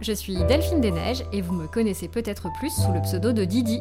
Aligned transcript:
je 0.00 0.12
suis 0.12 0.36
Delphine 0.44 0.80
Desneiges 0.80 1.24
et 1.32 1.40
vous 1.40 1.54
me 1.54 1.66
connaissez 1.66 2.08
peut-être 2.08 2.48
plus 2.58 2.70
sous 2.70 2.92
le 2.92 3.00
pseudo 3.02 3.32
de 3.32 3.44
Didi. 3.44 3.80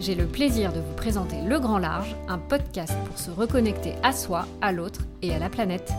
J'ai 0.00 0.14
le 0.14 0.26
plaisir 0.26 0.72
de 0.72 0.80
vous 0.80 0.94
présenter 0.96 1.36
Le 1.46 1.58
Grand 1.58 1.78
Large, 1.78 2.14
un 2.28 2.38
podcast 2.38 2.92
pour 3.06 3.18
se 3.18 3.30
reconnecter 3.30 3.94
à 4.02 4.12
soi, 4.12 4.46
à 4.60 4.72
l'autre 4.72 5.00
et 5.22 5.34
à 5.34 5.38
la 5.38 5.48
planète. 5.48 5.92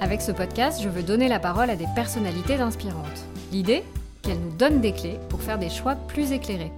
Avec 0.00 0.22
ce 0.22 0.32
podcast, 0.32 0.80
je 0.82 0.88
veux 0.88 1.02
donner 1.02 1.28
la 1.28 1.38
parole 1.38 1.68
à 1.68 1.76
des 1.76 1.88
personnalités 1.94 2.54
inspirantes. 2.54 3.26
L'idée 3.52 3.84
Qu'elles 4.22 4.40
nous 4.40 4.56
donnent 4.56 4.80
des 4.80 4.92
clés 4.92 5.18
pour 5.28 5.40
faire 5.40 5.58
des 5.58 5.70
choix 5.70 5.94
plus 5.94 6.32
éclairés. 6.32 6.72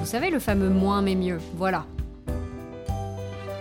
Vous 0.00 0.06
savez 0.06 0.30
le 0.30 0.38
fameux 0.38 0.68
moins 0.68 1.00
mais 1.02 1.14
mieux, 1.14 1.38
voilà. 1.54 1.84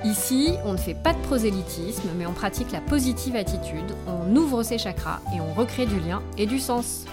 Ici, 0.03 0.53
on 0.63 0.73
ne 0.73 0.77
fait 0.77 0.93
pas 0.93 1.13
de 1.13 1.21
prosélytisme, 1.23 2.09
mais 2.17 2.27
on 2.27 2.33
pratique 2.33 2.71
la 2.71 2.81
positive 2.81 3.35
attitude, 3.35 3.95
on 4.05 4.35
ouvre 4.35 4.61
ses 4.61 4.77
chakras 4.77 5.21
et 5.35 5.41
on 5.41 5.53
recrée 5.53 5.87
du 5.87 5.99
lien 5.99 6.21
et 6.37 6.45
du 6.45 6.59
sens. 6.59 7.05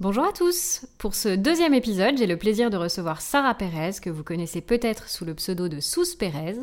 Bonjour 0.00 0.24
à 0.24 0.32
tous 0.32 0.86
Pour 0.98 1.14
ce 1.14 1.28
deuxième 1.28 1.74
épisode, 1.74 2.16
j'ai 2.16 2.26
le 2.26 2.38
plaisir 2.38 2.70
de 2.70 2.76
recevoir 2.76 3.20
Sarah 3.20 3.54
Pérez, 3.54 3.92
que 4.02 4.10
vous 4.10 4.24
connaissez 4.24 4.62
peut-être 4.62 5.08
sous 5.08 5.24
le 5.24 5.34
pseudo 5.34 5.68
de 5.68 5.80
Sous 5.80 6.16
Pérez. 6.18 6.56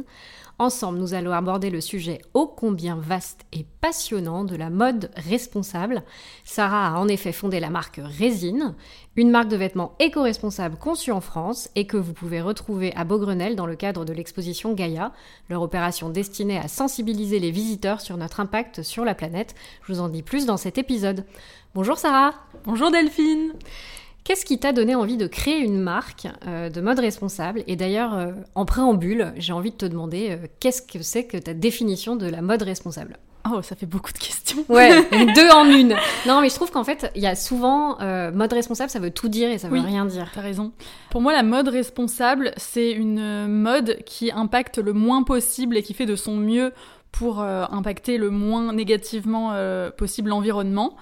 Ensemble, 0.62 1.00
nous 1.00 1.14
allons 1.14 1.32
aborder 1.32 1.70
le 1.70 1.80
sujet 1.80 2.20
ô 2.34 2.46
combien 2.46 2.98
vaste 2.98 3.46
et 3.54 3.66
passionnant 3.80 4.44
de 4.44 4.58
la 4.58 4.70
mode 4.70 5.10
responsable. 5.16 6.04
Sarah 6.44 6.88
a 6.88 7.00
en 7.00 7.08
effet 7.08 7.32
fondé 7.32 7.62
la 7.62 7.70
marque 7.70 8.02
Résine, 8.04 8.76
une 9.16 9.32
marque 9.32 9.48
de 9.48 9.56
vêtements 9.56 9.96
éco-responsables 10.00 10.76
conçue 10.76 11.14
en 11.14 11.22
France 11.22 11.70
et 11.76 11.88
que 11.88 11.96
vous 11.96 12.12
pouvez 12.12 12.42
retrouver 12.42 12.94
à 12.98 13.06
Beaugrenelle 13.06 13.56
dans 13.56 13.68
le 13.68 13.78
cadre 13.78 14.04
de 14.04 14.12
l'exposition 14.12 14.74
Gaïa, 14.74 15.14
leur 15.50 15.62
opération 15.62 16.10
destinée 16.10 16.58
à 16.58 16.68
sensibiliser 16.68 17.40
les 17.40 17.52
visiteurs 17.52 18.02
sur 18.02 18.18
notre 18.18 18.42
impact 18.42 18.84
sur 18.84 19.06
la 19.06 19.16
planète. 19.16 19.56
Je 19.84 19.94
vous 19.94 20.02
en 20.02 20.10
dis 20.10 20.24
plus 20.24 20.46
dans 20.46 20.58
cet 20.58 20.78
épisode. 20.78 21.24
Bonjour 21.74 21.98
Sarah 21.98 22.34
Bonjour 22.66 22.92
Delphine 22.92 23.54
Qu'est-ce 24.30 24.46
qui 24.46 24.60
t'a 24.60 24.74
donné 24.74 24.94
envie 24.94 25.18
de 25.18 25.26
créer 25.26 25.58
une 25.58 25.80
marque 25.80 26.28
euh, 26.46 26.70
de 26.70 26.82
mode 26.82 27.00
responsable 27.00 27.64
Et 27.66 27.76
d'ailleurs, 27.76 28.14
euh, 28.14 28.32
en 28.54 28.64
préambule, 28.64 29.34
j'ai 29.38 29.54
envie 29.54 29.72
de 29.72 29.76
te 29.76 29.88
demander 29.88 30.28
euh, 30.30 30.48
qu'est-ce 30.60 30.84
que 30.84 31.02
c'est 31.02 31.24
que 31.24 31.36
ta 31.36 31.56
définition 31.56 32.16
de 32.16 32.28
la 32.28 32.44
mode 32.44 32.62
responsable? 32.62 33.18
Oh, 33.52 33.64
ça 33.64 33.76
fait 33.76 33.88
beaucoup 33.88 34.14
de 34.14 34.20
questions. 34.20 34.64
Ouais, 34.70 35.02
deux 35.34 35.50
en 35.50 35.66
une. 35.66 35.96
Non, 36.28 36.42
mais 36.42 36.50
je 36.50 36.54
trouve 36.54 36.70
qu'en 36.70 36.84
fait, 36.84 37.12
il 37.16 37.24
y 37.24 37.26
a 37.26 37.34
souvent 37.34 37.98
mode 38.32 38.54
responsable, 38.54 38.92
ça 38.92 39.00
veut 39.00 39.10
tout 39.10 39.30
dire 39.30 39.50
et 39.50 39.58
ça 39.58 39.68
veut 39.68 39.80
rien 39.80 40.06
dire. 40.06 40.30
T'as 40.32 40.42
raison. 40.42 40.74
Pour 41.10 41.22
moi, 41.22 41.34
la 41.34 41.42
mode 41.42 41.70
responsable, 41.70 42.52
c'est 42.56 42.92
une 42.92 43.48
mode 43.48 43.98
qui 44.06 44.32
impacte 44.32 44.78
le 44.78 44.94
moins 44.94 45.24
possible 45.24 45.76
et 45.76 45.82
qui 45.82 45.96
fait 45.96 46.06
de 46.06 46.16
son 46.16 46.36
mieux 46.36 46.72
pour 47.12 47.42
impacter 47.42 48.20
le 48.20 48.30
moins 48.30 48.74
négativement 48.74 49.56
possible 49.98 50.30
l'environnement 50.30 50.96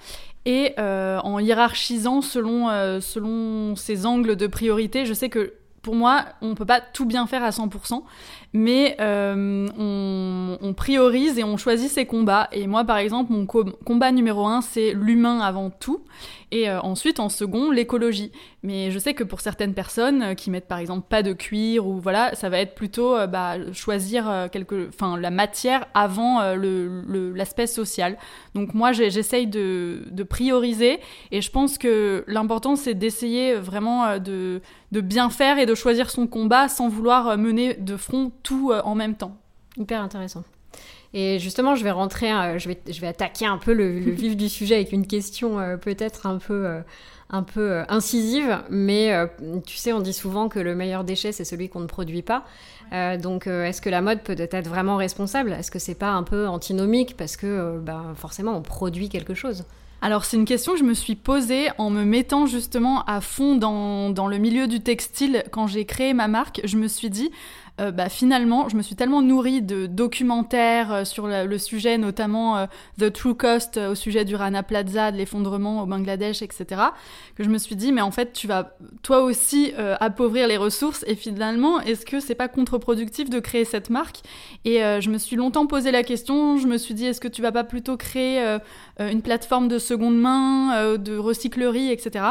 et 0.44 0.74
euh, 0.78 1.18
en 1.20 1.38
hiérarchisant 1.38 2.22
selon, 2.22 2.68
euh, 2.68 3.00
selon 3.00 3.76
ses 3.76 4.06
angles 4.06 4.36
de 4.36 4.46
priorité. 4.46 5.06
Je 5.06 5.14
sais 5.14 5.28
que 5.28 5.54
pour 5.82 5.94
moi, 5.94 6.24
on 6.42 6.50
ne 6.50 6.54
peut 6.54 6.66
pas 6.66 6.80
tout 6.80 7.06
bien 7.06 7.26
faire 7.26 7.42
à 7.44 7.50
100%, 7.50 8.02
mais 8.52 8.96
euh, 9.00 9.68
on, 9.78 10.74
priorise 10.74 11.38
et 11.38 11.44
on 11.44 11.56
choisit 11.56 11.90
ses 11.90 12.06
combats. 12.06 12.48
Et 12.52 12.66
moi, 12.66 12.84
par 12.84 12.98
exemple, 12.98 13.32
mon 13.32 13.46
combat 13.46 14.12
numéro 14.12 14.46
un, 14.46 14.60
c'est 14.60 14.92
l'humain 14.92 15.40
avant 15.40 15.70
tout, 15.70 16.04
et 16.50 16.70
ensuite, 16.70 17.20
en 17.20 17.28
second, 17.28 17.70
l'écologie. 17.70 18.32
Mais 18.62 18.90
je 18.90 18.98
sais 18.98 19.12
que 19.12 19.24
pour 19.24 19.40
certaines 19.40 19.74
personnes 19.74 20.34
qui 20.34 20.50
mettent 20.50 20.66
par 20.66 20.78
exemple 20.78 21.06
pas 21.08 21.22
de 21.22 21.32
cuir 21.32 21.86
ou 21.86 22.00
voilà, 22.00 22.34
ça 22.34 22.48
va 22.48 22.58
être 22.58 22.74
plutôt 22.74 23.14
bah, 23.26 23.56
choisir 23.72 24.48
quelque, 24.50 24.88
enfin 24.88 25.18
la 25.18 25.30
matière 25.30 25.86
avant 25.94 26.40
l'aspect 26.54 27.66
social. 27.66 28.16
Donc 28.54 28.74
moi, 28.74 28.92
j'essaye 28.92 29.46
de, 29.46 30.02
prioriser 30.28 31.00
et 31.30 31.40
je 31.40 31.50
pense 31.50 31.78
que 31.78 32.24
l'important, 32.26 32.76
c'est 32.76 32.94
d'essayer 32.94 33.54
vraiment 33.54 34.06
euh, 34.06 34.18
de, 34.18 35.00
bien 35.00 35.30
faire 35.30 35.58
et 35.58 35.66
de 35.66 35.74
choisir 35.74 36.10
son 36.10 36.26
combat 36.26 36.68
sans 36.68 36.88
vouloir 36.88 37.28
euh, 37.28 37.36
mener 37.36 37.74
de 37.74 37.96
front 37.96 38.32
euh, 38.50 38.80
en 38.84 38.94
même 38.94 39.14
temps. 39.14 39.36
Hyper 39.76 40.02
intéressant. 40.02 40.44
Et 41.14 41.38
justement, 41.38 41.74
je 41.74 41.84
vais 41.84 41.90
rentrer, 41.90 42.28
je, 42.58 42.68
vais, 42.68 42.78
je 42.86 43.00
vais 43.00 43.06
attaquer 43.06 43.46
un 43.46 43.56
peu 43.56 43.72
le, 43.72 43.88
vif 43.88 44.36
du 44.36 44.48
sujet 44.48 44.74
avec 44.74 44.92
une 44.92 45.06
question 45.06 45.56
peut-être 45.80 46.26
un 46.26 46.36
peu, 46.36 46.82
un 47.30 47.42
peu 47.42 47.82
incisive, 47.88 48.62
mais 48.68 49.14
tu 49.66 49.78
sais, 49.78 49.94
on 49.94 50.00
dit 50.00 50.12
souvent 50.12 50.50
que 50.50 50.58
le 50.58 50.74
meilleur 50.74 51.04
déchet, 51.04 51.32
c'est 51.32 51.46
celui 51.46 51.70
qu'on 51.70 51.80
ne 51.80 51.86
produit 51.86 52.20
pas. 52.20 52.44
Euh, 52.92 53.16
donc, 53.16 53.46
euh, 53.46 53.64
est-ce 53.64 53.82
que 53.82 53.90
la 53.90 54.00
mode 54.00 54.22
peut 54.22 54.36
être 54.38 54.68
vraiment 54.68 54.96
responsable? 54.96 55.52
Est-ce 55.52 55.70
que 55.70 55.78
c'est 55.78 55.94
pas 55.94 56.10
un 56.10 56.22
peu 56.22 56.46
antinomique 56.46 57.16
parce 57.16 57.36
que 57.36 57.46
euh, 57.46 57.78
ben, 57.78 58.14
forcément 58.14 58.56
on 58.56 58.62
produit 58.62 59.08
quelque 59.08 59.34
chose? 59.34 59.64
Alors 60.00 60.24
c'est 60.24 60.36
une 60.36 60.44
question 60.44 60.72
que 60.72 60.78
je 60.78 60.84
me 60.84 60.94
suis 60.94 61.16
posée 61.16 61.70
en 61.76 61.90
me 61.90 62.04
mettant 62.04 62.46
justement 62.46 63.02
à 63.06 63.20
fond 63.20 63.56
dans, 63.56 64.10
dans 64.10 64.28
le 64.28 64.38
milieu 64.38 64.68
du 64.68 64.80
textile 64.80 65.42
quand 65.50 65.66
j'ai 65.66 65.84
créé 65.86 66.14
ma 66.14 66.28
marque. 66.28 66.60
Je 66.62 66.76
me 66.76 66.86
suis 66.86 67.10
dit, 67.10 67.30
euh, 67.80 67.92
bah, 67.92 68.08
finalement, 68.08 68.68
je 68.68 68.76
me 68.76 68.82
suis 68.82 68.96
tellement 68.96 69.22
nourrie 69.22 69.62
de 69.62 69.86
documentaires 69.86 70.92
euh, 70.92 71.04
sur 71.04 71.28
le, 71.28 71.58
sujet, 71.58 71.98
notamment 71.98 72.56
euh, 72.56 72.66
The 72.98 73.12
True 73.12 73.34
Cost 73.34 73.76
au 73.76 73.94
sujet 73.94 74.24
du 74.24 74.34
Rana 74.34 74.62
Plaza, 74.62 75.12
de 75.12 75.16
l'effondrement 75.16 75.82
au 75.82 75.86
Bangladesh, 75.86 76.42
etc., 76.42 76.82
que 77.36 77.44
je 77.44 77.48
me 77.48 77.58
suis 77.58 77.76
dit, 77.76 77.92
mais 77.92 78.00
en 78.00 78.10
fait, 78.10 78.32
tu 78.32 78.46
vas 78.46 78.76
toi 79.02 79.22
aussi 79.22 79.72
appauvrir 80.00 80.48
les 80.48 80.56
ressources 80.56 81.04
et 81.06 81.14
finalement, 81.14 81.80
est-ce 81.80 82.04
que 82.04 82.20
c'est 82.20 82.34
pas 82.34 82.48
contre-productif 82.48 83.30
de 83.30 83.38
créer 83.40 83.64
cette 83.64 83.90
marque? 83.90 84.20
Et 84.64 84.78
je 84.78 85.10
me 85.10 85.18
suis 85.18 85.36
longtemps 85.36 85.66
posé 85.66 85.90
la 85.90 86.02
question, 86.02 86.58
je 86.58 86.66
me 86.66 86.78
suis 86.78 86.94
dit, 86.94 87.06
est-ce 87.06 87.20
que 87.20 87.28
tu 87.28 87.42
vas 87.42 87.52
pas 87.52 87.64
plutôt 87.64 87.96
créer 87.96 88.58
une 88.98 89.22
plateforme 89.22 89.68
de 89.68 89.78
seconde 89.78 90.18
main, 90.18 90.96
de 90.96 91.16
recyclerie, 91.16 91.90
etc. 91.90 92.24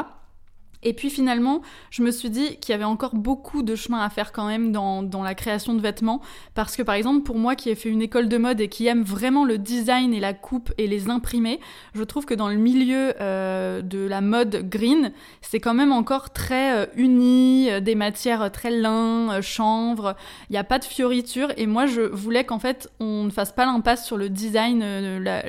Et 0.88 0.94
puis 0.94 1.10
finalement, 1.10 1.62
je 1.90 2.02
me 2.02 2.12
suis 2.12 2.30
dit 2.30 2.56
qu'il 2.62 2.72
y 2.72 2.74
avait 2.74 2.86
encore 2.86 3.14
beaucoup 3.14 3.62
de 3.62 3.76
chemin 3.76 4.00
à 4.00 4.10
faire 4.10 4.32
quand 4.32 4.48
même 4.48 4.72
dans, 4.72 5.04
la 5.22 5.36
création 5.36 5.74
de 5.74 5.82
vêtements. 5.82 6.22
Parce 6.56 6.78
que 6.78 6.82
par 6.82 6.96
exemple, 6.96 7.24
pour 7.24 7.38
moi 7.38 7.56
qui 7.56 7.70
ai 7.70 7.76
fait 7.76 7.90
une 7.90 8.02
école 8.02 8.30
de 8.30 8.38
mode 8.38 8.62
et 8.62 8.70
qui 8.70 8.88
aime 8.88 9.04
vraiment 9.04 9.44
le 9.44 9.58
design 9.58 10.14
et 10.14 10.22
la 10.22 10.34
coupe 10.34 10.72
et 10.78 10.88
les 10.88 11.10
imprimés, 11.10 11.60
je 11.94 12.04
trouve 12.04 12.26
que 12.26 12.34
dans 12.34 12.48
le 12.48 12.56
milieu 12.56 13.14
euh, 13.20 13.82
de 13.82 14.00
la 14.08 14.22
mode 14.22 14.70
green, 14.70 15.12
c'est 15.42 15.60
quand 15.60 15.74
même 15.74 15.92
encore 15.92 16.30
très 16.30 16.78
euh, 16.78 16.86
uni, 16.96 17.70
euh, 17.70 17.82
des 17.82 17.96
matières 17.96 18.50
très 18.50 18.72
lin, 18.72 19.42
chanvre, 19.42 20.16
il 20.50 20.54
n'y 20.54 20.58
a 20.58 20.64
pas 20.64 20.80
de 20.80 20.86
fioritures. 20.86 21.52
Et 21.58 21.68
moi, 21.68 21.86
je 21.86 22.00
voulais 22.00 22.46
qu'en 22.46 22.60
fait, 22.60 22.90
on 23.02 23.26
ne 23.26 23.30
fasse 23.30 23.52
pas 23.52 23.66
l'impasse 23.66 24.06
sur 24.06 24.16
le 24.16 24.30
design, 24.30 24.86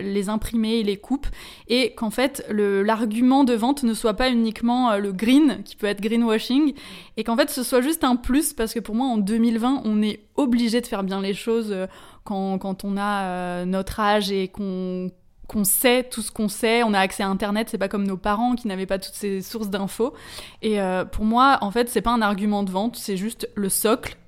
les 0.01 0.29
imprimés 0.31 0.81
et 0.81 0.83
les 0.83 0.97
coupes. 0.97 1.29
Et 1.69 1.93
qu'en 1.93 2.11
fait, 2.11 2.45
l'argument 2.51 3.45
de 3.45 3.55
vente 3.55 3.85
ne 3.85 3.95
soit 3.95 4.15
pas 4.15 4.31
uniquement 4.31 4.97
le 4.97 5.13
green, 5.13 5.28
qui 5.65 5.77
peut 5.77 5.87
être 5.87 6.01
greenwashing, 6.01 6.75
et 7.17 7.25
qu'en 7.25 7.37
fait 7.37 7.51
ce 7.51 7.63
soit 7.63 7.81
juste 7.81 8.05
un 8.05 8.17
plus, 8.17 8.53
parce 8.53 8.75
que 8.75 8.81
pour 8.81 8.95
moi 8.95 9.07
en 9.07 9.19
2020, 9.19 9.83
on 9.85 10.03
est 10.03 10.21
obligé 10.37 10.81
de 10.81 10.87
faire 10.87 11.05
bien 11.05 11.21
les 11.21 11.35
choses 11.35 11.71
euh, 11.71 11.87
quand, 12.25 12.59
quand 12.59 12.85
on 12.85 12.97
a 12.97 13.23
euh, 13.23 13.65
notre 13.65 14.01
âge 14.01 14.31
et 14.31 14.49
qu'on 14.49 15.11
qu'on 15.47 15.65
sait 15.65 16.05
tout 16.05 16.21
ce 16.21 16.31
qu'on 16.31 16.49
sait, 16.49 16.83
on 16.83 16.93
a 16.93 16.99
accès 16.99 17.23
à 17.23 17.29
Internet, 17.29 17.71
c'est 17.71 17.79
pas 17.79 17.89
comme 17.89 18.07
nos 18.07 18.19
parents 18.19 18.55
qui 18.55 18.69
n'avaient 18.69 18.85
pas 18.85 18.99
toutes 18.99 19.15
ces 19.15 19.41
sources 19.41 19.71
d'infos. 19.71 20.13
Et 20.61 20.79
euh, 20.79 21.07
pour 21.07 21.25
moi, 21.25 21.57
en 21.63 21.71
fait, 21.71 21.89
c'est 21.89 22.03
pas 22.03 22.11
un 22.11 22.21
argument 22.21 22.65
de 22.65 22.71
vente, 22.71 22.97
c'est 22.97 23.17
juste 23.17 23.49
le 23.55 23.71
socle. 23.71 24.19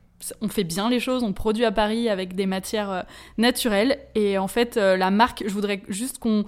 On 0.40 0.48
fait 0.48 0.64
bien 0.64 0.88
les 0.88 0.98
choses, 0.98 1.22
on 1.22 1.34
produit 1.34 1.66
à 1.66 1.72
Paris 1.72 2.08
avec 2.08 2.34
des 2.34 2.46
matières 2.46 3.04
naturelles. 3.36 3.98
Et 4.14 4.38
en 4.38 4.48
fait, 4.48 4.76
la 4.76 5.10
marque, 5.10 5.44
je 5.46 5.52
voudrais 5.52 5.82
juste 5.88 6.18
qu'on 6.18 6.46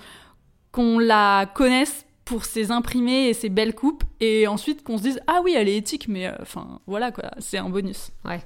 qu'on 0.72 0.98
la 0.98 1.44
connaisse 1.54 2.06
pour 2.24 2.44
ses 2.44 2.70
imprimés 2.70 3.28
et 3.28 3.34
ses 3.34 3.48
belles 3.48 3.74
coupes 3.74 4.04
et 4.20 4.46
ensuite 4.46 4.82
qu'on 4.82 4.98
se 4.98 5.02
dise 5.02 5.20
ah 5.26 5.40
oui 5.44 5.54
elle 5.56 5.68
est 5.68 5.76
éthique 5.76 6.08
mais 6.08 6.26
euh, 6.26 6.34
enfin 6.40 6.80
voilà 6.86 7.12
quoi 7.12 7.30
c'est 7.38 7.58
un 7.58 7.68
bonus. 7.68 8.10
Ouais 8.24 8.40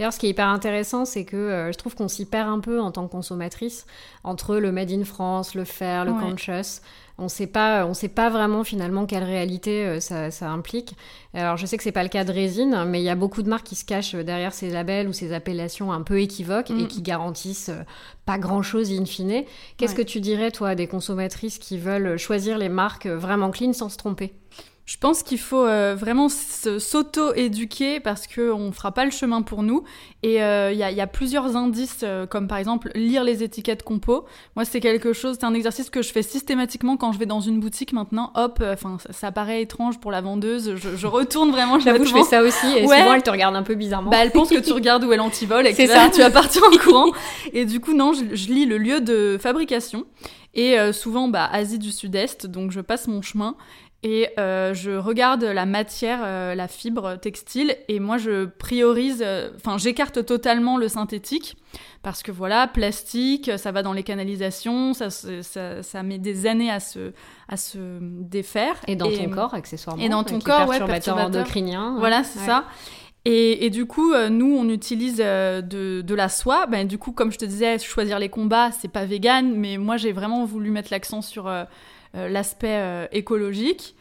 D'ailleurs, 0.00 0.14
ce 0.14 0.18
qui 0.18 0.24
est 0.24 0.30
hyper 0.30 0.48
intéressant, 0.48 1.04
c'est 1.04 1.26
que 1.26 1.36
euh, 1.36 1.72
je 1.72 1.76
trouve 1.76 1.94
qu'on 1.94 2.08
s'y 2.08 2.24
perd 2.24 2.48
un 2.48 2.60
peu 2.60 2.80
en 2.80 2.90
tant 2.90 3.06
que 3.06 3.12
consommatrice 3.12 3.84
entre 4.24 4.56
le 4.56 4.72
made 4.72 4.90
in 4.90 5.04
France, 5.04 5.54
le 5.54 5.66
fair, 5.66 6.06
le 6.06 6.14
conscious 6.14 6.80
on 7.20 7.28
sait 7.28 7.46
pas, 7.46 7.86
on 7.86 7.94
sait 7.94 8.08
pas 8.08 8.30
vraiment 8.30 8.64
finalement 8.64 9.04
quelle 9.04 9.24
réalité 9.24 9.84
euh, 9.84 10.00
ça, 10.00 10.50
implique. 10.50 10.94
Alors 11.34 11.58
je 11.58 11.66
sais 11.66 11.76
que 11.76 11.82
c'est 11.82 11.92
pas 11.92 12.02
le 12.02 12.08
cas 12.08 12.24
de 12.24 12.32
résine, 12.32 12.84
mais 12.86 13.00
il 13.00 13.04
y 13.04 13.10
a 13.10 13.14
beaucoup 13.14 13.42
de 13.42 13.48
marques 13.48 13.66
qui 13.66 13.76
se 13.76 13.84
cachent 13.84 14.14
derrière 14.14 14.54
ces 14.54 14.70
labels 14.70 15.06
ou 15.06 15.12
ces 15.12 15.32
appellations 15.32 15.92
un 15.92 16.00
peu 16.00 16.20
équivoques 16.20 16.70
et 16.70 16.84
mm. 16.84 16.88
qui 16.88 17.02
garantissent 17.02 17.68
euh, 17.68 17.82
pas 18.24 18.38
grand 18.38 18.62
chose 18.62 18.90
in 18.90 19.04
fine. 19.04 19.44
Qu'est-ce 19.76 19.94
que 19.94 20.02
tu 20.02 20.20
dirais 20.20 20.50
toi 20.50 20.70
à 20.70 20.74
des 20.74 20.86
consommatrices 20.86 21.58
qui 21.58 21.78
veulent 21.78 22.16
choisir 22.16 22.56
les 22.56 22.70
marques 22.70 23.06
vraiment 23.06 23.50
clean 23.50 23.74
sans 23.74 23.90
se 23.90 23.98
tromper? 23.98 24.32
Je 24.90 24.96
pense 24.96 25.22
qu'il 25.22 25.38
faut 25.38 25.64
euh, 25.64 25.94
vraiment 25.96 26.28
s'auto-éduquer 26.28 28.00
parce 28.00 28.26
qu'on 28.26 28.58
ne 28.58 28.72
fera 28.72 28.90
pas 28.90 29.04
le 29.04 29.12
chemin 29.12 29.40
pour 29.40 29.62
nous. 29.62 29.84
Et 30.24 30.34
il 30.34 30.40
euh, 30.40 30.72
y, 30.72 31.00
a 31.00 31.06
plusieurs 31.06 31.56
indices, 31.56 32.00
euh, 32.02 32.26
comme 32.26 32.48
par 32.48 32.58
exemple 32.58 32.90
lire 32.96 33.22
les 33.22 33.44
étiquettes 33.44 33.84
compo. 33.84 34.24
Moi, 34.56 34.64
c'est 34.64 34.80
quelque 34.80 35.12
chose, 35.12 35.36
c'est 35.38 35.46
un 35.46 35.54
exercice 35.54 35.90
que 35.90 36.02
je 36.02 36.10
fais 36.10 36.22
systématiquement 36.22 36.96
quand 36.96 37.12
je 37.12 37.20
vais 37.20 37.26
dans 37.26 37.38
une 37.38 37.60
boutique 37.60 37.92
maintenant. 37.92 38.32
Hop, 38.34 38.64
enfin, 38.66 38.96
ça, 39.10 39.30
paraît 39.30 39.62
étrange 39.62 40.00
pour 40.00 40.10
la 40.10 40.22
vendeuse. 40.22 40.74
Je, 40.74 41.06
retourne 41.06 41.52
vraiment. 41.52 41.78
J'avoue, 41.78 42.04
je 42.04 42.12
fais 42.12 42.24
ça 42.24 42.42
aussi. 42.42 42.66
Et 42.76 42.82
souvent, 42.82 43.14
elle 43.14 43.22
te 43.22 43.30
regarde 43.30 43.54
un 43.54 43.62
peu 43.62 43.76
bizarrement. 43.76 44.10
Bah, 44.10 44.18
elle 44.20 44.32
pense 44.32 44.50
que 44.50 44.58
tu 44.58 44.72
regardes 44.72 45.04
où 45.04 45.12
elle 45.12 45.20
antivole 45.20 45.68
et 45.68 45.72
que 45.72 45.86
ça. 45.86 46.10
tu 46.12 46.18
vas 46.18 46.30
partir 46.30 46.62
en 46.64 46.76
courant. 46.76 47.12
Et 47.52 47.64
du 47.64 47.78
coup, 47.78 47.94
non, 47.94 48.12
je, 48.12 48.34
je 48.34 48.48
lis 48.48 48.66
le 48.66 48.76
lieu 48.76 49.00
de 49.00 49.38
fabrication. 49.40 50.04
Et 50.52 50.76
souvent, 50.92 51.28
bah, 51.28 51.48
Asie 51.52 51.78
du 51.78 51.92
Sud-Est, 51.92 52.48
donc 52.48 52.72
je 52.72 52.80
passe 52.80 53.06
mon 53.06 53.22
chemin 53.22 53.54
et 54.02 54.28
euh, 54.38 54.72
je 54.72 54.92
regarde 54.92 55.44
la 55.44 55.66
matière, 55.66 56.20
euh, 56.24 56.54
la 56.54 56.68
fibre 56.68 57.16
textile, 57.16 57.76
et 57.88 58.00
moi 58.00 58.16
je 58.16 58.46
priorise, 58.46 59.22
euh, 59.22 59.50
enfin 59.56 59.76
j'écarte 59.76 60.24
totalement 60.24 60.78
le 60.78 60.88
synthétique, 60.88 61.56
parce 62.02 62.22
que 62.22 62.32
voilà, 62.32 62.66
plastique, 62.66 63.50
ça 63.58 63.72
va 63.72 63.82
dans 63.82 63.92
les 63.92 64.02
canalisations, 64.02 64.94
ça, 64.94 65.10
ça, 65.10 65.82
ça 65.82 66.02
met 66.02 66.18
des 66.18 66.46
années 66.46 66.70
à 66.70 66.80
se, 66.80 67.12
à 67.48 67.58
se 67.58 67.98
défaire. 68.00 68.76
Et 68.86 68.96
dans 68.96 69.10
ton 69.10 69.28
corps, 69.28 69.52
accessoirement. 69.52 70.02
Et 70.02 70.08
dans 70.08 70.24
ton 70.24 70.38
corps, 70.38 70.66
ouais, 70.68 70.78
perturbateur 70.78 71.18
endocrinien. 71.18 71.96
Voilà, 71.98 72.24
c'est 72.24 72.38
ça. 72.38 72.64
Et, 73.26 73.66
et, 73.66 73.70
du 73.70 73.84
coup, 73.84 74.14
nous, 74.30 74.56
on 74.56 74.66
utilise 74.70 75.18
de, 75.18 76.00
de, 76.00 76.14
la 76.14 76.30
soie. 76.30 76.64
Ben, 76.66 76.88
du 76.88 76.96
coup, 76.96 77.12
comme 77.12 77.30
je 77.30 77.36
te 77.36 77.44
disais, 77.44 77.78
choisir 77.78 78.18
les 78.18 78.30
combats, 78.30 78.70
c'est 78.72 78.88
pas 78.88 79.04
vegan, 79.04 79.52
mais 79.54 79.76
moi, 79.76 79.98
j'ai 79.98 80.12
vraiment 80.12 80.46
voulu 80.46 80.70
mettre 80.70 80.88
l'accent 80.90 81.20
sur 81.20 81.46
euh, 81.46 81.64
l'aspect 82.14 82.78
euh, 82.78 83.06
écologique. 83.12 83.94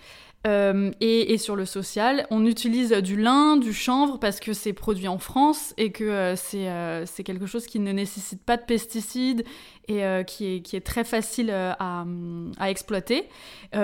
Euh, 0.48 0.92
et, 1.02 1.38
sur 1.38 1.58
le 1.58 1.66
social, 1.66 2.26
on 2.32 2.46
utilise 2.46 2.92
du 2.92 3.18
lin, 3.18 3.58
du 3.58 3.74
chanvre 3.74 4.20
parce 4.20 4.40
que 4.40 4.54
c'est 4.54 4.72
produit 4.72 5.10
en 5.10 5.18
France 5.18 5.74
et 5.78 5.92
que 5.92 6.34
c'est 6.38 7.24
quelque 7.26 7.46
chose 7.46 7.66
qui 7.66 7.78
ne 7.78 7.92
nécessite 7.92 8.42
pas 8.42 8.56
de 8.56 8.64
pesticides 8.64 9.44
et 9.90 10.24
qui, 10.26 10.56
est, 10.56 10.62
qui, 10.62 10.76
est, 10.76 10.86
très 10.86 11.04
facile 11.04 11.52
à, 11.52 12.06
à 12.60 12.70
exploiter. 12.70 13.28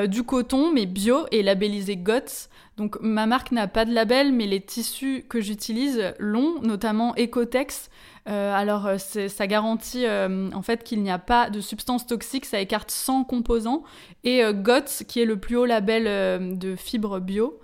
du 0.07 0.23
coton, 0.23 0.71
mais 0.71 0.85
bio 0.85 1.25
et 1.31 1.43
labellisé 1.43 1.97
GOTS. 1.97 2.49
Donc 2.77 2.97
ma 3.01 3.25
marque 3.25 3.51
n'a 3.51 3.67
pas 3.67 3.85
de 3.85 3.93
label, 3.93 4.31
mais 4.31 4.47
les 4.47 4.61
tissus 4.61 5.25
que 5.27 5.41
j'utilise 5.41 6.13
l'ont, 6.19 6.61
notamment 6.61 7.13
Ecotex, 7.17 7.89
euh, 8.27 8.53
alors, 8.53 8.87
euh, 8.87 8.97
ça 8.97 9.47
garantit 9.47 10.05
euh, 10.05 10.49
en 10.51 10.61
fait 10.63 10.83
qu'il 10.83 11.03
n'y 11.03 11.11
a 11.11 11.19
pas 11.19 11.49
de 11.49 11.61
substances 11.61 12.07
toxiques, 12.07 12.45
ça 12.45 12.59
écarte 12.59 12.89
100 12.89 13.25
composants. 13.25 13.83
Et 14.23 14.41
GOTS, 14.53 15.03
qui 15.07 15.21
est 15.21 15.25
le 15.25 15.37
plus 15.37 15.55
haut 15.55 15.65
label 15.65 16.57
de 16.57 16.75
fibres 16.75 17.19
bio. 17.19 17.59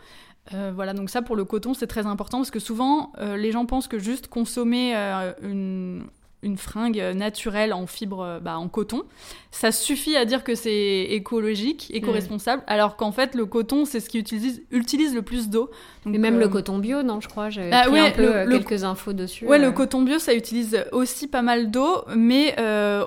voilà, 0.52 0.94
donc 0.94 1.10
ça 1.10 1.24
pour 1.24 1.36
le 1.36 1.44
coton, 1.44 1.74
c'est 1.74 1.88
très 1.88 2.06
important 2.06 2.38
parce 2.38 2.52
que 2.52 2.60
souvent, 2.60 3.12
les 3.20 3.52
gens 3.52 3.66
pensent 3.66 3.88
que 3.88 3.98
juste 3.98 4.28
consommer 4.28 4.94
une, 5.42 6.04
une 6.44 6.58
fringue 6.58 7.02
naturelle 7.16 7.74
en 7.74 7.88
fibre, 7.88 8.40
bah, 8.42 8.58
en 8.58 8.68
coton. 8.68 9.04
Ça 9.52 9.72
suffit 9.72 10.16
à 10.16 10.26
dire 10.26 10.44
que 10.44 10.56
c'est 10.56 11.08
écologique, 11.10 11.92
éco-responsable, 11.94 12.64
alors 12.68 12.96
qu'en 12.96 13.12
fait, 13.12 13.36
le 13.36 13.46
coton, 13.46 13.86
c'est 13.86 14.00
ce 14.00 14.10
qui 14.10 14.18
utilise, 14.18 14.64
utilise 14.72 15.14
le 15.14 15.22
plus 15.22 15.50
d'eau. 15.50 15.70
Mais 16.06 16.18
même 16.18 16.40
le 16.40 16.46
euh, 16.46 16.50
coton 16.50 16.80
bio, 16.80 17.04
non, 17.04 17.20
je 17.20 17.28
crois, 17.28 17.50
ah, 17.72 17.84
pris 17.88 18.00
un 18.00 18.12
peu 18.12 18.36
euh, 18.36 18.50
quelques 18.50 18.84
infos 18.84 19.14
dessus. 19.14 19.46
Ouais, 19.46 19.60
le 19.60 19.68
euh. 19.68 19.72
coton 19.72 20.02
bio, 20.02 20.20
ça 20.20 20.34
utilise 20.34 20.86
aussi 20.92 21.28
pas 21.28 21.42
mal 21.42 21.70
d'eau, 21.70 22.04
mais 22.16 22.56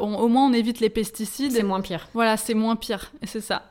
au 0.01 0.29
moins 0.29 0.47
on 0.47 0.53
évite 0.53 0.81
les 0.81 0.91
pesticides. 0.91 1.53
C'est 1.53 1.63
moins 1.63 1.81
pire. 1.81 2.09
Voilà, 2.15 2.37
c'est 2.37 2.55
moins 2.55 2.77
pire, 2.77 3.13
c'est 3.25 3.41
ça 3.41 3.65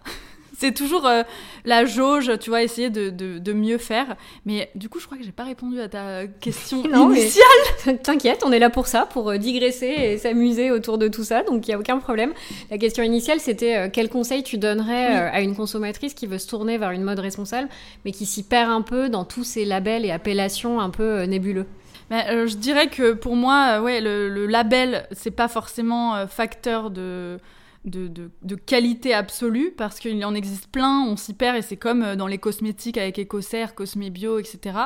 c'est 0.57 0.73
toujours 0.73 1.05
euh, 1.07 1.23
la 1.65 1.85
jauge, 1.85 2.31
tu 2.39 2.49
vois, 2.49 2.63
essayer 2.63 2.89
de, 2.89 3.09
de, 3.09 3.53
mieux 3.53 3.77
faire. 3.77 4.15
Mais 4.45 4.69
du 4.75 4.89
coup, 4.89 4.99
je 4.99 5.05
crois 5.05 5.17
que 5.17 5.23
j'ai 5.23 5.31
pas 5.31 5.43
répondu 5.43 5.79
à 5.79 5.89
ta 5.89 6.27
question 6.27 6.83
initiale. 7.11 7.43
T'inquiète, 8.03 8.43
on 8.45 8.51
est 8.51 8.59
là 8.59 8.69
pour 8.69 8.87
ça, 8.87 9.05
pour 9.05 9.29
euh, 9.29 9.37
digresser 9.37 9.87
et 9.87 10.17
s'amuser 10.17 10.71
autour 10.71 10.97
de 10.97 11.07
tout 11.07 11.23
ça, 11.23 11.43
donc 11.43 11.67
il 11.67 11.71
y 11.71 11.73
a 11.73 11.79
aucun 11.79 11.97
problème. 11.97 12.33
La 12.69 12.77
question 12.77 13.03
initiale, 13.03 13.39
c'était 13.39 13.77
euh, 13.77 13.89
quel 13.91 14.09
conseil 14.09 14.43
tu 14.43 14.57
donnerais 14.57 15.07
à 15.13 15.41
une 15.41 15.55
consommatrice 15.55 16.13
qui 16.13 16.27
veut 16.27 16.37
se 16.37 16.47
tourner 16.47 16.77
vers 16.77 16.91
une 16.91 17.03
mode 17.03 17.19
responsable, 17.19 17.69
mais 18.05 18.11
qui 18.11 18.25
s'y 18.25 18.43
perd 18.43 18.71
un 18.71 18.81
peu 18.81 19.09
dans 19.09 19.25
tous 19.25 19.43
ces 19.43 19.65
labels 19.65 20.05
et 20.05 20.11
appellations 20.11 20.79
un 20.79 20.89
peu 20.89 21.23
nébuleux? 21.23 21.65
Mais, 22.09 22.47
je 22.47 22.55
dirais 22.57 22.87
que 22.87 23.13
pour 23.13 23.35
moi, 23.35 23.81
ouais, 23.81 24.01
le, 24.01 24.29
le 24.29 24.45
label, 24.45 25.07
c'est 25.11 25.31
pas 25.31 25.47
forcément 25.47 26.27
facteur 26.27 26.91
de 26.91 27.39
de, 27.85 28.55
qualité 28.55 29.13
absolue 29.13 29.73
parce 29.75 29.99
qu'il 29.99 30.23
en 30.23 30.33
existe 30.33 30.67
plein, 30.67 31.05
on 31.05 31.17
s'y 31.17 31.33
perd 31.33 31.57
et 31.57 31.61
c'est 31.61 31.75
comme 31.75 32.03
euh, 32.03 32.15
dans 32.15 32.27
les 32.27 32.37
cosmétiques 32.37 32.97
avec 32.97 33.19
Ecocer, 33.19 33.65
Cosmebio, 33.75 34.39
etc. 34.39 34.77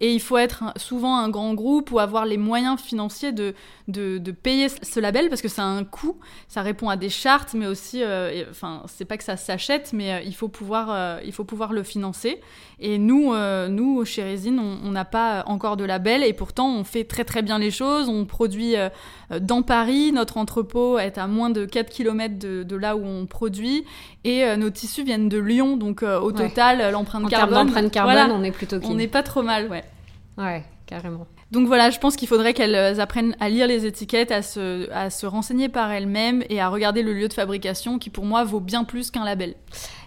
Et 0.00 0.12
il 0.12 0.20
faut 0.20 0.38
être 0.38 0.64
souvent 0.76 1.18
un 1.18 1.28
grand 1.28 1.54
groupe 1.54 1.90
ou 1.90 1.98
avoir 1.98 2.24
les 2.24 2.38
moyens 2.38 2.80
financiers 2.80 3.32
de, 3.32 3.54
de, 3.88 4.18
de 4.18 4.32
payer 4.32 4.68
ce 4.68 5.00
label 5.00 5.28
parce 5.28 5.42
que 5.42 5.48
ça 5.48 5.62
a 5.62 5.66
un 5.66 5.84
coût, 5.84 6.18
ça 6.48 6.62
répond 6.62 6.88
à 6.88 6.96
des 6.96 7.10
chartes, 7.10 7.54
mais 7.54 7.66
aussi, 7.66 8.02
euh, 8.02 8.44
enfin, 8.50 8.82
c'est 8.86 9.04
pas 9.04 9.18
que 9.18 9.24
ça 9.24 9.36
s'achète, 9.36 9.92
mais 9.92 10.12
euh, 10.12 10.20
il, 10.24 10.34
faut 10.34 10.48
pouvoir, 10.48 11.20
il 11.24 11.32
faut 11.32 11.44
pouvoir 11.44 11.72
le 11.72 11.82
financer. 11.82 12.40
Et 12.78 12.98
nous, 12.98 13.34
nous 13.68 14.04
chez 14.04 14.22
Résine, 14.22 14.58
on 14.58 14.90
n'a 14.90 15.06
pas 15.06 15.44
encore 15.46 15.76
de 15.76 15.84
label 15.84 16.22
et 16.22 16.34
pourtant 16.34 16.68
on 16.68 16.84
fait 16.84 17.04
très 17.04 17.24
très 17.24 17.40
bien 17.40 17.58
les 17.58 17.70
choses, 17.70 18.08
on 18.08 18.26
produit 18.26 18.74
dans 19.40 19.62
Paris, 19.62 20.12
notre 20.12 20.36
entrepôt 20.36 20.98
est 20.98 21.16
à 21.16 21.26
moins 21.26 21.48
de 21.48 21.64
4 21.64 21.90
km 21.90 22.38
de 22.38 22.45
de, 22.46 22.76
là 22.76 22.96
où 22.96 23.04
on 23.04 23.26
produit. 23.26 23.84
Et 24.24 24.44
euh, 24.44 24.56
nos 24.56 24.70
tissus 24.70 25.04
viennent 25.04 25.28
de 25.28 25.38
Lyon, 25.38 25.76
donc 25.76 26.02
euh, 26.02 26.20
au 26.20 26.32
total, 26.32 26.92
l'empreinte 26.92 27.28
carbone. 27.28 27.66
L'empreinte 27.66 27.90
carbone, 27.90 28.30
on 28.32 28.42
est 28.42 28.52
plutôt 28.52 28.76
On 28.84 28.94
n'est 28.94 29.08
pas 29.08 29.22
trop 29.22 29.42
mal, 29.42 29.68
ouais. 29.68 29.84
Ouais, 30.38 30.64
carrément. 30.86 31.26
Donc 31.52 31.68
voilà, 31.68 31.90
je 31.90 31.98
pense 32.00 32.16
qu'il 32.16 32.26
faudrait 32.26 32.54
qu'elles 32.54 32.74
euh, 32.74 32.98
apprennent 32.98 33.36
à 33.38 33.48
lire 33.48 33.68
les 33.68 33.86
étiquettes, 33.86 34.32
à 34.32 34.42
se, 34.42 34.90
à 34.90 35.10
se 35.10 35.26
renseigner 35.26 35.68
par 35.68 35.92
elles-mêmes 35.92 36.42
et 36.50 36.60
à 36.60 36.68
regarder 36.68 37.02
le 37.02 37.12
lieu 37.12 37.28
de 37.28 37.32
fabrication 37.32 38.00
qui 38.00 38.10
pour 38.10 38.24
moi 38.24 38.42
vaut 38.42 38.58
bien 38.58 38.82
plus 38.82 39.12
qu'un 39.12 39.24
label. 39.24 39.54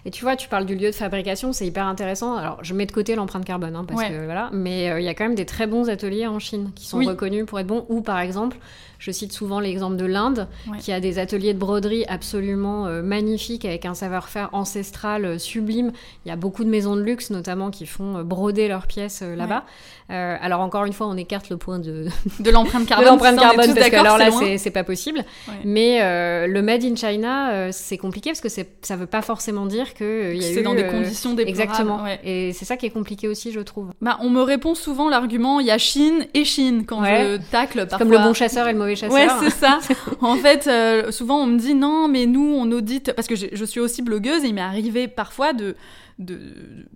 Et 0.04 0.10
tu 0.10 0.22
vois, 0.22 0.36
tu 0.36 0.50
parles 0.50 0.66
du 0.66 0.74
lieu 0.74 0.90
de 0.90 0.94
fabrication, 0.94 1.54
c'est 1.54 1.66
hyper 1.66 1.86
intéressant. 1.86 2.36
Alors 2.36 2.62
je 2.62 2.74
mets 2.74 2.84
de 2.84 2.92
côté 2.92 3.14
l'empreinte 3.14 3.46
carbone, 3.46 3.74
hein, 3.74 3.86
parce 3.88 4.04
que 4.04 4.24
voilà, 4.24 4.50
mais 4.52 5.00
il 5.00 5.04
y 5.04 5.08
a 5.08 5.14
quand 5.14 5.24
même 5.24 5.34
des 5.34 5.46
très 5.46 5.66
bons 5.66 5.88
ateliers 5.88 6.26
en 6.26 6.38
Chine 6.38 6.72
qui 6.74 6.86
sont 6.86 6.98
reconnus 6.98 7.46
pour 7.46 7.58
être 7.58 7.66
bons. 7.66 7.86
Ou 7.88 8.02
par 8.02 8.20
exemple, 8.20 8.58
je 9.00 9.10
cite 9.10 9.32
souvent 9.32 9.60
l'exemple 9.60 9.96
de 9.96 10.04
l'Inde, 10.04 10.46
qui 10.78 10.92
a 10.92 11.00
des 11.00 11.18
ateliers 11.18 11.54
de 11.54 11.58
broderie 11.58 12.04
absolument 12.06 12.86
euh, 12.86 13.02
magnifiques 13.02 13.64
avec 13.64 13.86
un 13.86 13.94
savoir-faire 13.94 14.50
ancestral 14.52 15.24
euh, 15.24 15.38
sublime. 15.38 15.90
Il 16.24 16.28
y 16.28 16.32
a 16.32 16.36
beaucoup 16.36 16.64
de 16.64 16.68
maisons 16.68 16.96
de 16.96 17.00
luxe, 17.00 17.30
notamment, 17.30 17.70
qui 17.70 17.86
font 17.86 18.18
euh, 18.18 18.22
broder 18.22 18.68
leurs 18.68 18.86
pièces 18.86 19.22
là-bas. 19.22 19.64
alors 20.08 20.60
encore 20.60 20.84
une 20.84 20.92
fois, 20.92 21.06
on 21.06 21.16
écarte 21.16 21.48
le 21.48 21.56
point 21.56 21.78
de, 21.78 22.06
de 22.40 22.50
l'empreinte 22.50 22.86
carbone, 22.86 23.08
l'empreinte 23.08 23.40
carbone 23.40 23.74
parce 23.74 23.88
que 23.88 23.96
alors 23.96 24.18
là, 24.18 24.30
c'est 24.58 24.70
pas 24.70 24.84
possible. 24.84 25.24
Mais 25.64 26.00
le 26.46 26.60
Made 26.60 26.84
in 26.84 26.94
China, 26.94 27.72
c'est 27.72 27.96
compliqué 27.96 28.30
parce 28.30 28.42
que 28.42 28.48
ça 28.82 28.96
veut 28.96 29.06
pas 29.06 29.22
forcément 29.22 29.64
dire 29.64 29.94
que 29.94 30.34
y 30.34 30.44
a 30.44 30.54
c'est 30.54 30.62
dans 30.62 30.74
des 30.74 30.86
conditions 30.86 31.32
déplorables. 31.32 31.48
Exactement. 31.48 32.04
Et 32.22 32.52
c'est 32.52 32.66
ça 32.66 32.76
qui 32.76 32.84
est 32.84 32.90
compliqué 32.90 33.28
aussi, 33.28 33.50
je 33.50 33.60
trouve. 33.60 33.92
Bah, 34.02 34.18
on 34.20 34.28
me 34.28 34.42
répond 34.42 34.74
souvent 34.74 35.08
l'argument 35.08 35.60
il 35.60 35.66
y 35.66 35.70
a 35.70 35.78
Chine 35.78 36.26
et 36.34 36.44
Chine 36.44 36.84
quand 36.86 37.02
je 37.02 37.38
tacle. 37.50 37.86
Parfois. 37.86 37.98
Comme 37.98 38.12
le 38.12 38.18
bon 38.18 38.34
chasseur 38.34 38.68
et 38.68 38.72
le 38.72 38.78
mauvais 38.78 38.89
Ouais, 39.10 39.28
c'est 39.40 39.50
ça. 39.50 39.78
en 40.20 40.36
fait, 40.36 40.66
euh, 40.66 41.10
souvent 41.10 41.42
on 41.42 41.46
me 41.46 41.58
dit 41.58 41.74
non, 41.74 42.08
mais 42.08 42.26
nous 42.26 42.54
on 42.54 42.70
audite 42.72 43.12
parce 43.12 43.28
que 43.28 43.34
je 43.36 43.64
suis 43.64 43.80
aussi 43.80 44.02
blogueuse 44.02 44.44
et 44.44 44.48
il 44.48 44.54
m'est 44.54 44.60
arrivé 44.60 45.08
parfois 45.08 45.52
de 45.52 45.76
de, 46.18 46.38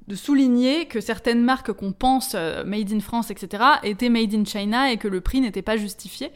de, 0.07 0.15
souligner 0.15 0.85
que 0.85 1.01
certaines 1.01 1.43
marques 1.43 1.73
qu'on 1.73 1.93
pense 1.93 2.33
euh, 2.35 2.63
made 2.65 2.93
in 2.93 3.01
France, 3.01 3.31
etc., 3.31 3.65
étaient 3.83 4.11
made 4.11 4.35
in 4.35 4.45
China 4.45 4.93
et 4.93 4.99
que 4.99 5.09
le 5.09 5.23
prix 5.23 5.41
n'était 5.41 5.63
pas 5.63 5.79
justifié. 5.79 6.31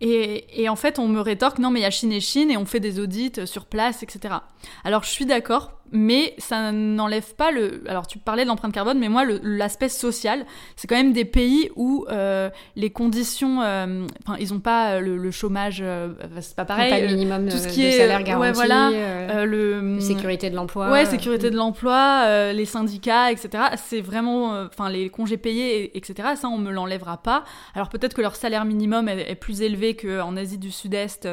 Et, 0.00 0.62
et, 0.62 0.70
en 0.70 0.76
fait, 0.76 0.98
on 0.98 1.06
me 1.06 1.20
rétorque 1.20 1.58
non, 1.58 1.70
mais 1.70 1.80
il 1.80 1.82
y 1.82 1.86
a 1.86 1.90
Chine 1.90 2.12
et 2.12 2.20
Chine 2.20 2.50
et 2.50 2.56
on 2.56 2.64
fait 2.64 2.80
des 2.80 2.98
audits 2.98 3.32
sur 3.44 3.66
place, 3.66 4.02
etc. 4.02 4.36
Alors 4.84 5.04
je 5.04 5.10
suis 5.10 5.26
d'accord 5.26 5.79
mais 5.92 6.34
ça 6.38 6.72
n'enlève 6.72 7.34
pas 7.34 7.50
le. 7.50 7.82
Alors, 7.88 8.06
tu 8.06 8.18
parlais 8.18 8.44
de 8.44 8.48
l'empreinte 8.48 8.72
carbone, 8.72 8.98
mais 8.98 9.08
moi, 9.08 9.24
l'aspect 9.42 9.88
social, 9.88 10.46
c'est 10.76 10.86
quand 10.86 10.96
même 10.96 11.12
des 11.12 11.24
pays 11.24 11.70
où 11.76 12.06
euh, 12.10 12.48
les 12.76 12.90
conditions. 12.90 13.62
Euh, 13.62 14.06
enfin, 14.24 14.36
ils 14.40 14.52
n'ont 14.52 14.60
pas 14.60 15.00
le, 15.00 15.30
chômage, 15.30 15.80
euh, 15.82 16.12
c'est 16.40 16.54
pas 16.54 16.64
pareil. 16.64 16.90
Pas 16.90 17.00
le 17.00 17.08
minimum 17.08 17.48
tout 17.48 17.56
ce 17.56 17.68
qui 17.68 17.82
de 17.82 17.88
est, 17.88 17.92
salaire 17.92 18.22
garanti. 18.22 18.48
Ouais, 18.48 18.52
voilà. 18.52 19.44
le, 19.44 19.98
sécurité 20.00 20.50
de 20.50 20.56
l'emploi. 20.56 20.90
Ouais, 20.90 21.06
sécurité 21.06 21.50
de 21.50 21.56
l'emploi, 21.56 22.52
les 22.52 22.66
syndicats, 22.66 23.32
etc. 23.32 23.64
C'est 23.76 24.00
vraiment. 24.00 24.66
Enfin, 24.66 24.90
les 24.90 25.08
congés 25.08 25.38
payés, 25.38 25.96
etc. 25.96 26.30
Ça, 26.36 26.48
on 26.48 26.58
me 26.58 26.70
l'enlèvera 26.70 27.22
pas. 27.22 27.44
Alors, 27.74 27.88
peut-être 27.88 28.14
que 28.14 28.22
leur 28.22 28.36
salaire 28.36 28.64
minimum 28.64 29.08
est, 29.08 29.30
est 29.30 29.34
plus 29.34 29.62
élevé 29.62 29.96
qu'en 29.96 30.36
Asie 30.36 30.58
du 30.58 30.70
Sud-Est 30.70 31.28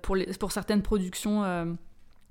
pour, 0.00 0.16
les, 0.16 0.26
pour 0.38 0.52
certaines 0.52 0.82
productions 0.82 1.76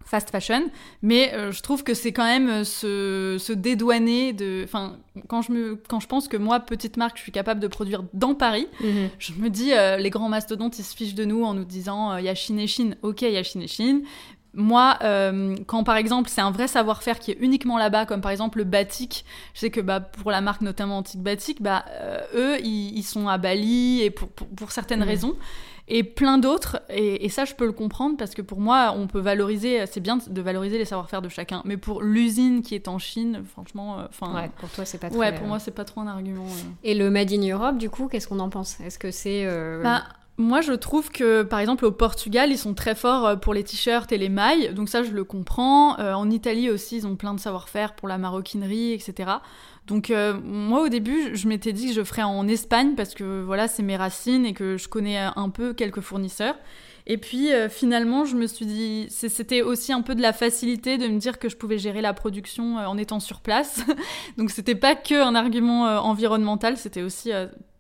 fast 0.06 0.30
fashion, 0.30 0.70
mais 1.02 1.34
euh, 1.34 1.52
je 1.52 1.62
trouve 1.62 1.84
que 1.84 1.94
c'est 1.94 2.12
quand 2.12 2.26
même 2.26 2.50
euh, 2.50 3.38
se, 3.38 3.54
dédouaner 3.54 4.34
de... 4.34 4.62
Enfin, 4.64 4.98
quand 5.28 5.42
je, 5.42 5.52
me, 5.52 5.76
quand 5.88 6.00
je 6.00 6.08
pense 6.08 6.28
que 6.28 6.38
moi, 6.38 6.60
petite 6.60 6.98
marque, 6.98 7.18
je 7.18 7.24
suis 7.24 7.32
capable 7.32 7.60
de 7.60 7.68
produire 7.68 8.04
dans 8.14 8.34
Paris, 8.34 8.68
mhm. 8.82 9.10
je 9.20 9.34
me 9.34 9.50
dis, 9.50 9.74
euh, 9.74 9.98
les 9.98 10.10
grands 10.10 10.30
mastodontes, 10.30 10.80
ils 10.80 10.84
se 10.84 10.96
fichent 10.96 11.16
de 11.16 11.26
nous 11.26 11.44
en 11.44 11.54
nous 11.54 11.66
disant, 11.66 12.18
il 12.18 12.26
y 12.26 12.30
a 12.30 12.36
Chine 12.36 12.60
et 12.60 12.68
Chine. 12.68 12.96
Ok, 13.02 13.22
il 13.22 13.32
y 13.32 13.38
a 13.38 13.44
Chine 13.44 13.62
et 13.62 13.68
Chine, 13.68 14.04
moi, 14.54 15.00
quand 15.66 15.86
par 15.86 15.96
exemple 15.96 16.30
c'est 16.30 16.42
un 16.42 16.52
vrai 16.52 16.68
savoir-faire 16.68 17.20
qui 17.20 17.32
est 17.32 17.38
uniquement 17.40 17.78
là-bas, 17.78 18.06
comme 18.06 18.20
par 18.20 18.32
exemple 18.32 18.58
le 18.58 18.66
batik, 18.66 19.24
je 19.54 19.62
sais 19.62 19.70
que 19.70 19.80
bah, 19.80 20.02
pour 20.02 20.30
la 20.30 20.42
marque 20.42 20.60
notamment 20.60 20.98
Antique 20.98 21.22
Batik, 21.22 21.62
bah, 21.62 21.86
eux, 22.36 22.60
ils, 22.60 23.04
sont 23.04 23.30
à 23.30 23.38
Bali 23.38 24.02
et 24.02 24.10
pour, 24.10 24.28
pour, 24.28 24.74
certaines 24.74 25.06
mm. 25.06 25.08
raisons, 25.08 25.36
et 25.88 26.04
plein 26.04 26.38
d'autres. 26.38 26.82
Et, 26.90 27.30
ça, 27.30 27.46
je 27.46 27.54
peux 27.54 27.66
le 27.66 27.72
comprendre 27.72 28.18
parce 28.18 28.34
que 28.34 28.42
pour 28.42 28.60
moi, 28.60 28.94
on 28.98 29.08
peut 29.08 29.20
valoriser, 29.20 29.86
c'est 29.86 30.00
bien 30.00 30.18
de 30.26 30.42
valoriser 30.42 30.78
les 30.78 30.86
savoir-faire 30.86 31.22
de 31.22 31.30
chacun. 31.30 31.62
Mais 31.66 31.78
pour 31.78 32.02
l'usine 32.02 32.62
qui 32.62 32.76
est 32.76 32.88
en 32.88 33.00
Chine, 33.00 33.44
franchement, 33.50 34.00
euh, 34.00 34.34
ouais, 34.34 34.50
pour 34.58 34.70
toi, 34.70 34.86
c'est 34.86 34.98
pas. 34.98 35.10
Ouais, 35.10 35.34
pour 35.34 35.48
moi, 35.48 35.60
c'est 35.60 35.72
pas 35.72 35.86
trop 35.86 36.02
un 36.02 36.08
argument. 36.08 36.46
Et 36.84 36.94
le 36.94 37.10
Made 37.10 37.32
in 37.32 37.48
Europe, 37.48 37.78
du 37.78 37.90
coup, 37.90 38.08
qu'est-ce 38.08 38.28
qu'on 38.28 38.40
en 38.40 38.50
pense? 38.50 38.80
Est-ce 38.82 39.00
que 39.00 39.12
c'est 39.12 39.48
bah, 39.84 40.04
moi, 40.42 40.62
je 40.62 40.74
trouve 40.74 41.10
que, 41.12 41.44
par 41.44 41.60
exemple, 41.60 41.86
au 41.86 41.92
Portugal, 41.92 42.50
ils 42.52 42.58
sont 42.58 42.74
très 42.74 42.96
forts 42.96 43.28
euh, 43.28 43.36
pour 43.36 43.54
les 43.54 43.64
t-shirts 43.64 44.12
et 44.12 44.18
les 44.18 44.30
mailles, 44.30 44.74
donc 44.74 44.90
ça, 44.90 45.04
je 45.04 45.12
le 45.12 45.24
comprends. 45.24 46.00
Euh, 46.00 46.14
en 46.14 46.30
Italie 46.30 46.70
aussi, 46.70 46.98
ils 46.98 47.08
ont 47.08 47.16
plein 47.16 47.34
de 47.34 47.40
savoir-faire 47.40 47.94
pour 47.94 48.08
la 48.08 48.18
maroquinerie, 48.18 48.94
etc. 48.94 49.30
Donc, 49.88 50.10
euh, 50.10 50.40
moi, 50.44 50.84
au 50.84 50.90
début, 50.90 51.36
je 51.36 51.48
m'étais 51.48 51.74
dit 51.74 51.88
que 51.88 51.94
je 51.94 52.04
ferais 52.04 52.24
en 52.24 52.48
Espagne 52.48 52.94
parce 52.96 53.14
que, 53.14 53.42
voilà, 53.42 53.68
c'est 53.68 53.84
mes 53.84 53.98
racines 53.98 54.46
et 54.46 54.54
que 54.54 54.78
je 54.78 54.88
connais 54.88 55.18
un 55.18 55.50
peu 55.50 55.74
quelques 55.74 56.02
fournisseurs. 56.02 56.56
Et 57.08 57.18
puis 57.18 57.50
finalement, 57.70 58.26
je 58.26 58.36
me 58.36 58.46
suis 58.46 58.68
dit, 58.68 59.08
c'était 59.10 59.64
aussi 59.64 59.92
un 59.92 60.02
peu 60.02 60.14
de 60.14 60.22
la 60.22 60.34
facilité 60.34 61.00
de 61.00 61.08
me 61.08 61.18
dire 61.18 61.40
que 61.40 61.50
je 61.50 61.58
pouvais 61.58 61.80
gérer 61.80 62.00
la 62.00 62.14
production 62.14 62.78
en 62.78 62.96
étant 62.96 63.20
sur 63.20 63.42
place. 63.42 63.84
Donc 64.38 64.52
c'était 64.52 64.76
pas 64.76 64.94
que 64.94 65.16
un 65.16 65.34
argument 65.34 65.86
environnemental, 66.06 66.78
c'était 66.78 67.02
aussi 67.02 67.32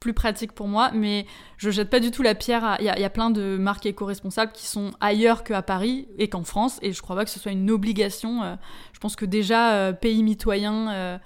plus 0.01 0.13
pratique 0.13 0.51
pour 0.51 0.67
moi, 0.67 0.91
mais 0.93 1.25
je 1.57 1.69
jette 1.69 1.89
pas 1.89 2.01
du 2.01 2.11
tout 2.11 2.23
la 2.23 2.35
pierre. 2.35 2.75
Il 2.79 2.85
y, 2.85 2.89
a 2.89 3.09
plein 3.09 3.29
de 3.29 3.55
marques 3.55 3.85
éco-responsables 3.85 4.51
qui 4.51 4.65
sont 4.65 4.91
ailleurs 4.99 5.43
qu'à 5.43 5.61
Paris 5.61 6.07
et 6.17 6.27
qu'en 6.27 6.43
France, 6.43 6.79
et 6.81 6.91
je 6.91 7.01
crois 7.01 7.15
pas 7.15 7.23
que 7.23 7.29
ce 7.29 7.39
soit 7.39 7.51
une 7.51 7.69
obligation. 7.69 8.41
Euh, 8.43 8.55
je 8.93 8.99
pense 8.99 9.15
que 9.15 9.25
déjà, 9.25 9.75
euh, 9.75 9.93
pays 9.93 10.23
mitoyen, 10.23 10.89
euh, 10.91 11.17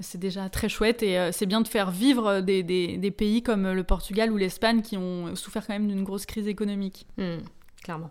c'est 0.00 0.18
déjà 0.18 0.48
très 0.48 0.68
chouette, 0.68 1.02
et 1.02 1.30
c'est 1.32 1.46
bien 1.46 1.60
de 1.60 1.68
faire 1.68 1.90
vivre 1.90 2.40
des, 2.40 2.62
des, 2.62 3.10
pays 3.10 3.42
comme 3.42 3.72
le 3.72 3.84
Portugal 3.84 4.30
ou 4.30 4.36
l'Espagne 4.36 4.82
qui 4.82 4.96
ont 4.96 5.34
souffert 5.34 5.66
quand 5.66 5.72
même 5.72 5.88
d'une 5.88 6.04
grosse 6.04 6.26
crise 6.26 6.46
économique. 6.48 7.06
Hmm, 7.16 7.38
clairement. 7.82 8.10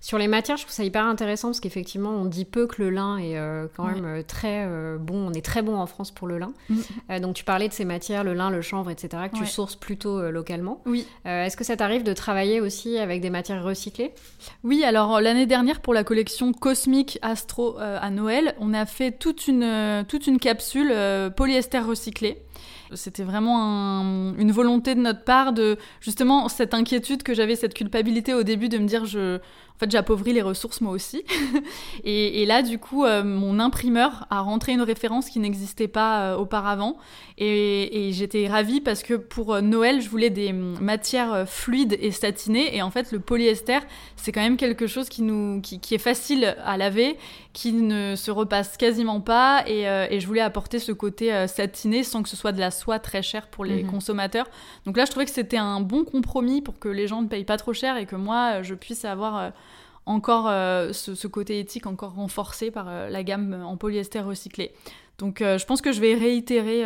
Sur 0.00 0.16
les 0.16 0.28
matières, 0.28 0.56
je 0.56 0.62
trouve 0.62 0.74
ça 0.74 0.84
hyper 0.84 1.04
intéressant 1.04 1.48
parce 1.48 1.58
qu'effectivement, 1.58 2.10
on 2.10 2.24
dit 2.24 2.44
peu 2.44 2.66
que 2.68 2.82
le 2.82 2.90
lin 2.90 3.18
est 3.18 3.36
euh, 3.36 3.66
quand 3.76 3.84
même 3.84 4.04
euh, 4.04 4.22
très 4.22 4.64
euh, 4.64 4.96
bon. 4.96 5.28
On 5.28 5.32
est 5.32 5.44
très 5.44 5.60
bon 5.60 5.76
en 5.76 5.86
France 5.86 6.12
pour 6.12 6.28
le 6.28 6.38
lin. 6.38 6.52
Mm. 6.68 7.20
donc, 7.20 7.34
tu 7.34 7.44
parlais 7.44 7.68
de 7.68 7.72
ces 7.72 7.84
matières, 7.84 8.22
le 8.22 8.34
lin, 8.34 8.50
le 8.50 8.62
chanvre, 8.62 8.90
etc., 8.90 9.24
que 9.32 9.38
tu 9.38 9.46
sources 9.46 9.74
plutôt 9.74 10.30
localement. 10.30 10.82
Oui. 10.86 11.06
Est-ce 11.24 11.56
que 11.56 11.64
ça 11.64 11.76
t'arrive 11.76 12.04
de 12.04 12.12
travailler 12.12 12.60
aussi 12.60 12.98
avec 12.98 13.20
des 13.20 13.30
matières 13.30 13.62
recyclées? 13.64 14.12
Oui, 14.62 14.84
alors 14.84 15.20
l'année 15.20 15.46
dernière, 15.46 15.80
pour 15.80 15.94
la 15.94 16.04
collection 16.04 16.52
Cosmique 16.52 17.18
Astro 17.22 17.78
à 17.78 18.10
Noël, 18.10 18.54
on 18.60 18.74
a 18.74 18.86
fait 18.86 19.12
toute 19.12 19.48
une, 19.48 20.04
toute 20.08 20.26
une 20.26 20.38
capsule 20.38 20.94
polyester 21.36 21.78
recyclé. 21.78 22.42
C'était 22.94 23.22
vraiment 23.22 24.34
une 24.38 24.52
volonté 24.52 24.94
de 24.94 25.00
notre 25.00 25.24
part 25.24 25.52
de 25.52 25.76
justement 26.00 26.48
cette 26.48 26.72
inquiétude 26.72 27.22
que 27.22 27.34
j'avais, 27.34 27.54
cette 27.54 27.74
culpabilité 27.74 28.34
au 28.34 28.42
début 28.42 28.68
de 28.68 28.78
me 28.78 28.86
dire 28.86 29.04
je, 29.04 29.38
en 29.78 29.84
fait, 29.84 29.92
j'appauvris 29.92 30.32
les 30.32 30.42
ressources 30.42 30.80
moi 30.80 30.90
aussi. 30.90 31.22
et, 32.04 32.44
là, 32.46 32.62
du 32.62 32.80
coup, 32.80 33.04
euh, 33.04 33.22
mon 33.22 33.60
imprimeur 33.60 34.26
a 34.28 34.40
rentré 34.40 34.72
une 34.72 34.82
référence 34.82 35.30
qui 35.30 35.38
n'existait 35.38 35.86
pas 35.86 36.32
euh, 36.32 36.36
auparavant. 36.36 36.96
Et, 37.36 38.10
j'étais 38.12 38.48
ravie 38.48 38.80
parce 38.80 39.04
que 39.04 39.14
pour 39.14 39.54
euh, 39.54 39.60
Noël, 39.60 40.00
je 40.00 40.08
voulais 40.08 40.30
des 40.30 40.50
hum, 40.50 40.76
matières 40.80 41.48
fluides 41.48 41.96
et 42.00 42.10
satinées. 42.10 42.76
Et 42.76 42.82
en 42.82 42.90
fait, 42.90 43.12
le 43.12 43.20
polyester, 43.20 43.78
c'est 44.16 44.32
quand 44.32 44.40
même 44.40 44.56
quelque 44.56 44.88
chose 44.88 45.08
qui, 45.08 45.22
nous, 45.22 45.60
qui, 45.60 45.94
est 45.94 45.98
facile 45.98 46.56
à 46.64 46.76
laver, 46.76 47.16
qui 47.58 47.72
ne 47.72 48.14
se 48.14 48.30
repasse 48.30 48.76
quasiment 48.76 49.20
pas. 49.20 49.64
Et, 49.66 50.20
je 50.20 50.26
voulais 50.28 50.40
apporter 50.40 50.78
ce 50.78 50.92
côté 50.92 51.48
satiné 51.48 52.04
sans 52.04 52.22
que 52.22 52.28
ce 52.28 52.36
soit 52.36 52.52
de 52.52 52.60
la 52.60 52.70
soie 52.70 53.00
très 53.00 53.20
chère 53.20 53.48
pour 53.48 53.64
les 53.64 53.82
mhm. 53.82 53.90
consommateurs. 53.90 54.46
Donc 54.86 54.96
là, 54.96 55.06
je 55.06 55.10
trouvais 55.10 55.24
que 55.24 55.32
c'était 55.32 55.56
un 55.56 55.80
bon 55.80 56.04
compromis 56.04 56.62
pour 56.62 56.78
que 56.78 56.88
les 56.88 57.08
gens 57.08 57.20
ne 57.20 57.26
payent 57.26 57.44
pas 57.44 57.56
trop 57.56 57.72
cher 57.72 57.96
et 57.96 58.06
que 58.06 58.14
moi, 58.14 58.62
je 58.62 58.74
puisse 58.74 59.04
avoir 59.04 59.52
encore 60.08 60.46
euh, 60.48 60.92
ce, 60.92 61.26
côté 61.26 61.60
éthique 61.60 61.86
encore 61.86 62.14
renforcé 62.14 62.70
par 62.70 62.86
euh, 62.88 63.10
la 63.10 63.22
gamme 63.22 63.62
en 63.64 63.76
polyester 63.76 64.20
recyclé. 64.20 64.72
Donc 65.18 65.42
euh, 65.42 65.58
je 65.58 65.66
pense 65.66 65.80
que 65.80 65.90
je 65.90 66.00
vais 66.00 66.14
réitérer 66.14 66.84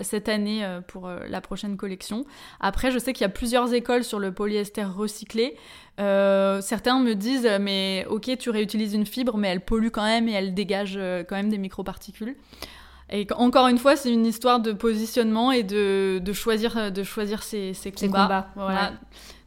cette 0.00 0.28
année 0.28 0.66
pour 0.88 1.08
la 1.08 1.40
prochaine 1.40 1.76
collection. 1.76 2.24
Après, 2.60 2.90
je 2.90 2.98
sais 2.98 3.12
qu'il 3.12 3.22
y 3.22 3.26
a 3.26 3.30
plusieurs 3.30 3.74
écoles 3.74 4.04
sur 4.04 4.18
le 4.18 4.32
polyester 4.32 4.84
recyclé. 4.84 5.56
certains 5.98 7.00
me 7.00 7.14
disent 7.14 7.48
mais 7.60 8.06
ok 8.08 8.36
tu 8.38 8.50
réutilises 8.50 8.94
une 8.94 9.06
fibre 9.06 9.36
mais 9.36 9.48
elle 9.48 9.60
pollue 9.60 9.88
quand 9.88 10.04
même 10.04 10.28
et 10.28 10.32
elle 10.32 10.54
dégage 10.54 10.98
quand 11.28 11.36
même 11.36 11.50
des 11.50 11.58
microparticules. 11.58 12.36
Et 13.08 13.26
encore 13.36 13.68
une 13.68 13.78
fois, 13.78 13.94
c'est 13.94 14.12
une 14.12 14.26
histoire 14.26 14.58
de 14.58 14.72
positionnement 14.72 15.52
et 15.52 15.62
de, 15.62 16.18
de 16.18 16.32
choisir, 16.32 16.90
de 16.90 17.02
choisir 17.04 17.44
ses, 17.44 17.72
ses 17.72 17.92
combats. 17.92 18.48
Voilà. 18.56 18.94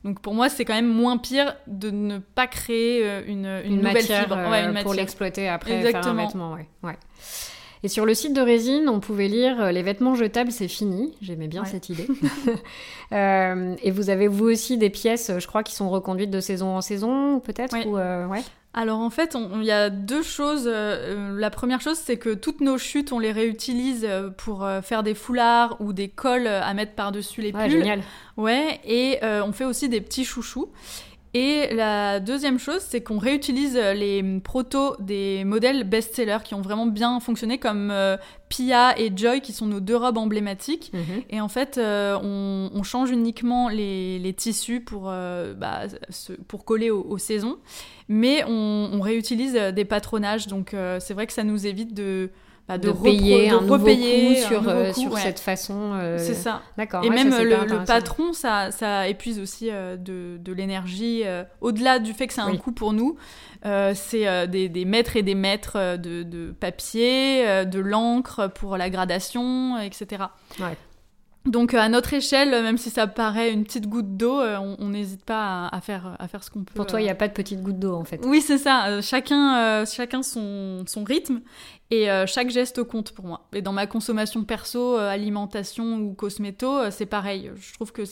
Donc 0.04 0.22
pour 0.22 0.34
moi, 0.34 0.50
c'est 0.50 0.64
quand 0.64 0.74
même 0.74 0.92
moins 0.92 1.18
pire 1.18 1.56
de 1.68 1.92
ne 1.92 2.20
pas 2.20 2.48
créer 2.48 3.06
euh, 3.06 3.22
une, 3.26 3.46
une, 3.66 3.78
nouvelle 3.78 3.94
matière, 3.96 4.24
fibre. 4.24 4.38
Euh, 4.38 4.82
pour 4.82 4.94
l'exploiter 4.94 5.50
après, 5.50 5.74
Exactement. 5.74 6.04
faire 6.04 6.14
un 6.14 6.26
vêtement. 6.26 6.54
Ouais. 6.54 6.70
ouais. 6.84 6.98
Et 7.84 7.88
sur 7.88 8.06
le 8.06 8.14
site 8.14 8.34
de 8.34 8.42
Résine, 8.42 8.90
on 8.90 9.00
pouvait 9.00 9.28
lire 9.28 9.62
euh, 9.62 9.72
Les 9.72 9.84
vêtements 9.84 10.16
jetables, 10.16 10.52
c'est 10.52 10.68
fini. 10.68 11.14
J'aimais 11.22 11.48
bien 11.48 11.66
cette 11.66 11.90
idée. 11.90 12.08
euh, 13.12 13.76
et 13.82 13.92
vous 13.92 14.10
avez 14.10 14.28
vous 14.28 14.46
aussi 14.46 14.78
des 14.78 14.90
pièces, 14.90 15.32
je 15.38 15.48
crois, 15.48 15.64
qui 15.64 15.76
sont 15.76 15.90
reconduites 15.90 16.32
de 16.32 16.40
saison 16.40 16.76
en 16.76 16.82
saison, 16.82 17.40
peut-être 17.40 17.76
ou, 17.88 17.96
ouais. 17.96 18.44
Alors 18.74 19.00
en 19.00 19.10
fait, 19.10 19.36
il 19.56 19.64
y 19.64 19.72
a 19.72 19.90
deux 19.90 20.22
choses. 20.22 20.66
Euh, 20.68 21.38
la 21.40 21.50
première 21.50 21.82
chose, 21.82 21.98
c'est 21.98 22.18
que 22.18 22.36
toutes 22.36 22.62
nos 22.62 22.78
chutes, 22.78 23.12
on 23.12 23.18
les 23.18 23.32
réutilise 23.32 24.06
euh, 24.08 24.30
pour 24.30 24.64
euh, 24.64 24.82
faire 24.82 25.02
des 25.02 25.16
foulards 25.16 25.78
ou 25.80 25.92
des 25.92 26.08
cols 26.08 26.46
à 26.46 26.72
mettre 26.76 26.94
par-dessus 26.94 27.42
les 27.42 27.52
pulls. 27.52 27.72
génial. 27.72 28.02
Ouais, 28.38 28.80
et 28.86 29.20
on 29.22 29.52
fait 29.52 29.66
aussi 29.66 29.90
des 29.90 30.00
petits 30.00 30.24
chouchous. 30.24 30.70
Et 31.34 31.74
la 31.74 32.20
deuxième 32.20 32.58
chose, 32.58 32.82
c'est 32.82 33.02
qu'on 33.02 33.20
réutilise 33.20 33.76
les 33.76 34.24
protos 34.44 34.96
des 35.00 35.44
modèles 35.46 35.84
best-sellers 35.84 36.44
qui 36.44 36.56
ont 36.56 36.62
vraiment 36.62 36.88
bien 36.88 37.20
fonctionné, 37.20 37.58
comme 37.60 37.94
Pia 38.50 38.98
et 39.00 39.12
Joy, 39.16 39.42
qui 39.42 39.54
sont 39.54 39.68
nos 39.68 39.80
deux 39.80 39.96
robes 39.96 40.18
emblématiques. 40.18 40.92
Mhm. 40.94 41.24
Et 41.30 41.40
en 41.40 41.50
fait, 41.50 41.80
on, 41.80 42.82
change 42.84 43.12
uniquement 43.12 43.70
les, 43.70 44.34
tissus 44.36 44.82
pour, 44.82 45.04
bah, 45.04 45.82
pour 46.48 46.66
coller 46.66 46.90
aux 46.90 47.18
saisons 47.18 47.58
mais 48.10 48.44
on, 48.46 49.00
réutilise 49.00 49.56
euh, 49.56 49.72
des 49.72 49.86
patronages, 49.86 50.48
donc 50.48 50.74
euh, 50.74 51.00
c'est 51.00 51.14
vrai 51.14 51.28
que 51.28 51.34
ça 51.34 51.44
nous 51.44 51.66
évite 51.66 51.94
de 51.94 52.32
bah, 52.70 52.78
de, 52.78 52.92
payer 52.92 53.50
un 53.50 53.58
repayer 53.58 54.36
sur, 54.38 54.70
euh, 54.70 54.94
sur 54.94 55.18
cette 55.18 55.40
façon. 55.40 55.94
C'est 56.18 56.34
ça. 56.34 56.62
D'accord. 56.78 57.04
Et 57.04 57.10
même 57.10 57.30
le, 57.30 57.84
patron, 57.86 58.32
ça, 58.34 58.72
ça 58.72 59.08
épuise 59.08 59.40
aussi 59.40 59.70
de, 59.70 60.38
de 60.38 60.54
l'énergie. 60.54 61.24
Au-delà 61.62 62.00
du 62.00 62.14
fait 62.14 62.28
que 62.28 62.34
c'est 62.34 62.42
un 62.42 62.56
coût 62.56 62.72
pour 62.72 62.94
nous, 62.94 63.18
c'est 63.64 64.48
des, 64.48 64.70
des, 64.70 64.86
mètres 64.86 65.18
et 65.18 65.24
des 65.24 65.36
mètres 65.36 65.98
de, 65.98 66.24
de 66.24 66.52
papier, 66.52 67.66
de 67.66 67.80
l'encre 67.80 68.48
pour 68.48 68.78
la 68.78 68.90
gradation, 68.90 69.78
etc. 69.80 70.24
Ouais. 70.60 70.78
Donc 71.46 71.74
à 71.74 71.88
notre 71.88 72.14
échelle, 72.14 72.50
même 72.50 72.78
si 72.78 72.90
ça 72.90 73.08
paraît 73.08 73.52
une 73.52 73.64
petite 73.64 73.88
goutte 73.88 74.18
d'eau, 74.18 74.42
euh, 74.42 74.58
on 74.58 74.90
n'hésite 74.90 75.24
pas 75.24 75.68
à, 75.68 75.80
faire, 75.80 76.16
à 76.20 76.28
faire 76.28 76.44
ce 76.44 76.52
qu'on 76.52 76.64
peut. 76.64 76.74
Pour 76.74 76.86
toi, 76.86 77.00
il 77.00 77.06
n'y 77.06 77.10
a 77.10 77.16
pas 77.16 77.28
de 77.28 77.34
petite 77.34 77.62
goutte 77.62 77.80
d'eau 77.80 77.96
en 77.96 78.04
fait. 78.04 78.22
Oui, 78.26 78.42
c'est 78.42 78.58
ça. 78.58 78.88
Euh, 78.88 79.02
chacun, 79.02 79.58
euh, 79.58 79.86
chacun 79.86 80.22
son, 80.22 80.84
son 80.86 81.04
rythme. 81.04 81.42
Et 81.92 82.08
chaque 82.28 82.52
geste 82.52 82.84
compte 82.84 83.14
pour 83.14 83.26
moi. 83.26 83.48
Et 83.52 83.64
dans 83.64 83.74
ma 83.74 83.88
consommation 83.88 84.44
perso, 84.44 84.96
alimentation 84.98 85.96
ou 85.96 86.14
cosméto, 86.14 86.92
c'est 86.92 87.08
pareil. 87.08 87.50
Je 87.56 87.74
trouve 87.74 87.92
que 87.92 88.04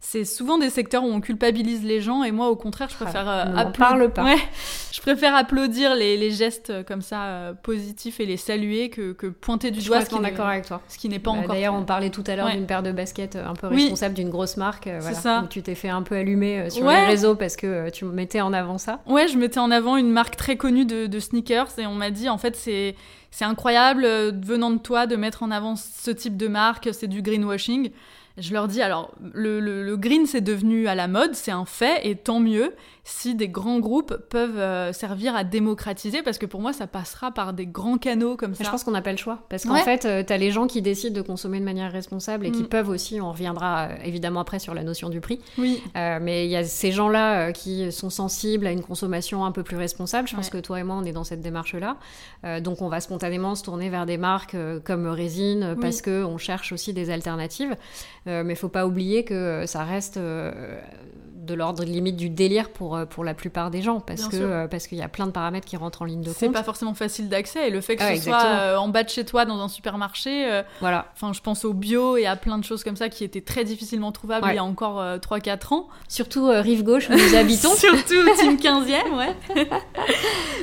c'est 0.00 0.24
souvent 0.24 0.56
des 0.56 0.70
secteurs 0.70 1.04
où 1.04 1.08
on 1.08 1.20
culpabilise 1.20 1.84
les 1.84 2.00
gens 2.00 2.24
et 2.24 2.32
moi 2.32 2.48
au 2.48 2.56
contraire 2.56 2.88
je 2.88 2.96
préfère 2.96 3.28
ah, 3.28 3.66
parle 3.66 4.10
pas. 4.10 4.24
Ouais, 4.24 4.38
je 4.92 5.00
préfère 5.02 5.34
applaudir 5.34 5.94
les, 5.94 6.16
les 6.16 6.30
gestes 6.30 6.70
euh, 6.70 6.82
comme 6.82 7.02
ça 7.02 7.24
euh, 7.24 7.52
positifs 7.52 8.18
et 8.18 8.24
les 8.26 8.38
saluer 8.38 8.88
que, 8.88 9.12
que 9.12 9.26
pointer 9.26 9.70
du 9.70 9.82
doigt 9.82 10.00
ce 10.02 10.08
qui 10.08 10.18
d'accord 10.18 10.46
avec 10.46 10.66
toi 10.66 10.80
ce 10.88 10.96
qui 10.96 11.10
n'est 11.10 11.18
pas 11.18 11.32
bah, 11.32 11.38
encore 11.38 11.54
d'ailleurs 11.54 11.74
on 11.74 11.84
parlait 11.84 12.08
tout 12.08 12.24
à 12.26 12.34
l'heure 12.34 12.48
d'une 12.60 12.66
paire 12.66 12.82
de 12.82 12.92
baskets 12.92 13.36
euh, 13.36 13.46
un 13.46 13.54
peu 13.54 13.66
responsable 13.66 14.14
d'une 14.14 14.30
grosse 14.30 14.56
marque 14.56 14.88
voilà, 15.00 15.16
ça. 15.16 15.42
où 15.44 15.48
tu 15.48 15.62
t'es 15.62 15.74
fait 15.74 15.88
un 15.88 16.02
peu 16.02 16.14
allumer 16.16 16.70
sur 16.70 16.88
les 16.88 17.06
réseaux 17.06 17.34
parce 17.34 17.56
que 17.56 17.90
tu 17.90 18.04
mettais 18.04 18.40
en 18.40 18.52
avant 18.52 18.78
ça. 18.78 19.00
Ouais 19.06 19.26
je 19.28 19.36
mettais 19.36 19.60
en 19.60 19.70
avant 19.70 19.96
une 19.96 20.10
marque 20.10 20.36
très 20.36 20.56
connue 20.56 20.84
de, 20.84 21.06
de 21.06 21.18
sneakers 21.18 21.78
et 21.78 21.86
on 21.86 21.94
m'a 21.94 22.10
dit 22.10 22.28
en 22.28 22.38
fait 22.38 22.56
c'est 22.56 22.94
c'est 23.32 23.44
incroyable 23.44 24.04
venant 24.44 24.70
de 24.70 24.78
toi 24.78 25.06
de 25.06 25.16
mettre 25.16 25.42
en 25.42 25.50
avant 25.50 25.74
ce 25.76 26.10
type 26.10 26.36
de 26.36 26.48
marque 26.48 26.90
c'est 26.92 27.08
du 27.08 27.22
greenwashing. 27.22 27.90
Je 28.38 28.52
leur 28.54 28.68
dis 28.68 28.80
alors, 28.80 29.12
le, 29.34 29.96
green 29.96 30.26
c'est 30.26 30.40
devenu 30.40 30.86
à 30.88 30.94
la 30.94 31.08
mode, 31.08 31.34
c'est 31.34 31.50
un 31.50 31.64
fait, 31.64 32.08
et 32.08 32.16
tant 32.16 32.40
mieux 32.40 32.72
si 33.04 33.34
des 33.34 33.48
grands 33.48 33.80
groupes 33.80 34.16
peuvent 34.28 34.58
euh, 34.58 34.92
servir 34.92 35.34
à 35.34 35.44
démocratiser, 35.44 36.22
parce 36.22 36.38
que 36.38 36.46
pour 36.46 36.60
moi 36.60 36.72
ça 36.72 36.86
passera 36.86 37.30
par 37.30 37.52
des 37.52 37.66
grands 37.66 37.98
canaux 37.98 38.36
comme 38.36 38.54
ça. 38.54 38.64
Je 38.64 38.70
pense 38.70 38.84
qu'on 38.84 38.90
n'a 38.90 39.02
pas 39.02 39.12
le 39.12 39.18
choix, 39.18 39.44
parce 39.48 39.64
qu'en 39.64 39.76
fait, 39.76 40.04
euh, 40.04 40.22
tu 40.24 40.32
as 40.32 40.36
les 40.36 40.50
gens 40.50 40.66
qui 40.66 40.82
décident 40.82 41.14
de 41.14 41.22
consommer 41.22 41.60
de 41.60 41.64
manière 41.64 41.92
responsable 41.92 42.46
et 42.46 42.50
qui 42.50 42.62
mm. 42.62 42.68
peuvent 42.68 42.88
aussi, 42.88 43.20
on 43.20 43.32
reviendra 43.32 43.88
euh, 43.88 43.96
évidemment 44.04 44.40
après 44.40 44.58
sur 44.58 44.74
la 44.74 44.82
notion 44.82 45.08
du 45.08 45.20
prix, 45.20 45.40
oui. 45.58 45.82
mais 45.94 46.46
il 46.46 46.50
y 46.50 46.56
a 46.56 46.64
ces 46.64 46.92
gens-là 46.92 47.52
qui 47.52 47.90
sont 47.92 48.10
sensibles 48.10 48.66
à 48.66 48.72
une 48.72 48.82
consommation 48.82 49.44
un 49.44 49.52
peu 49.52 49.62
plus 49.62 49.76
responsable. 49.76 50.28
Je 50.28 50.36
pense 50.36 50.50
que 50.50 50.58
toi 50.58 50.80
et 50.80 50.82
moi 50.82 50.96
on 50.96 51.04
est 51.04 51.12
dans 51.12 51.24
cette 51.24 51.40
démarche-là, 51.40 51.96
donc 52.60 52.82
on 52.82 52.88
va 52.88 53.00
spontanément 53.00 53.54
se 53.54 53.62
tourner 53.62 53.88
vers 53.88 54.06
des 54.06 54.18
marques 54.18 54.56
comme 54.84 55.06
Résine, 55.06 55.76
parce 55.80 56.02
qu'on 56.02 56.38
cherche 56.38 56.72
aussi 56.72 56.92
des 56.92 57.10
alternatives. 57.10 57.76
Euh, 58.26 58.44
mais 58.44 58.52
il 58.52 58.56
faut 58.56 58.68
pas 58.68 58.86
oublier 58.86 59.24
que 59.24 59.64
ça 59.66 59.84
reste 59.84 60.16
euh, 60.16 60.80
de 61.50 61.54
l'ordre 61.54 61.84
limite 61.84 62.16
du 62.16 62.30
délire 62.30 62.70
pour, 62.70 62.96
euh, 62.96 63.04
pour 63.04 63.24
la 63.24 63.34
plupart 63.34 63.70
des 63.70 63.82
gens, 63.82 64.00
parce 64.00 64.28
que 64.28 64.66
parce 64.66 64.86
qu'il 64.86 64.98
y 64.98 65.02
a 65.02 65.08
plein 65.08 65.26
de 65.26 65.32
paramètres 65.32 65.66
qui 65.66 65.76
rentrent 65.76 66.02
en 66.02 66.04
ligne 66.04 66.20
de 66.20 66.28
compte. 66.28 66.36
C'est 66.38 66.48
pas 66.50 66.62
forcément 66.62 66.94
facile 66.94 67.28
d'accès, 67.28 67.68
et 67.68 67.70
le 67.70 67.80
fait 67.80 67.96
que 67.96 68.16
ce 68.16 68.22
soit 68.22 68.78
en 68.78 68.88
bas 68.88 69.02
de 69.02 69.08
chez 69.08 69.24
toi 69.24 69.44
dans 69.44 69.60
un 69.60 69.68
supermarché, 69.68 70.62
voilà. 70.80 71.06
Enfin, 71.14 71.32
je 71.32 71.40
pense 71.40 71.64
au 71.64 71.72
bio 71.72 72.16
et 72.16 72.26
à 72.26 72.36
plein 72.36 72.58
de 72.58 72.64
choses 72.64 72.84
comme 72.84 72.96
ça 72.96 73.08
qui 73.08 73.24
étaient 73.24 73.40
très 73.40 73.64
difficilement 73.64 74.12
trouvables 74.12 74.46
il 74.50 74.54
y 74.54 74.58
a 74.58 74.64
encore 74.64 75.02
3-4 75.18 75.74
ans. 75.74 75.88
Surtout 76.08 76.48
rive 76.48 76.82
gauche 76.82 77.08
où 77.08 77.12
nous 77.14 77.34
habitons. 77.34 77.74
Surtout 77.74 78.24
team 78.38 78.56
15e, 78.56 79.16
ouais. 79.16 79.66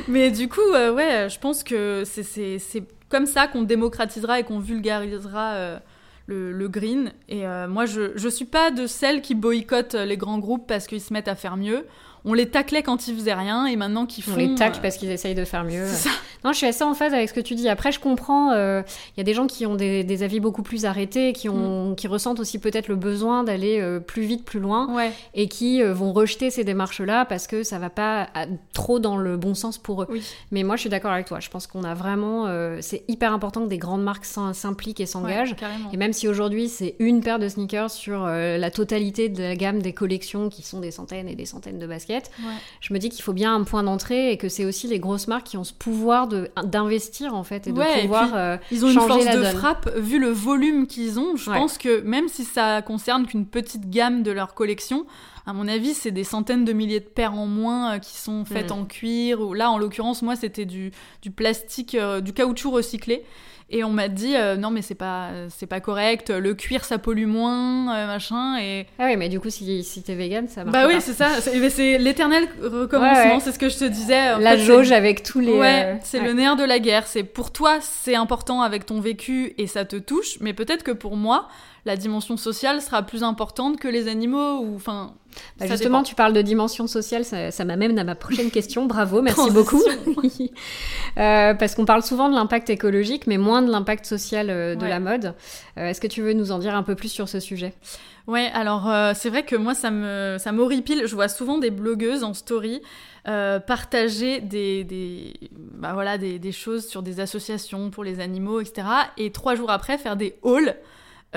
mais 0.08 0.32
du 0.32 0.48
coup, 0.48 0.72
ouais, 0.72 1.28
je 1.30 1.40
pense 1.40 1.64
que 1.64 2.04
c'est 2.06 2.84
comme 3.10 3.26
ça 3.26 3.48
qu'on 3.48 3.64
démocratisera 3.64 4.40
et 4.40 4.44
qu'on 4.44 4.60
vulgarisera 4.60 5.80
le, 6.28 6.68
green. 6.68 7.12
Et 7.30 7.48
euh, 7.48 7.68
moi, 7.68 7.86
je, 7.86 8.12
je 8.16 8.30
suis 8.30 8.46
pas 8.46 8.72
de 8.72 8.86
celles 8.86 9.22
qui 9.22 9.36
boycottent 9.36 9.96
les 9.96 10.18
grands 10.18 10.40
groupes 10.40 10.68
parce 10.68 10.88
qu'ils 10.88 11.02
se 11.02 11.14
mettent 11.14 11.28
à 11.28 11.36
faire 11.36 11.58
mieux 11.58 11.86
on 12.28 12.34
les 12.34 12.46
taclait 12.46 12.84
quand 12.84 13.08
ils 13.08 13.16
faisaient 13.16 13.34
rien 13.34 13.66
et 13.66 13.78
maintenant 13.78 14.06
qu'ils 14.06 14.24
font. 14.24 14.34
On 14.34 14.36
les 14.36 14.54
tacle 14.54 14.80
euh, 14.80 14.82
parce 14.82 14.98
qu'ils 14.98 15.10
essayent 15.10 15.34
de 15.34 15.46
faire 15.46 15.64
mieux. 15.64 15.88
Non, 16.46 16.52
je 16.52 16.58
suis 16.58 16.68
assez 16.68 16.84
en 16.84 16.94
phase 16.94 17.14
avec 17.14 17.28
ce 17.30 17.34
que 17.34 17.40
tu 17.40 17.56
dis. 17.56 17.68
Après, 17.68 17.92
je 17.92 18.00
comprends. 18.00 18.52
Il 18.52 18.58
euh, 18.58 18.84
y 19.18 19.22
a 19.22 19.24
des 19.24 19.34
gens 19.34 19.48
qui 19.48 19.66
ont 19.66 19.76
des, 19.76 20.24
avis 20.24 20.40
beaucoup 20.40 20.62
plus 20.62 20.86
arrêtés, 20.86 21.34
qui, 21.34 21.50
ont, 21.50 21.92
mm. 21.92 21.96
qui 21.96 22.08
ressentent 22.08 22.40
aussi 22.40 22.60
peut-être 22.60 22.90
le 22.90 22.96
besoin 22.96 23.44
d'aller 23.44 23.80
euh, 23.80 24.00
plus 24.00 24.22
vite, 24.22 24.46
plus 24.46 24.60
loin, 24.60 24.88
et 25.34 25.48
qui 25.48 25.82
vont 25.82 26.14
rejeter 26.14 26.52
ces 26.52 26.64
démarches-là 26.64 27.26
parce 27.26 27.48
que 27.48 27.64
ça 27.64 27.80
va 27.80 27.90
pas 27.90 28.30
trop 28.72 29.00
dans 29.00 29.18
le 29.18 29.36
bon 29.36 29.56
sens 29.56 29.78
pour 29.78 30.04
eux. 30.04 30.08
Mais 30.52 30.64
moi, 30.64 30.76
je 30.76 30.82
suis 30.82 30.90
d'accord 30.90 31.12
avec 31.12 31.26
toi. 31.26 31.40
Je 31.40 31.50
pense 31.50 31.66
qu'on 31.66 31.84
a 31.84 31.96
vraiment. 31.96 32.48
c'est 32.82 33.04
hyper 33.08 33.34
important 33.34 33.64
que 33.64 33.70
des 33.70 33.80
grandes 33.80 34.04
marques 34.04 34.26
s'impliquent 34.26 35.00
et 35.00 35.06
s'engagent. 35.06 35.56
et 35.92 35.98
même 35.98 36.14
si 36.14 36.28
aujourd'hui 36.28 36.70
c'est 36.70 36.96
une 37.00 37.22
paire 37.22 37.40
de 37.40 37.48
sneakers 37.48 37.92
sur 37.92 38.26
la 38.26 38.72
totalité 38.72 39.30
de 39.30 39.42
la 39.42 39.56
gamme 39.56 39.82
des 39.82 39.94
collections 39.94 40.50
qui 40.50 40.62
sont 40.62 40.80
des 40.80 40.92
centaines 40.92 41.28
et 41.28 41.36
des 41.36 41.46
centaines 41.46 41.80
de 41.80 41.88
baskets 41.88 42.17
je 42.82 42.94
me 42.94 43.00
dis 43.00 43.10
qu'il 43.10 43.24
faut 43.24 43.34
bien 43.34 43.56
un 43.56 43.64
point 43.64 43.84
d'entrée 43.84 44.32
et 44.32 44.38
que 44.38 44.50
c'est 44.50 44.66
aussi 44.66 44.88
les 44.88 45.00
grosses 45.00 45.28
marques 45.28 45.48
qui 45.48 45.58
ont 45.58 45.64
ce 45.64 45.74
pouvoir 45.74 46.28
d'investir 46.28 47.34
en 47.34 47.44
fait 47.44 47.68
et 47.68 47.72
de 47.72 48.02
pouvoir 48.02 48.32
euh, 48.36 48.58
ils 48.72 48.86
ont 48.86 48.90
une 48.90 49.00
force 49.00 49.26
de 49.26 49.44
frappe 49.44 49.90
vu 49.98 50.20
le 50.20 50.30
volume 50.30 50.88
qu'ils 50.88 51.20
ont. 51.20 51.36
Je 51.36 51.52
pense 51.52 51.78
que 51.78 52.02
même 52.02 52.28
si 52.28 52.44
ça 52.44 52.82
concerne 52.82 53.26
qu'une 53.26 53.46
petite 53.46 53.90
gamme 53.90 54.24
de 54.24 54.32
leur 54.32 54.54
collection, 54.54 55.06
à 55.48 55.54
mon 55.54 55.68
avis, 55.70 55.94
c'est 55.94 56.12
des 56.12 56.26
centaines 56.26 56.66
de 56.66 56.74
milliers 56.74 57.00
de 57.00 57.06
paires 57.06 57.34
en 57.34 57.48
moins 57.48 57.96
euh, 57.96 58.00
qui 58.00 58.18
sont 58.18 58.44
faites 58.44 58.70
mm. 58.70 58.74
en 58.74 58.86
cuir. 58.86 59.40
Ou 59.40 59.54
là, 59.54 59.72
en 59.72 59.78
l'occurrence, 59.78 60.22
moi, 60.22 60.36
c'était 60.36 60.66
du, 60.66 60.92
du 61.22 61.32
plastique, 61.32 61.96
euh, 61.96 62.20
du 62.20 62.34
caoutchouc 62.34 62.70
recyclé. 62.70 63.24
Et 63.70 63.84
on 63.84 63.90
m'a 63.90 64.08
dit 64.08 64.34
euh, 64.34 64.56
non 64.56 64.72
mais 64.72 64.82
c'est 64.82 64.96
pas 64.96 65.30
c'est 65.50 65.66
pas 65.66 65.82
correct, 65.82 66.30
le 66.30 66.54
cuir 66.54 66.86
ça 66.86 67.00
pollue 67.00 67.26
moins, 67.26 67.94
euh, 67.94 68.08
machin 68.08 68.58
et 68.62 68.86
Ah 68.98 69.08
oui, 69.08 69.18
mais 69.18 69.28
du 69.28 69.42
coup 69.42 69.50
si, 69.50 69.84
si 69.84 70.02
t'es 70.04 70.16
vegan, 70.16 70.48
ça 70.48 70.64
marche 70.64 70.72
Bah 70.72 70.88
oui, 70.88 71.02
c'est 71.02 71.12
ça, 71.12 71.42
c'est 71.42 71.98
l'éternel 71.98 72.48
recommencement, 72.64 73.42
c'est 73.42 73.52
ce 73.52 73.60
que 73.60 73.68
je 73.68 73.78
te 73.78 73.84
disais. 73.84 74.40
la 74.40 74.56
jauge 74.56 74.94
avec 74.94 75.22
tous 75.22 75.42
les 75.42 75.52
Ouais, 75.52 76.00
c'est 76.04 76.22
le 76.22 76.32
nerf 76.32 76.56
de 76.56 76.64
la 76.64 76.80
guerre, 76.80 77.08
c'est 77.08 77.24
pour 77.24 77.52
toi 77.52 77.80
c'est 77.82 78.16
important 78.16 78.62
avec 78.62 78.86
ton 78.86 79.02
vécu 79.02 79.54
et 79.58 79.68
ça 79.68 79.84
te 79.84 79.98
touche, 79.98 80.38
mais 80.40 80.54
peut-être 80.54 80.84
que 80.84 80.94
pour 80.94 81.18
moi, 81.18 81.50
la 81.88 81.96
dimension 81.96 82.38
sociale 82.38 82.82
sera 82.82 83.02
plus 83.02 83.24
importante 83.24 83.80
que 83.80 83.88
les 83.88 84.08
animaux 84.08 84.60
ou 84.60 84.76
enfin 84.76 85.14
bah, 85.60 85.68
justement, 85.68 86.04
tu 86.04 86.16
parles 86.16 86.34
de 86.34 86.42
dimension 86.42 86.88
sociale, 86.88 87.24
ça, 87.26 87.66
m'amène 87.66 87.98
à 87.98 88.04
ma 88.04 88.16
prochaine 88.16 88.52
question. 88.52 88.86
Bravo, 88.86 89.22
merci 89.22 89.52
beaucoup. 89.52 89.82
Euh, 91.18 91.56
parce 91.56 91.74
qu'on 91.74 91.86
parle 91.86 92.04
souvent 92.04 92.30
de 92.30 92.36
l'impact 92.36 92.70
écologique, 92.70 93.26
mais 93.26 93.38
moins 93.40 93.64
de 93.64 93.72
l'impact 93.72 94.06
social 94.06 94.52
euh, 94.52 94.76
de 94.76 94.86
la 94.86 95.00
mode. 95.00 95.34
Euh, 95.78 95.88
est-ce 95.88 96.00
que 96.00 96.06
tu 96.06 96.22
veux 96.22 96.34
nous 96.34 96.52
en 96.52 96.60
dire 96.60 96.76
un 96.76 96.84
peu 96.84 96.94
plus 96.94 97.10
sur 97.10 97.28
ce 97.28 97.40
sujet? 97.40 97.74
Ouais, 98.28 98.52
alors 98.54 98.92
c'est 99.16 99.30
vrai 99.30 99.44
que 99.44 99.56
moi, 99.56 99.74
ça 99.74 99.90
me 99.90 100.38
ça 100.38 100.52
m'horripile. 100.52 101.04
Je 101.08 101.16
vois 101.16 101.28
souvent 101.28 101.58
des 101.58 101.72
blogueuses 101.72 102.24
en 102.24 102.34
story 102.36 102.82
partager 103.24 104.42
des, 104.42 104.84
des, 104.84 105.34
bah 105.52 105.94
voilà, 105.94 106.20
des, 106.20 106.38
des 106.38 106.52
choses 106.52 106.88
sur 106.88 107.02
des 107.02 107.20
associations 107.20 107.90
pour 107.90 108.04
les 108.04 108.20
animaux, 108.20 108.62
etc. 108.62 108.88
Et 109.18 109.32
trois 109.32 109.56
jours 109.56 109.72
après, 109.72 109.98
faire 109.98 110.18
des 110.18 110.36
hauls 110.44 110.76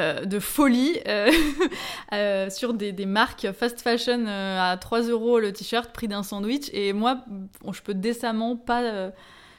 euh, 0.00 0.24
de 0.24 0.38
folie 0.38 0.98
euh, 1.06 1.30
euh, 2.12 2.50
sur 2.50 2.74
des, 2.74 2.92
marques 3.06 3.46
fast 3.52 3.80
fashion 3.80 4.24
à 4.26 4.76
3 4.76 5.02
euros 5.02 5.38
le 5.38 5.52
t-shirt, 5.52 5.92
prix 5.92 6.08
d'un 6.08 6.22
sandwich. 6.22 6.70
Et 6.72 6.92
moi, 6.92 7.24
je 7.70 7.80
peux 7.82 7.94
décemment 7.94 8.56
pas 8.56 9.10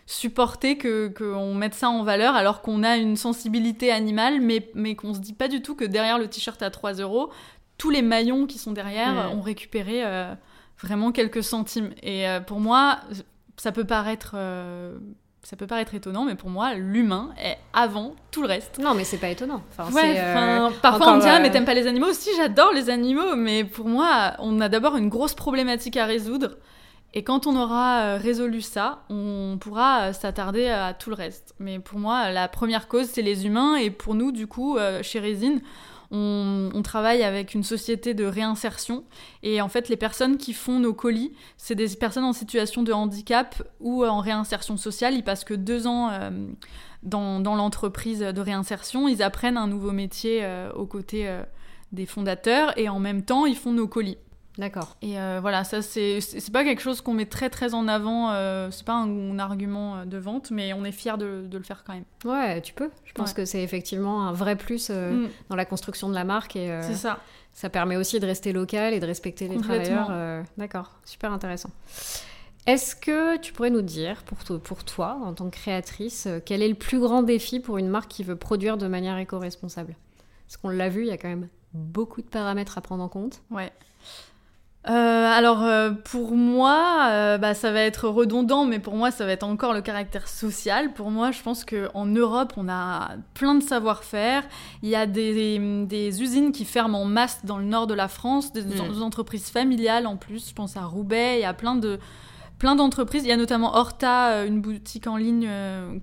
supporter 0.05 0.77
qu'on 0.77 1.53
mette 1.53 1.75
ça 1.75 1.89
en 1.89 2.03
valeur 2.03 2.35
alors 2.35 2.61
qu'on 2.61 2.83
a 2.83 2.97
une 2.97 3.15
sensibilité 3.15 3.91
animale, 3.91 4.41
mais, 4.41 4.69
mais 4.73 4.95
qu'on 4.95 5.13
se 5.13 5.19
dit 5.19 5.33
pas 5.33 5.47
du 5.47 5.61
tout 5.61 5.75
que 5.75 5.85
derrière 5.85 6.17
le 6.17 6.27
t-shirt 6.27 6.61
à 6.61 6.69
3 6.69 6.93
euros, 6.93 7.31
tous 7.77 7.89
les 7.89 8.01
maillons 8.01 8.47
qui 8.47 8.57
sont 8.57 8.71
derrière 8.71 9.31
ont 9.33 9.41
récupéré 9.41 10.03
vraiment 10.79 11.11
quelques 11.11 11.43
centimes. 11.43 11.91
Et 12.03 12.25
pour 12.47 12.59
moi, 12.59 12.99
ça 13.57 13.71
peut 13.71 13.85
paraître 13.85 14.35
ça 15.43 15.55
peut 15.55 15.65
paraître 15.65 15.95
étonnant, 15.95 16.25
mais 16.25 16.35
pour 16.35 16.49
moi, 16.49 16.75
l'humain 16.75 17.31
est 17.43 17.57
avant 17.73 18.15
tout 18.29 18.41
le 18.41 18.47
reste. 18.47 18.79
Non, 18.79 18.93
mais 18.93 19.03
c'est 19.03 19.17
pas 19.17 19.29
étonnant. 19.29 19.63
Enfin, 19.71 19.91
ouais, 19.91 20.15
euh, 20.19 20.69
parfois 20.81 21.13
on 21.13 21.15
me 21.15 21.21
dit, 21.21 21.27
ah, 21.27 21.39
mais 21.39 21.49
euh, 21.49 21.51
t'aimes 21.51 21.65
pas 21.65 21.73
les 21.73 21.87
animaux? 21.87 22.13
Si, 22.13 22.29
j'adore 22.37 22.71
les 22.73 22.89
animaux, 22.89 23.35
mais 23.35 23.63
pour 23.63 23.87
moi, 23.87 24.33
on 24.39 24.61
a 24.61 24.69
d'abord 24.69 24.97
une 24.97 25.09
grosse 25.09 25.33
problématique 25.33 25.97
à 25.97 26.05
résoudre. 26.05 26.57
Et 27.13 27.23
quand 27.23 27.47
on 27.47 27.55
aura 27.55 28.01
euh, 28.01 28.17
résolu 28.17 28.61
ça, 28.61 29.03
on 29.09 29.57
pourra 29.59 30.13
s'attarder 30.13 30.69
à 30.69 30.93
tout 30.93 31.09
le 31.09 31.15
reste. 31.15 31.55
Mais 31.59 31.79
pour 31.79 31.97
moi, 31.97 32.29
la 32.29 32.47
première 32.47 32.87
cause, 32.87 33.07
c'est 33.07 33.23
les 33.23 33.45
humains. 33.47 33.75
Et 33.77 33.89
pour 33.89 34.13
nous, 34.13 34.31
du 34.31 34.45
coup, 34.47 34.77
chez 35.01 35.19
Résine, 35.19 35.59
on, 36.11 36.81
travaille 36.83 37.23
avec 37.23 37.53
une 37.53 37.63
société 37.63 38.13
de 38.13 38.25
réinsertion 38.25 39.05
et 39.43 39.61
en 39.61 39.69
fait 39.69 39.87
les 39.87 39.95
personnes 39.95 40.37
qui 40.37 40.53
font 40.53 40.79
nos 40.79 40.93
colis, 40.93 41.31
c'est 41.57 41.75
des 41.75 41.87
personnes 41.95 42.25
en 42.25 42.33
situation 42.33 42.83
de 42.83 42.91
handicap 42.91 43.63
ou 43.79 44.05
en 44.05 44.19
réinsertion 44.19 44.77
sociale. 44.77 45.13
Ils 45.13 45.23
passent 45.23 45.45
que 45.45 45.53
deux 45.53 45.87
ans 45.87 46.09
euh, 46.11 46.29
dans, 47.03 47.39
l'entreprise 47.55 48.19
de 48.19 48.41
réinsertion, 48.41 49.07
ils 49.07 49.23
apprennent 49.23 49.57
un 49.57 49.67
nouveau 49.67 49.91
métier 49.91 50.43
euh, 50.43 50.71
aux 50.73 50.85
côtés 50.85 51.29
euh, 51.29 51.43
des 51.91 52.05
fondateurs 52.05 52.77
et 52.77 52.89
en 52.89 52.99
même 52.99 53.23
temps 53.23 53.45
ils 53.45 53.57
font 53.57 53.71
nos 53.71 53.87
colis. 53.87 54.17
D'accord. 54.57 54.97
Et 55.01 55.19
euh, 55.19 55.39
voilà, 55.41 55.63
ça 55.63 55.81
c'est 55.81 56.19
pas 56.51 56.63
quelque 56.63 56.81
chose 56.81 57.01
qu'on 57.01 57.13
met 57.13 57.25
très 57.25 57.49
très 57.49 57.73
en 57.73 57.87
avant, 57.87 58.31
euh, 58.31 58.69
c'est 58.71 58.85
pas 58.85 58.93
un, 58.93 59.39
argument 59.39 59.97
euh, 59.97 60.05
de 60.05 60.17
vente, 60.17 60.51
mais 60.51 60.73
on 60.73 60.83
est 60.83 60.91
fier 60.91 61.17
de, 61.17 61.47
le 61.51 61.63
faire 61.63 61.83
quand 61.85 61.93
même. 61.93 62.03
Ouais, 62.25 62.61
tu 62.61 62.73
peux. 62.73 62.89
Je 63.05 63.13
pense 63.13 63.33
que 63.33 63.45
c'est 63.45 63.63
effectivement 63.63 64.27
un 64.27 64.33
vrai 64.33 64.55
plus 64.55 64.89
mm. 64.89 65.27
dans 65.49 65.55
la 65.55 65.65
construction 65.65 66.09
de 66.09 66.15
la 66.15 66.23
marque 66.23 66.55
et 66.55 66.79
c'est 66.81 66.95
ça. 66.95 67.19
Ça 67.53 67.69
permet 67.69 67.97
aussi 67.97 68.19
de 68.19 68.25
rester 68.25 68.53
local 68.53 68.93
et 68.93 68.99
de 68.99 69.05
respecter 69.05 69.47
les 69.47 69.57
travailleurs. 69.57 70.43
D'accord, 70.57 70.91
super 71.05 71.31
intéressant. 71.31 71.69
Est-ce 72.67 72.95
que 72.95 73.37
tu 73.37 73.53
pourrais 73.53 73.71
nous 73.71 73.81
dire, 73.81 74.23
pour, 74.23 74.59
pour 74.59 74.83
toi, 74.83 75.17
en 75.23 75.33
tant 75.33 75.49
que 75.49 75.55
créatrice, 75.55 76.27
quel 76.45 76.61
est 76.61 76.67
le 76.67 76.75
plus 76.75 76.99
grand 76.99 77.23
défi 77.23 77.59
pour 77.59 77.79
une 77.79 77.87
marque 77.87 78.09
qui 78.09 78.23
veut 78.23 78.35
produire 78.35 78.77
de 78.77 78.87
manière 78.87 79.17
éco-responsable? 79.17 79.95
Parce 80.45 80.57
qu'on 80.57 80.69
l'a 80.69 80.87
vu, 80.87 81.01
il 81.01 81.07
y 81.07 81.11
a 81.11 81.17
quand 81.17 81.27
même 81.27 81.47
beaucoup 81.73 82.21
de 82.21 82.27
paramètres 82.27 82.77
à 82.77 82.81
prendre 82.81 83.03
en 83.03 83.09
compte. 83.09 83.41
Ouais. 83.49 83.71
Euh, 84.89 84.91
alors 84.91 85.63
euh, 85.63 85.91
pour 85.91 86.31
moi, 86.35 87.07
euh, 87.09 87.37
bah, 87.37 87.53
ça 87.53 87.71
va 87.71 87.81
être 87.81 88.07
redondant, 88.07 88.65
mais 88.65 88.79
pour 88.79 88.95
moi 88.95 89.11
ça 89.11 89.27
va 89.27 89.31
être 89.31 89.43
encore 89.43 89.73
le 89.73 89.81
caractère 89.81 90.27
social. 90.27 90.91
Pour 90.93 91.11
moi, 91.11 91.31
je 91.31 91.41
pense 91.43 91.63
qu'en 91.65 92.05
Europe, 92.05 92.53
on 92.57 92.67
a 92.67 93.11
plein 93.35 93.53
de 93.53 93.61
savoir-faire. 93.61 94.43
Il 94.81 94.89
y 94.89 94.95
a 94.95 95.05
des, 95.05 95.59
des, 95.85 96.21
usines 96.23 96.51
qui 96.51 96.65
ferment 96.65 97.03
en 97.03 97.05
masse 97.05 97.45
dans 97.45 97.59
le 97.59 97.65
nord 97.65 97.85
de 97.85 97.93
la 97.93 98.07
France, 98.07 98.53
des, 98.53 98.63
mm. 98.63 99.03
entreprises 99.03 99.49
familiales 99.49 100.07
en 100.07 100.17
plus. 100.17 100.49
Je 100.49 100.55
pense 100.55 100.75
à 100.75 100.83
Roubaix, 100.83 101.37
il 101.37 101.41
y 101.41 101.45
a 101.45 101.53
plein 101.53 101.75
de 101.75 101.99
plein 102.57 102.75
d'entreprises. 102.75 103.23
Il 103.23 103.29
y 103.29 103.33
a 103.33 103.37
notamment 103.37 103.75
Horta, 103.75 104.45
une 104.45 104.61
boutique 104.61 105.07
en 105.07 105.17
ligne 105.17 105.49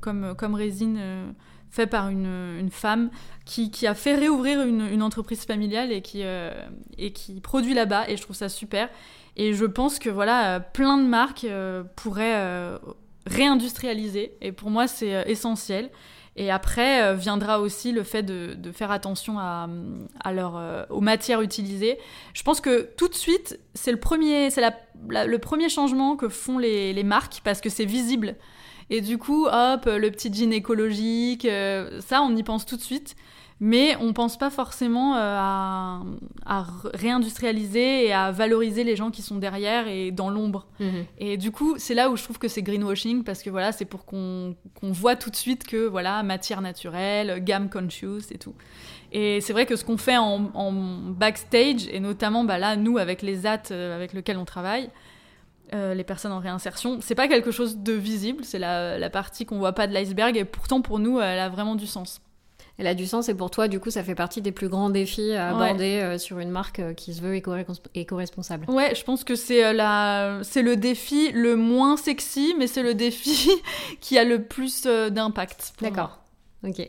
comme, 0.00 0.34
comme 0.36 0.54
Résine 0.54 1.34
fait 1.70 1.86
par 1.86 2.08
une, 2.08 2.68
femme 2.70 3.10
qui, 3.44 3.86
a 3.86 3.94
fait 3.94 4.14
réouvrir 4.14 4.62
une, 4.62 5.02
entreprise 5.02 5.44
familiale 5.44 5.92
et 5.92 6.02
qui, 6.02 6.20
euh, 6.22 6.50
et 6.96 7.12
qui 7.12 7.40
produit 7.40 7.74
là-bas 7.74 8.08
et 8.08 8.16
je 8.16 8.22
trouve 8.22 8.36
ça 8.36 8.48
super. 8.48 8.88
Et 9.36 9.54
je 9.54 9.64
pense 9.64 9.98
que 9.98 10.10
voilà, 10.10 10.56
euh, 10.56 10.60
plein 10.60 10.98
de 10.98 11.06
marques 11.06 11.44
euh, 11.44 11.84
pourraient 11.96 12.78
réindustrialiser 13.26 14.34
et 14.40 14.52
pour 14.52 14.70
moi 14.70 14.86
c'est 14.86 15.30
essentiel. 15.30 15.90
Et 16.40 16.52
après 16.52 17.16
viendra 17.16 17.58
aussi 17.58 17.90
le 17.90 18.04
fait 18.04 18.22
de, 18.22 18.70
faire 18.72 18.92
attention 18.92 19.40
à, 19.40 19.68
leur, 20.32 20.86
aux 20.90 21.00
matières 21.00 21.42
utilisées. 21.42 21.98
Je 22.32 22.44
pense 22.44 22.60
que 22.60 22.88
tout 22.96 23.08
de 23.08 23.14
suite, 23.14 23.58
c'est 23.74 23.90
le 23.90 23.98
premier, 23.98 24.48
le 25.08 25.36
premier 25.38 25.68
changement 25.68 26.16
que 26.16 26.28
font 26.28 26.58
les, 26.58 26.92
les 26.92 27.02
marques 27.02 27.40
parce 27.42 27.60
que 27.60 27.68
c'est 27.68 27.84
visible. 27.84 28.36
Et 28.90 29.00
du 29.00 29.18
coup, 29.18 29.46
hop, 29.46 29.84
le 29.86 30.08
petit 30.10 30.32
jean 30.32 30.52
écologique, 30.52 31.44
euh, 31.44 32.00
ça, 32.00 32.22
on 32.22 32.34
y 32.34 32.42
pense 32.42 32.66
tout 32.66 32.76
de 32.76 32.82
suite. 32.82 33.16
Mais 33.60 33.96
on 34.00 34.12
pense 34.12 34.38
pas 34.38 34.50
forcément 34.50 35.16
euh, 35.16 35.36
à, 35.36 36.66
réindustrialiser 36.94 38.06
et 38.06 38.12
à 38.12 38.30
valoriser 38.30 38.84
les 38.84 38.94
gens 38.94 39.10
qui 39.10 39.20
sont 39.20 39.36
derrière 39.36 39.88
et 39.88 40.12
dans 40.12 40.30
l'ombre. 40.30 40.66
Mhm. 40.78 41.04
Et 41.18 41.36
du 41.36 41.50
coup, 41.50 41.74
c'est 41.76 41.94
là 41.94 42.08
où 42.08 42.16
je 42.16 42.22
trouve 42.22 42.38
que 42.38 42.46
c'est 42.46 42.62
greenwashing 42.62 43.24
parce 43.24 43.42
que 43.42 43.50
voilà, 43.50 43.72
c'est 43.72 43.84
pour 43.84 44.04
qu'on 44.04 44.54
voit 44.82 45.16
tout 45.16 45.30
de 45.30 45.36
suite 45.36 45.66
que 45.66 45.88
voilà, 45.88 46.22
matière 46.22 46.60
naturelle, 46.60 47.42
gamme 47.42 47.68
conscious 47.68 48.30
et 48.30 48.38
tout. 48.38 48.54
Et 49.10 49.40
c'est 49.40 49.52
vrai 49.52 49.66
que 49.66 49.74
ce 49.74 49.84
qu'on 49.84 49.96
fait 49.96 50.18
en, 50.18 50.50
en 50.54 50.72
backstage, 50.72 51.88
et 51.90 51.98
notamment 51.98 52.44
bah, 52.44 52.58
là, 52.58 52.76
nous, 52.76 52.98
avec 52.98 53.22
les 53.22 53.46
AT 53.46 53.70
euh, 53.70 53.96
avec 53.96 54.12
lesquels 54.12 54.38
on 54.38 54.44
travaille, 54.44 54.90
euh, 55.74 55.94
les 55.94 56.04
personnes 56.04 56.32
en 56.32 56.38
réinsertion, 56.40 56.98
c'est 57.02 57.14
pas 57.14 57.28
quelque 57.28 57.50
chose 57.50 57.78
de 57.78 57.92
visible, 57.92 58.44
c'est 58.44 58.58
la, 58.58 58.98
la 58.98 59.10
partie 59.10 59.44
qu'on 59.46 59.58
voit 59.58 59.72
pas 59.72 59.86
de 59.86 59.92
l'iceberg, 59.92 60.36
et 60.36 60.44
pourtant 60.44 60.80
pour 60.82 60.98
nous, 60.98 61.20
elle 61.20 61.38
a 61.38 61.48
vraiment 61.48 61.74
du 61.74 61.86
sens. 61.86 62.20
Elle 62.80 62.86
a 62.86 62.94
du 62.94 63.06
sens 63.08 63.28
et 63.28 63.34
pour 63.34 63.50
toi, 63.50 63.66
du 63.66 63.80
coup, 63.80 63.90
ça 63.90 64.04
fait 64.04 64.14
partie 64.14 64.40
des 64.40 64.52
plus 64.52 64.68
grands 64.68 64.88
défis 64.88 65.32
à 65.34 65.52
Ouais. 65.56 65.64
aborder 65.64 66.00
euh, 66.00 66.16
sur 66.16 66.38
une 66.38 66.50
marque 66.50 66.78
euh, 66.78 66.94
qui 66.94 67.12
se 67.12 67.20
veut 67.20 67.34
éco- 67.34 67.52
éco-responsable. 67.96 68.70
Ouais, 68.70 68.94
je 68.94 69.02
pense 69.02 69.24
que 69.24 69.34
c'est 69.34 69.64
euh, 69.64 69.72
la... 69.72 70.38
c'est 70.44 70.62
le 70.62 70.76
défi 70.76 71.32
le 71.32 71.56
moins 71.56 71.96
sexy, 71.96 72.54
mais 72.56 72.68
c'est 72.68 72.84
le 72.84 72.94
défi 72.94 73.50
qui 74.00 74.16
a 74.16 74.22
le 74.22 74.44
plus 74.44 74.84
euh, 74.86 75.10
d'impact. 75.10 75.72
D'accord. 75.80 76.20
Ok. 76.64 76.88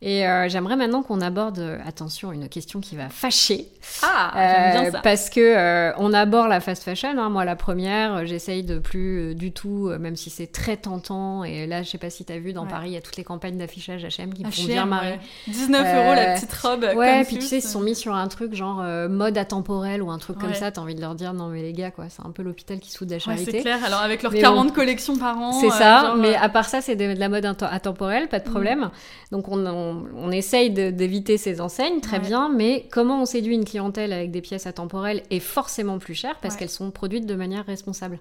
Et 0.00 0.24
euh, 0.28 0.48
j'aimerais 0.48 0.76
maintenant 0.76 1.02
qu'on 1.02 1.20
aborde, 1.20 1.58
euh, 1.58 1.76
attention, 1.84 2.30
une 2.30 2.48
question 2.48 2.78
qui 2.80 2.94
va 2.94 3.08
fâcher. 3.08 3.66
Ah, 4.04 4.30
j'aime 4.34 4.70
bien 4.82 4.88
Euh, 4.88 4.92
ça. 4.92 5.00
Parce 5.00 5.28
que 5.28 5.40
euh, 5.40 5.92
on 5.98 6.12
aborde 6.12 6.48
la 6.50 6.60
fast 6.60 6.84
fashion. 6.84 7.18
hein. 7.18 7.28
Moi, 7.30 7.44
la 7.44 7.56
première, 7.56 8.14
euh, 8.14 8.24
j'essaye 8.24 8.62
de 8.62 8.78
plus 8.78 9.30
euh, 9.30 9.34
du 9.34 9.50
tout, 9.50 9.88
euh, 9.88 9.98
même 9.98 10.14
si 10.14 10.30
c'est 10.30 10.46
très 10.52 10.76
tentant. 10.76 11.42
Et 11.42 11.66
là, 11.66 11.82
je 11.82 11.88
sais 11.90 11.98
pas 11.98 12.10
si 12.10 12.24
t'as 12.24 12.38
vu 12.38 12.52
dans 12.52 12.62
Ouais. 12.62 12.68
Paris, 12.70 12.90
il 12.90 12.92
y 12.92 12.96
a 12.96 13.00
toutes 13.00 13.16
les 13.16 13.24
campagnes 13.24 13.58
d'affichage 13.58 14.04
H&M 14.04 14.32
qui 14.34 14.44
me 14.44 14.50
font 14.52 14.64
bien 14.66 14.86
marrer. 14.86 15.12
ouais. 15.14 15.20
19 15.48 15.80
euros 15.96 16.14
la 16.14 16.30
Euh, 16.30 16.34
petite 16.36 16.52
robe. 16.54 16.86
Ouais, 16.94 17.24
puis 17.24 17.36
tu 17.38 17.42
sais, 17.46 17.58
ils 17.58 17.62
se 17.62 17.68
sont 17.68 17.80
mis 17.80 17.96
sur 17.96 18.14
un 18.14 18.28
truc 18.28 18.54
genre 18.54 18.80
euh, 18.80 19.08
mode 19.08 19.36
atemporel 19.36 20.00
ou 20.00 20.12
un 20.12 20.18
truc 20.18 20.38
comme 20.38 20.54
ça. 20.54 20.70
T'as 20.70 20.80
envie 20.80 20.94
de 20.94 21.00
leur 21.00 21.16
dire 21.16 21.32
non 21.32 21.48
mais 21.48 21.62
les 21.62 21.72
gars, 21.72 21.90
quoi, 21.90 22.04
c'est 22.08 22.24
un 22.24 22.30
peu 22.30 22.44
l'hôpital 22.44 22.78
qui 22.78 22.92
soude 22.92 23.10
la 23.10 23.18
charité. 23.18 23.50
c'est 23.50 23.60
clair. 23.62 23.78
Alors 23.84 24.00
avec 24.02 24.22
leurs 24.22 24.30
Mais 24.32 24.40
40 24.40 24.72
collections 24.72 25.16
par 25.16 25.36
an. 25.38 25.50
C'est 25.52 25.66
euh, 25.66 25.70
ça, 25.70 26.00
genre, 26.06 26.16
mais 26.16 26.36
euh, 26.36 26.40
à 26.40 26.48
part 26.48 26.68
ça, 26.68 26.80
c'est 26.80 26.94
de, 26.94 27.14
de 27.14 27.18
la 27.18 27.28
mode 27.28 27.44
atemporelle, 27.62 28.28
pas 28.28 28.38
de 28.38 28.46
Mm. 28.48 28.52
problème. 28.52 28.90
Donc 29.32 29.48
on, 29.48 29.66
on, 29.66 29.87
on 30.16 30.30
essaye 30.30 30.70
d'éviter 30.70 31.36
ces 31.38 31.60
enseignes, 31.60 32.00
très 32.00 32.18
Ouais. 32.18 32.26
bien, 32.26 32.48
mais 32.48 32.86
comment 32.90 33.22
on 33.22 33.24
séduit 33.26 33.54
une 33.54 33.64
clientèle 33.64 34.12
avec 34.12 34.30
des 34.30 34.40
pièces 34.40 34.66
atemporelles 34.66 35.22
est 35.30 35.40
forcément 35.40 35.98
plus 35.98 36.14
cher 36.14 36.36
parce 36.40 36.54
Ouais. 36.54 36.60
qu'elles 36.60 36.68
sont 36.70 36.90
produites 36.90 37.26
de 37.26 37.34
manière 37.34 37.64
responsable? 37.66 38.18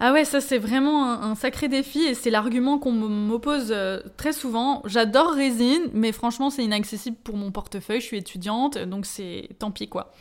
Ah 0.00 0.12
ouais, 0.12 0.24
ça 0.24 0.40
c'est 0.40 0.58
vraiment 0.58 1.04
un, 1.10 1.30
un 1.32 1.34
sacré 1.34 1.66
défi 1.66 1.98
et 2.04 2.14
c'est 2.14 2.30
l'argument 2.30 2.78
qu'on 2.78 2.92
m'oppose 2.92 3.72
euh, 3.72 3.98
très 4.16 4.32
souvent. 4.32 4.80
J'adore 4.84 5.32
résine, 5.32 5.82
mais 5.92 6.12
franchement 6.12 6.50
c'est 6.50 6.62
inaccessible 6.62 7.16
pour 7.24 7.36
mon 7.36 7.50
portefeuille. 7.50 8.00
Je 8.00 8.06
suis 8.06 8.16
étudiante, 8.18 8.78
donc 8.78 9.06
c'est 9.06 9.48
tant 9.58 9.72
pis 9.72 9.88
quoi. 9.88 10.12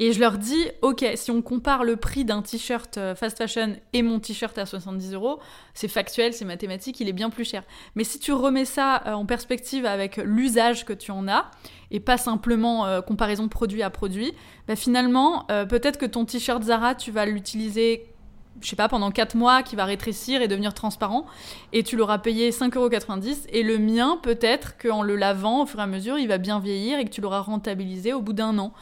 Et 0.00 0.12
je 0.12 0.20
leur 0.20 0.38
dis, 0.38 0.64
ok, 0.80 1.04
si 1.16 1.32
on 1.32 1.42
compare 1.42 1.82
le 1.82 1.96
prix 1.96 2.24
d'un 2.24 2.40
t-shirt 2.40 2.96
euh, 2.98 3.16
fast 3.16 3.36
fashion 3.36 3.74
et 3.92 4.02
mon 4.02 4.20
t-shirt 4.20 4.56
à 4.56 4.64
70 4.64 5.12
euros, 5.12 5.40
c'est 5.74 5.88
factuel, 5.88 6.32
c'est 6.32 6.44
mathématique, 6.44 7.00
il 7.00 7.08
est 7.08 7.12
bien 7.12 7.30
plus 7.30 7.44
cher. 7.44 7.64
Mais 7.96 8.04
si 8.04 8.20
tu 8.20 8.32
remets 8.32 8.64
ça 8.64 9.02
euh, 9.06 9.12
en 9.14 9.26
perspective 9.26 9.84
avec 9.86 10.18
l'usage 10.18 10.84
que 10.84 10.92
tu 10.92 11.10
en 11.10 11.26
as, 11.26 11.50
et 11.90 11.98
pas 11.98 12.16
simplement 12.16 12.86
euh, 12.86 13.00
comparaison 13.00 13.48
produit 13.48 13.82
à 13.82 13.90
produit, 13.90 14.32
bah 14.68 14.76
finalement, 14.76 15.46
peut-être 15.68 15.98
que 15.98 16.06
ton 16.06 16.24
t-shirt 16.26 16.62
Zara, 16.62 16.94
tu 16.94 17.10
vas 17.10 17.24
l'utiliser 17.24 18.04
je 18.60 18.68
sais 18.68 18.76
pas, 18.76 18.88
pendant 18.88 19.10
4 19.10 19.34
mois, 19.36 19.62
qui 19.62 19.76
va 19.76 19.84
rétrécir 19.84 20.42
et 20.42 20.48
devenir 20.48 20.74
transparent, 20.74 21.26
et 21.72 21.82
tu 21.82 21.96
l'auras 21.96 22.18
payé 22.18 22.50
5,90€, 22.50 23.46
et 23.50 23.62
le 23.62 23.78
mien, 23.78 24.18
peut-être 24.22 24.76
qu'en 24.78 25.02
le 25.02 25.16
lavant, 25.16 25.62
au 25.62 25.66
fur 25.66 25.80
et 25.80 25.82
à 25.82 25.86
mesure, 25.86 26.18
il 26.18 26.28
va 26.28 26.38
bien 26.38 26.60
vieillir 26.60 26.98
et 26.98 27.04
que 27.04 27.10
tu 27.10 27.20
l'auras 27.20 27.40
rentabilisé 27.40 28.12
au 28.12 28.20
bout 28.20 28.32
d'un 28.32 28.58
an. 28.58 28.72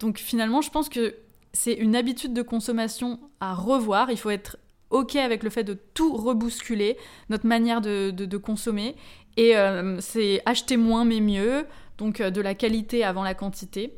Donc 0.00 0.18
finalement, 0.18 0.60
je 0.60 0.70
pense 0.70 0.88
que 0.88 1.16
c'est 1.52 1.72
une 1.74 1.96
habitude 1.96 2.34
de 2.34 2.42
consommation 2.42 3.18
à 3.40 3.54
revoir, 3.54 4.10
il 4.10 4.18
faut 4.18 4.30
être 4.30 4.58
OK 4.90 5.16
avec 5.16 5.42
le 5.42 5.50
fait 5.50 5.64
de 5.64 5.74
tout 5.94 6.14
rebousculer, 6.14 6.96
notre 7.28 7.46
manière 7.46 7.80
de, 7.80 8.10
de- 8.10 8.36
consommer, 8.36 8.94
et 9.36 9.56
euh, 9.56 9.98
c'est 10.00 10.42
acheter 10.46 10.76
moins 10.76 11.04
mais 11.04 11.20
mieux, 11.20 11.66
donc 11.98 12.20
euh, 12.20 12.30
de 12.30 12.40
la 12.40 12.54
qualité 12.54 13.04
avant 13.04 13.22
la 13.24 13.34
quantité. 13.34 13.94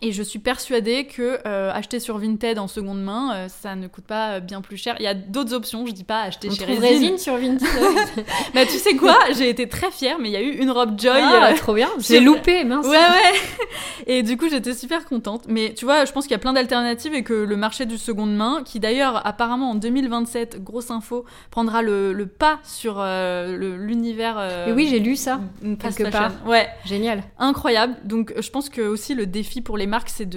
Et 0.00 0.12
je 0.12 0.22
suis 0.22 0.38
persuadée 0.38 1.06
que 1.06 1.40
euh, 1.44 1.72
acheter 1.72 1.98
sur 1.98 2.18
Vinted 2.18 2.58
en 2.60 2.68
seconde 2.68 3.02
main, 3.02 3.32
euh, 3.34 3.48
ça 3.48 3.74
ne 3.74 3.88
coûte 3.88 4.04
pas 4.04 4.34
euh, 4.34 4.40
bien 4.40 4.60
plus 4.60 4.76
cher. 4.76 4.94
Il 5.00 5.02
y 5.02 5.08
a 5.08 5.14
d'autres 5.14 5.52
options, 5.54 5.86
je 5.86 5.92
dis 5.92 6.04
pas 6.04 6.20
acheter 6.22 6.48
On 6.50 6.54
chez 6.54 6.64
Résine. 6.66 6.82
Résine 6.82 7.18
sur 7.18 7.36
Vinted. 7.36 7.66
Bah 8.54 8.64
tu 8.64 8.78
sais 8.78 8.94
quoi, 8.96 9.18
j'ai 9.36 9.48
été 9.48 9.68
très 9.68 9.90
fière, 9.90 10.18
mais 10.20 10.28
il 10.28 10.32
y 10.32 10.36
a 10.36 10.40
eu 10.40 10.50
une 10.52 10.70
robe 10.70 10.98
Joy. 11.00 11.20
ah, 11.20 11.52
trop 11.54 11.74
bien. 11.74 11.88
j'ai- 11.98 12.20
loupé, 12.20 12.62
mince. 12.64 12.86
Ouais 12.86 12.96
ouais. 12.96 13.66
Et 14.06 14.22
du 14.22 14.36
coup 14.36 14.48
j'étais 14.48 14.72
super 14.74 15.04
contente. 15.04 15.44
Mais 15.48 15.74
tu 15.74 15.84
vois, 15.84 16.04
je 16.04 16.12
pense 16.12 16.24
qu'il 16.24 16.32
y 16.32 16.36
a 16.36 16.38
plein 16.38 16.52
d'alternatives 16.52 17.14
et 17.14 17.24
que 17.24 17.32
le 17.34 17.56
marché 17.56 17.84
du 17.84 17.98
seconde 17.98 18.34
main, 18.36 18.62
qui 18.64 18.78
d'ailleurs 18.80 19.26
apparemment 19.26 19.70
en 19.70 19.74
2027, 19.74 20.62
grosse 20.62 20.90
info, 20.92 21.24
prendra 21.50 21.82
le, 21.82 22.12
le 22.12 22.26
pas 22.26 22.60
sur 22.62 23.02
l'univers. 23.02 24.48
oui, 24.74 24.86
j'ai 24.88 25.00
lu 25.00 25.16
ça. 25.16 25.40
quelque 25.80 26.10
part. 26.10 26.32
Ouais. 26.46 26.68
Génial. 26.84 27.22
incroyable. 27.38 27.96
Donc 28.04 28.32
je 28.38 28.50
pense 28.50 28.68
que 28.68 28.82
aussi 28.82 29.14
le 29.14 29.26
défi 29.26 29.60
pour 29.60 29.76
les 29.76 29.87
marques 29.88 30.08
c'est 30.10 30.28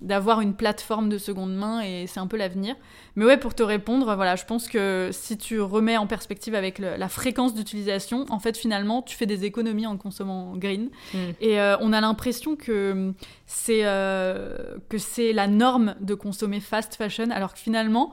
d'avoir 0.00 0.40
une 0.40 0.54
plateforme 0.54 1.08
de 1.08 1.18
seconde 1.18 1.54
main 1.56 1.80
et 1.80 2.06
c'est 2.06 2.20
un 2.20 2.26
peu 2.28 2.36
l'avenir. 2.36 2.76
Mais 3.16 3.24
ouais 3.24 3.36
pour 3.36 3.54
te 3.54 3.62
répondre, 3.64 4.14
voilà, 4.14 4.36
je 4.36 4.44
pense 4.44 4.68
que 4.68 5.08
si 5.12 5.36
tu 5.36 5.60
remets 5.60 5.96
en 5.96 6.06
perspective 6.06 6.54
avec 6.54 6.78
le- 6.78 6.96
la 6.96 7.08
fréquence 7.08 7.54
d'utilisation, 7.54 8.24
en 8.30 8.38
fait 8.38 8.56
finalement 8.56 9.02
tu 9.02 9.16
fais 9.16 9.26
des 9.26 9.44
économies 9.44 9.86
en 9.86 9.96
consommant 9.96 10.56
green 10.56 10.90
Mm. 11.14 11.18
et 11.40 11.60
euh, 11.60 11.76
on 11.80 11.92
a 11.92 12.00
l'impression 12.00 12.54
que 12.56 13.12
c'est 13.46 13.80
euh, 13.84 14.56
que 14.88 14.98
c'est 14.98 15.32
la 15.32 15.48
norme 15.48 15.94
de 16.00 16.14
consommer 16.14 16.60
fast 16.60 16.94
fashion 16.94 17.30
alors 17.30 17.54
que 17.54 17.58
finalement 17.58 18.12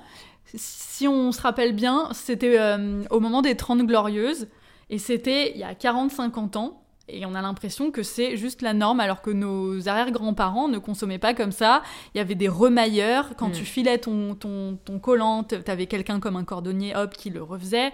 si 0.55 1.07
on 1.07 1.31
se 1.31 1.41
rappelle 1.41 1.73
bien, 1.73 2.09
c'était 2.13 2.57
euh, 2.59 3.03
au 3.11 3.19
moment 3.19 3.43
des 3.43 3.55
30 3.55 3.85
glorieuses 3.85 4.47
et 4.89 4.97
c'était 4.97 5.51
il 5.53 5.59
y 5.59 5.63
a 5.63 5.73
40-50 5.75 6.57
ans. 6.57 6.81
Et 7.11 7.25
on 7.25 7.33
a 7.35 7.41
l'impression 7.41 7.91
que 7.91 8.03
c'est 8.03 8.37
juste 8.37 8.61
la 8.61 8.73
norme, 8.73 8.99
alors 8.99 9.21
que 9.21 9.31
nos 9.31 9.87
arrière-grands-parents 9.89 10.67
ne 10.67 10.77
consommaient 10.77 11.19
pas 11.19 11.33
comme 11.33 11.51
ça. 11.51 11.81
Il 12.13 12.17
y 12.17 12.21
avait 12.21 12.35
des 12.35 12.47
remailleurs. 12.47 13.35
Quand 13.37 13.49
Mm. 13.49 13.53
tu 13.53 13.65
filais 13.65 13.97
ton, 13.97 14.35
ton, 14.35 14.77
ton 14.85 14.99
collant, 14.99 15.43
t'avais 15.43 15.85
quelqu'un 15.87 16.19
comme 16.19 16.35
un 16.35 16.43
cordonnier, 16.43 16.95
hop, 16.95 17.13
qui 17.15 17.29
le 17.29 17.41
refaisait. 17.43 17.91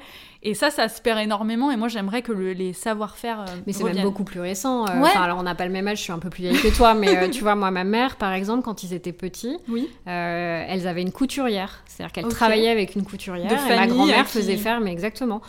Et 0.48 0.54
ça, 0.54 0.70
ça 0.70 0.88
se 0.90 1.02
perd 1.02 1.20
énormément. 1.20 1.72
Et 1.72 1.76
moi, 1.76 1.88
j'aimerais 1.88 2.22
que 2.22 2.32
le- 2.32 2.54
les 2.54 2.72
savoir-faire. 2.72 3.42
euh, 3.42 3.46
Mais 3.66 3.74
c'est 3.74 3.84
même 3.84 4.04
beaucoup 4.04 4.24
plus 4.24 4.40
récent. 4.40 4.86
euh, 4.88 5.02
Ouais. 5.02 5.10
Alors 5.18 5.40
on 5.40 5.44
n'a 5.44 5.56
pas 5.56 5.66
le 5.66 5.72
même 5.72 5.88
âge, 5.88 5.98
je 5.98 6.04
suis 6.04 6.14
un 6.14 6.20
peu 6.20 6.30
plus 6.30 6.44
vieille 6.44 6.62
que 6.62 6.76
toi, 6.76 6.94
mais 6.94 7.18
euh, 7.18 7.28
tu 7.32 7.42
vois, 7.42 7.56
moi, 7.56 7.72
ma 7.72 7.84
mère, 7.84 8.16
par 8.16 8.32
exemple, 8.32 8.62
quand 8.64 8.84
ils 8.84 8.94
étaient 8.94 9.12
petits, 9.12 9.58
Oui. 9.68 9.90
euh, 10.08 10.64
elles 10.70 10.88
avaient 10.88 11.02
une 11.02 11.12
couturière. 11.12 11.84
C'est-à-dire 11.88 12.12
qu'elles 12.14 12.26
Ok. 12.26 12.32
travaillaient 12.32 12.70
avec 12.70 12.96
une 12.96 13.04
couturière. 13.04 13.48
De 13.50 13.56
et 13.56 13.76
ma 13.76 13.88
grand-mère 13.88 14.26
qui- 14.26 14.38
faisait 14.38 14.58
faire, 14.58 14.80
mais 14.82 14.92
exactement, 14.92 15.42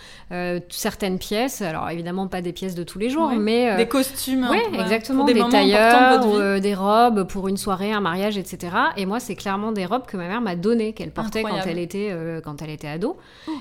certaines 0.71 1.19
pièces. 1.19 1.61
Alors 1.63 1.91
évidemment, 1.91 2.27
pas 2.27 2.41
des 2.41 2.53
pièces 2.53 2.75
de 2.75 2.83
tous 2.83 2.99
les 2.99 3.11
jours, 3.11 3.29
Ouais. 3.29 3.37
mais. 3.37 3.77
Des 3.77 3.87
costumes. 3.89 4.49
Ouais, 4.49 4.63
hein, 4.73 4.81
exactement, 4.83 5.25
des, 5.25 5.35
de 5.35 5.43
tailleurs, 5.43 6.61
des 6.61 6.75
robes 6.75 7.25
pour 7.25 7.49
une 7.49 7.57
soirée, 7.59 7.93
un 7.93 8.01
mariage, 8.01 8.39
etc. 8.39 8.75
Et 8.97 9.05
moi, 9.07 9.21
c'est 9.21 9.35
clairement 9.35 9.73
des 9.73 9.85
robes 9.87 10.07
que 10.07 10.17
ma 10.17 10.27
mère 10.29 10.41
m'a 10.41 10.57
données, 10.57 10.93
qu'elle 10.95 11.11
portait 11.11 11.43
quand 11.43 11.61
elle 11.67 11.79
était 11.79 12.17
quand 12.43 12.63
elle 12.63 12.71
était 12.71 12.89
ado. 12.89 13.17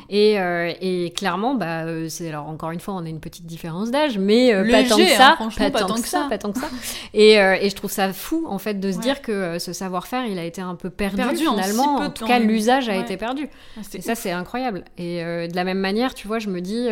Et, 0.10 0.40
euh, 0.40 0.72
et 0.82 1.12
clairement, 1.12 1.25
bah, 1.56 1.84
euh, 1.86 2.08
c'est 2.10 2.30
alors 2.30 2.48
encore 2.48 2.72
une 2.72 2.80
fois, 2.80 2.94
on 2.94 3.06
a 3.06 3.10
une 3.10 3.20
petite 3.20 3.46
différence 3.46 3.92
d'âge, 3.92 4.18
mais 4.18 4.54
euh, 4.54 4.70
pas 4.70 4.84
tant 4.84 4.98
que 4.98 5.06
ça, 5.08 5.36
hein, 5.40 5.50
pas, 5.72 5.82
tant 5.82 5.96
que 6.02 6.08
ça, 6.08 6.28
pas 6.30 6.38
tant 6.38 6.52
que 6.52 6.60
ça. 6.60 6.68
Et, 7.14 7.40
euh, 7.40 7.58
et 7.60 7.70
je 7.70 7.76
trouve 7.76 7.92
ça 7.92 8.14
fou 8.14 8.46
en 8.48 8.58
fait 8.60 8.76
de 8.80 8.92
se 8.92 8.98
Ouais. 8.98 9.04
dire 9.04 9.22
que 9.22 9.60
ce 9.60 9.74
savoir-faire, 9.74 10.26
il 10.26 10.38
a 10.40 10.44
été 10.44 10.62
un 10.62 10.76
peu 10.76 10.90
perdu, 10.90 11.18
Perdu 11.18 11.48
en 11.48 11.56
si 11.58 11.64
finalement. 11.64 11.96
En 11.96 12.10
tout 12.10 12.26
cas, 12.26 12.40
l'usage 12.40 12.88
a 12.90 12.96
été 12.96 13.18
perdu. 13.18 13.50
Ah, 13.78 13.82
Et 13.94 14.02
ça, 14.02 14.16
c'est 14.16 14.32
incroyable. 14.32 14.84
Et 14.98 15.20
de 15.24 15.56
la 15.56 15.64
même 15.64 15.80
manière, 15.80 16.14
tu 16.14 16.28
vois, 16.28 16.40
je 16.40 16.50
me 16.50 16.62
dis, 16.62 16.88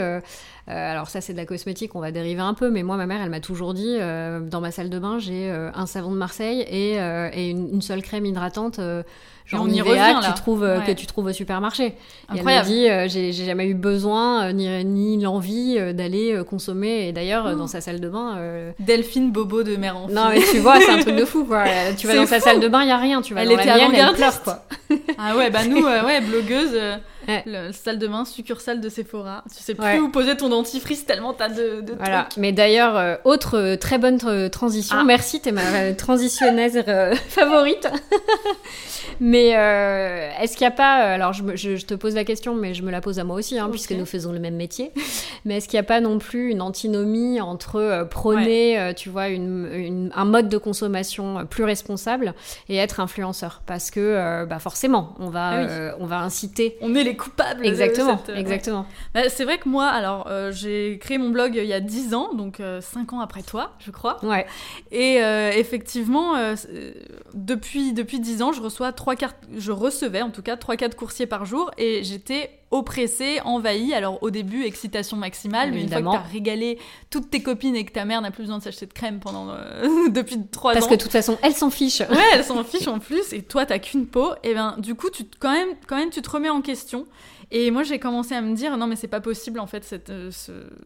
alors 0.67 1.09
ça, 1.09 1.19
c'est 1.21 1.33
de 1.33 1.37
la 1.37 1.45
cosmétique, 1.45 1.93
on 1.95 1.99
va 1.99 2.11
dériver 2.11 2.41
un 2.41 2.53
peu, 2.53 2.69
mais 2.69 2.83
moi, 2.83 2.95
ma 2.97 3.05
mère, 3.05 3.21
elle 3.21 3.29
m'a 3.29 3.39
toujours 3.41 3.73
dit, 3.73 3.97
euh, 3.99 4.39
dans 4.39 4.61
ma 4.61 4.71
salle 4.71 4.89
de 4.89 4.97
bain, 4.99 5.19
j'ai 5.19 5.49
euh, 5.49 5.69
un 5.75 5.85
savon 5.85 6.11
de 6.11 6.17
Marseille 6.17 6.61
et, 6.69 6.99
euh, 7.01 7.29
et 7.33 7.49
une, 7.49 7.69
une 7.73 7.81
seule 7.81 8.01
crème 8.01 8.25
hydratante, 8.25 8.79
euh, 8.79 9.03
genre 9.45 9.63
on 9.65 9.67
y 9.67 9.81
revient, 9.81 10.15
que, 10.21 10.25
tu 10.27 10.33
trouves, 10.35 10.63
euh, 10.63 10.79
Ouais. 10.79 10.85
que 10.85 10.91
tu 10.93 11.05
trouves 11.05 11.25
au 11.25 11.33
supermarché. 11.33 11.83
Et 11.87 11.93
elle 12.29 12.35
me 12.35 12.39
incroyable. 12.39 12.67
dit, 12.67 12.89
euh, 12.89 13.07
j'ai 13.09 13.33
jamais 13.33 13.65
eu 13.67 13.73
besoin, 13.73 14.45
euh, 14.45 14.51
ni, 14.53 14.85
ni 14.85 15.21
l'envie 15.21 15.75
euh, 15.77 15.91
d'aller 15.91 16.31
euh, 16.33 16.45
consommer. 16.45 17.09
Et 17.09 17.11
d'ailleurs, 17.11 17.45
euh, 17.45 17.51
Oh. 17.55 17.57
dans 17.57 17.67
sa 17.67 17.81
salle 17.81 17.99
de 17.99 18.07
bain... 18.07 18.37
euh, 18.37 18.71
Delphine 18.79 19.31
Bobo 19.33 19.63
de 19.63 19.75
mère 19.75 19.97
en 19.97 20.07
Non, 20.07 20.29
mais 20.29 20.39
tu 20.49 20.59
vois, 20.59 20.79
c'est 20.79 20.91
un 20.91 20.99
truc 20.99 21.17
de 21.17 21.25
fou, 21.25 21.43
quoi. 21.43 21.65
Euh, 21.67 21.91
Tu 21.97 22.07
vas 22.07 22.15
dans 22.15 22.25
sa 22.25 22.39
salle 22.39 22.61
de 22.61 22.69
bain, 22.69 22.83
il 22.83 22.87
y 22.87 22.91
a 22.91 22.97
rien. 22.97 23.21
Tu 23.21 23.33
vas 23.33 23.41
Elle 23.41 23.49
dans 23.49 23.55
était 23.57 23.65
la 23.65 23.75
mienne, 23.89 23.91
elle 23.95 24.15
pleure, 24.15 24.41
quoi. 24.43 24.63
Ah 25.17 25.35
ouais, 25.35 25.49
bah 25.49 25.65
nous, 25.67 25.85
euh, 25.85 26.05
ouais, 26.05 26.21
blogueuse. 26.21 26.79
Euh, 27.29 27.39
la 27.45 27.73
salle 27.73 27.99
de 27.99 28.07
bain, 28.07 28.25
succursale 28.25 28.81
de 28.81 28.89
Sephora. 28.89 29.43
Tu 29.55 29.63
sais 29.63 29.75
plus 29.75 29.99
où 29.99 30.09
poser 30.09 30.35
ton 30.35 30.49
dentifrice 30.49 31.05
tellement 31.05 31.33
t'as 31.33 31.49
de, 31.49 31.81
de 31.81 31.93
voilà. 31.93 32.27
Mais 32.37 32.51
d'ailleurs, 32.51 32.97
euh, 32.97 33.15
autre 33.23 33.57
euh, 33.57 33.75
très 33.75 33.97
bonne 33.97 34.17
transition. 34.49 34.97
Ah. 34.99 35.03
Merci, 35.03 35.41
t'es 35.41 35.51
ma 35.51 35.93
transitionnaise 35.93 36.83
favorite. 37.27 37.87
mais 39.19 39.49
est-ce 40.39 40.57
qu'il 40.57 40.65
n'y 40.65 40.73
a 40.73 40.75
pas, 40.75 40.95
alors 40.95 41.33
je, 41.33 41.55
je, 41.55 41.85
te 41.85 41.93
pose 41.93 42.15
la 42.15 42.23
question, 42.23 42.55
mais 42.55 42.73
je 42.73 42.83
me 42.83 42.91
la 42.91 43.01
pose 43.01 43.19
à 43.19 43.23
moi 43.23 43.37
aussi, 43.37 43.57
hein, 43.57 43.69
puisque 43.69 43.91
nous 43.91 44.05
faisons 44.05 44.31
le 44.31 44.39
même 44.39 44.55
métier. 44.55 44.91
mais 45.45 45.57
est-ce 45.57 45.67
qu'il 45.67 45.77
n'y 45.77 45.85
a 45.85 45.87
pas 45.87 46.01
non 46.01 46.19
plus 46.19 46.49
une 46.51 46.61
antinomie 46.61 47.41
entre 47.41 48.07
prôner, 48.09 48.93
tu 48.95 49.09
vois, 49.09 49.29
une, 49.29 50.11
un 50.15 50.25
mode 50.25 50.49
de 50.49 50.57
consommation 50.57 51.45
plus 51.45 51.63
responsable 51.63 52.33
et 52.69 52.77
être 52.77 52.99
influenceur? 52.99 53.61
Parce 53.65 53.91
que, 53.91 54.45
bah 54.45 54.59
forcément, 54.59 55.15
on 55.19 55.29
va, 55.29 55.51
ah 55.51 55.95
on 55.99 56.05
va 56.05 56.19
inciter. 56.19 56.77
On 56.81 56.95
est 56.95 57.03
les 57.03 57.12
coupables. 57.15 57.65
Exactement, 57.65 58.21
euh, 58.29 58.35
exactement. 58.35 58.85
Bah, 59.13 59.29
c'est 59.29 59.43
vrai 59.43 59.57
que 59.57 59.69
moi, 59.69 59.87
alors, 59.87 60.27
euh, 60.27 60.51
j'ai 60.51 60.97
créé 60.99 61.17
mon 61.17 61.29
blog 61.29 61.55
il 61.55 61.65
y 61.65 61.73
a 61.73 61.79
10 61.79 62.13
ans, 62.13 62.33
donc 62.33 62.57
5 62.57 62.63
euh, 62.63 63.15
ans 63.15 63.19
après 63.19 63.43
toi, 63.43 63.73
je 63.79 63.91
crois. 63.91 64.23
Ouais. 64.23 64.45
Et 64.91 65.15
effectivement, 65.57 66.33
depuis, 67.33 67.93
depuis 67.93 68.19
10 68.19 68.41
ans, 68.41 68.51
je, 68.51 68.61
reçois 68.61 68.91
3 68.91 69.15
4, 69.15 69.35
je 69.57 69.71
recevais 69.71 70.21
en 70.21 70.29
tout 70.29 70.41
cas 70.41 70.55
3-4 70.55 70.95
coursiers 70.95 71.27
par 71.27 71.45
jour 71.45 71.71
et 71.77 72.03
j'étais 72.03 72.49
oppressée, 72.73 73.39
envahie. 73.45 73.93
Alors 73.93 74.21
au 74.21 74.29
début, 74.29 74.63
excitation 74.63 75.17
maximale, 75.17 75.71
mais 75.71 75.83
une 75.83 75.89
fois 75.89 76.01
que 76.01 76.11
t'as 76.11 76.31
régalé 76.31 76.79
toutes 77.09 77.29
tes 77.29 77.41
copines 77.41 77.75
et 77.75 77.85
que 77.85 77.91
ta 77.91 78.05
mère 78.05 78.21
n'a 78.21 78.31
plus 78.31 78.43
besoin 78.43 78.57
de 78.57 78.63
s'acheter 78.63 78.85
de 78.85 78.93
crème 78.93 79.19
pendant 79.19 79.47
depuis 80.09 80.37
3 80.51 80.71
ans. 80.71 80.73
Parce 80.73 80.87
que 80.87 80.95
de 80.95 81.01
toute 81.01 81.11
façon, 81.11 81.37
elle 81.41 81.53
s'en 81.53 81.69
fiche. 81.69 82.01
Ouais, 82.01 82.17
elle 82.33 82.43
s'en 82.43 82.63
fiche 82.63 82.87
en 82.87 82.99
plus, 82.99 83.33
et 83.33 83.43
toi, 83.43 83.65
t'as 83.65 83.79
qu'une 83.79 84.07
peau. 84.07 84.31
Et 84.43 84.53
ben, 84.53 84.75
du 84.77 84.95
coup, 84.95 85.09
tu, 85.09 85.23
quand, 85.39 85.51
même, 85.51 85.69
quand 85.87 85.97
même, 85.97 86.09
tu 86.09 86.21
te 86.21 86.29
remets 86.29 86.49
en 86.49 86.61
question. 86.61 87.05
Et 87.51 87.71
moi, 87.71 87.83
j'ai 87.83 87.99
commencé 87.99 88.33
à 88.35 88.41
me 88.41 88.55
dire, 88.55 88.77
non, 88.77 88.87
mais 88.87 88.95
c'est 88.95 89.07
pas 89.07 89.21
possible, 89.21 89.59
en 89.59 89.67
fait, 89.67 89.83
cette, 89.83 90.09
euh, 90.09 90.31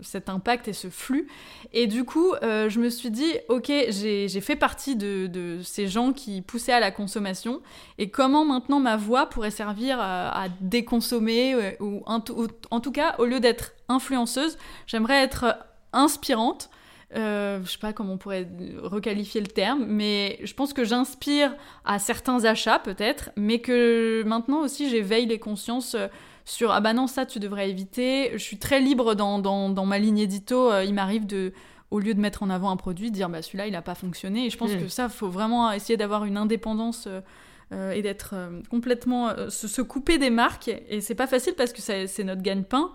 cet 0.02 0.30
impact 0.30 0.68
et 0.68 0.74
ce 0.74 0.90
flux. 0.90 1.28
Et 1.74 1.88
du 1.88 2.04
coup, 2.04 2.34
euh, 2.44 2.70
je 2.70 2.80
me 2.80 2.90
suis 2.90 3.12
dit, 3.12 3.34
ok, 3.50 3.72
j'ai 3.90 4.42
fait 4.42 4.56
partie 4.56 4.96
de, 4.96 5.28
de, 5.28 5.62
ces 5.64 5.88
gens 5.88 6.14
qui 6.14 6.42
poussaient 6.42 6.74
à 6.74 6.80
la 6.80 6.92
consommation. 6.92 7.62
Et 7.98 8.10
comment 8.10 8.46
maintenant 8.46 8.80
ma 8.80 8.98
voix 8.98 9.28
pourrait 9.28 9.52
servir 9.52 10.00
à, 10.00 10.48
déconsommer 10.62 11.54
euh, 11.54 11.72
ou, 11.80 12.04
en, 12.06 12.20
tout 12.20 12.92
cas, 12.92 13.16
au 13.20 13.26
lieu 13.26 13.40
d'être 13.40 13.74
influenceuse, 13.90 14.58
j'aimerais 14.86 15.24
être 15.24 15.58
inspirante. 15.94 16.70
Euh, 17.16 17.62
je 17.64 17.72
sais 17.72 17.78
pas 17.78 17.94
comment 17.94 18.14
on 18.14 18.18
pourrait 18.18 18.50
requalifier 18.82 19.40
le 19.40 19.48
terme, 19.48 19.86
mais 19.88 20.40
je 20.44 20.54
pense 20.54 20.74
que 20.74 20.84
j'inspire 20.84 21.56
à 21.86 22.00
certains 22.00 22.44
achats 22.44 22.80
peut-être, 22.80 23.30
mais 23.38 23.60
que 23.60 24.24
maintenant 24.26 24.60
aussi 24.60 24.90
j'éveille 24.90 25.26
les 25.26 25.40
consciences 25.40 25.96
sur 26.48 26.72
ah 26.72 26.80
bah 26.80 26.94
non 26.94 27.08
ça 27.08 27.26
tu 27.26 27.40
devrais 27.40 27.70
éviter. 27.70 28.32
Je 28.34 28.38
suis 28.38 28.58
très 28.58 28.80
libre 28.80 29.16
dans, 29.16 29.40
dans, 29.40 29.86
ma 29.86 30.00
ligne 30.00 30.20
édito. 30.20 30.72
Euh, 30.72 30.86
il 30.86 30.94
m'arrive 30.94 31.28
de 31.28 31.52
au 31.92 32.00
lieu 32.00 32.14
de 32.14 32.20
mettre 32.22 32.42
en 32.42 32.50
avant 32.50 32.70
un 32.70 32.78
produit, 32.78 33.12
dire 33.12 33.30
bah 33.30 33.42
celui-là 33.42 33.68
il 33.68 33.74
n'a 33.74 33.82
pas 33.82 33.96
fonctionné. 33.96 34.46
Et 34.46 34.50
je 34.50 34.58
pense 34.58 34.72
mm. 34.72 34.80
que 34.80 34.88
ça 34.88 35.10
faut 35.10 35.28
vraiment 35.28 35.72
essayer 35.74 35.98
d'avoir 35.98 36.24
une 36.24 36.38
indépendance. 36.38 37.06
Euh, 37.08 37.22
euh, 37.74 37.92
et 37.92 38.02
d'être 38.02 38.34
complètement 38.70 39.30
se, 39.50 39.82
couper 39.82 40.18
des 40.18 40.30
marques 40.30 40.70
et 40.88 41.02
c'est 41.02 41.16
pas 41.16 41.28
facile 41.28 41.54
parce 41.54 41.74
que 41.74 41.82
c'est 41.82 42.24
notre 42.24 42.42
gagne-pain 42.42 42.92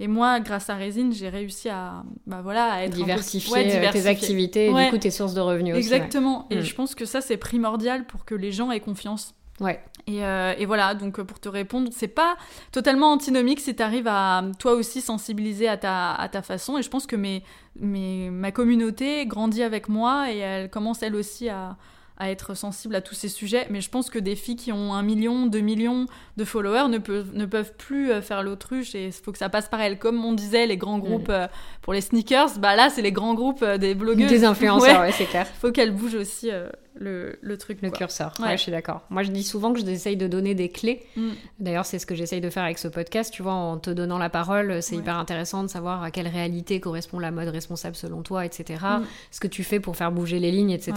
et 0.00 0.08
moi 0.08 0.40
grâce 0.40 0.68
à 0.68 0.74
Résine 0.74 1.12
j'ai 1.12 1.28
réussi 1.28 1.68
à 1.68 2.02
bah 2.26 2.40
voilà 2.42 2.72
à 2.72 2.82
être 2.82 2.96
diversifier, 2.96 3.68
tes 3.92 4.08
activités 4.08 4.66
et 4.66 4.74
du 4.74 4.90
coup 4.90 4.98
tes 4.98 5.12
sources 5.12 5.34
de 5.34 5.40
revenus 5.40 5.76
exactement 5.76 6.48
et 6.50 6.56
mm. 6.56 6.62
je 6.62 6.74
pense 6.74 6.96
que 6.96 7.04
ça 7.04 7.20
c'est 7.20 7.36
primordial 7.36 8.04
pour 8.04 8.24
que 8.24 8.34
les 8.34 8.50
gens 8.50 8.72
aient 8.72 8.80
confiance 8.80 9.36
Ouais. 9.60 9.80
Euh, 10.08 10.54
et, 10.56 10.66
voilà, 10.66 10.94
donc 10.94 11.20
pour 11.22 11.40
te 11.40 11.48
répondre, 11.48 11.90
c'est 11.92 12.08
pas 12.08 12.36
totalement 12.72 13.10
antinomique 13.12 13.60
si 13.60 13.74
tu 13.74 13.82
arrives 13.82 14.06
à 14.06 14.44
toi 14.58 14.74
aussi 14.74 15.00
sensibiliser 15.00 15.68
à 15.68 15.76
ta, 15.76 16.14
à 16.14 16.28
ta 16.28 16.42
façon. 16.42 16.78
Et 16.78 16.82
je 16.82 16.90
pense 16.90 17.06
que 17.06 17.16
mes, 17.16 17.42
mes, 17.80 18.30
ma 18.30 18.52
communauté 18.52 19.26
grandit 19.26 19.62
avec 19.62 19.88
moi 19.88 20.30
et 20.30 20.38
elle 20.38 20.70
commence 20.70 21.02
elle 21.02 21.16
aussi 21.16 21.48
à, 21.48 21.76
à 22.18 22.30
être 22.30 22.54
sensible 22.54 22.94
à 22.94 23.00
tous 23.00 23.16
ces 23.16 23.28
sujets. 23.28 23.66
Mais 23.68 23.80
je 23.80 23.90
pense 23.90 24.08
que 24.08 24.20
des 24.20 24.36
filles 24.36 24.56
qui 24.56 24.70
ont 24.70 24.94
un 24.94 25.02
million, 25.02 25.46
deux 25.46 25.60
millions 25.60 26.06
de 26.36 26.44
followers 26.44 26.88
ne 26.88 26.98
peuvent, 26.98 27.34
ne 27.34 27.46
peuvent 27.46 27.72
plus 27.76 28.12
euh, 28.12 28.22
faire 28.22 28.44
l'autruche 28.44 28.94
et 28.94 29.06
il 29.06 29.12
faut 29.12 29.32
que 29.32 29.38
ça 29.38 29.48
passe 29.48 29.68
par 29.68 29.80
elles. 29.80 29.98
Comme 29.98 30.24
on 30.24 30.34
disait, 30.34 30.66
les 30.66 30.76
grands 30.76 31.00
groupes 31.00 31.30
euh, 31.30 31.48
pour 31.82 31.94
les 31.94 32.00
sneakers, 32.00 32.58
bah 32.60 32.76
là, 32.76 32.90
c'est 32.90 33.02
les 33.02 33.12
grands 33.12 33.34
groupes 33.34 33.64
des 33.64 33.96
blogueuses. 33.96 34.30
Des 34.30 34.44
influenceurs, 34.44 35.00
ouais, 35.02 35.12
c'est 35.12 35.26
clair. 35.26 35.48
faut 35.60 35.72
qu'elles 35.72 35.92
bougent 35.92 36.14
aussi 36.14 36.50
le, 36.98 37.38
le 37.40 37.58
truc. 37.58 37.78
Le 37.82 37.90
curseur, 37.90 38.34
ouais. 38.40 38.56
je 38.56 38.62
suis 38.62 38.72
d'accord. 38.72 39.02
Moi, 39.10 39.22
je 39.22 39.30
dis 39.30 39.42
souvent 39.42 39.72
que 39.72 39.80
j'essaye 39.80 40.16
de 40.16 40.26
donner 40.26 40.54
des 40.54 40.68
clés. 40.68 41.04
Mm. 41.16 41.30
D'ailleurs, 41.60 41.86
c'est 41.86 41.98
ce 41.98 42.06
que 42.06 42.14
j'essaye 42.14 42.40
de 42.40 42.50
faire 42.50 42.64
avec 42.64 42.78
ce 42.78 42.88
podcast. 42.88 43.32
Tu 43.32 43.42
vois, 43.42 43.52
en 43.52 43.78
te 43.78 43.90
donnant 43.90 44.18
la 44.18 44.30
parole, 44.30 44.82
c'est 44.82 44.96
hyper 44.96 45.16
intéressant 45.16 45.62
de 45.62 45.68
savoir 45.68 46.02
à 46.02 46.10
quelle 46.10 46.28
réalité 46.28 46.80
correspond 46.80 47.18
la 47.18 47.30
mode 47.30 47.48
responsable 47.48 47.96
selon 47.96 48.22
toi, 48.22 48.44
etc. 48.44 48.80
Mm. 48.82 49.04
Ce 49.30 49.40
que 49.40 49.48
tu 49.48 49.64
fais 49.64 49.80
pour 49.80 49.96
faire 49.96 50.12
bouger 50.12 50.38
les 50.38 50.50
lignes, 50.50 50.70
etc. 50.70 50.94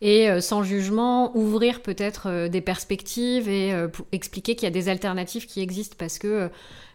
Et 0.00 0.28
euh, 0.30 0.40
sans 0.40 0.62
jugement, 0.62 1.36
ouvrir 1.36 1.82
peut-être 1.82 2.28
euh, 2.28 2.48
des 2.48 2.60
perspectives 2.60 3.48
et 3.48 3.72
euh, 3.72 3.88
expliquer 4.12 4.54
qu'il 4.54 4.64
y 4.64 4.68
a 4.68 4.72
des 4.72 4.88
alternatives 4.88 5.46
qui 5.46 5.60
existent 5.60 5.96
parce 5.98 6.18
que 6.18 6.50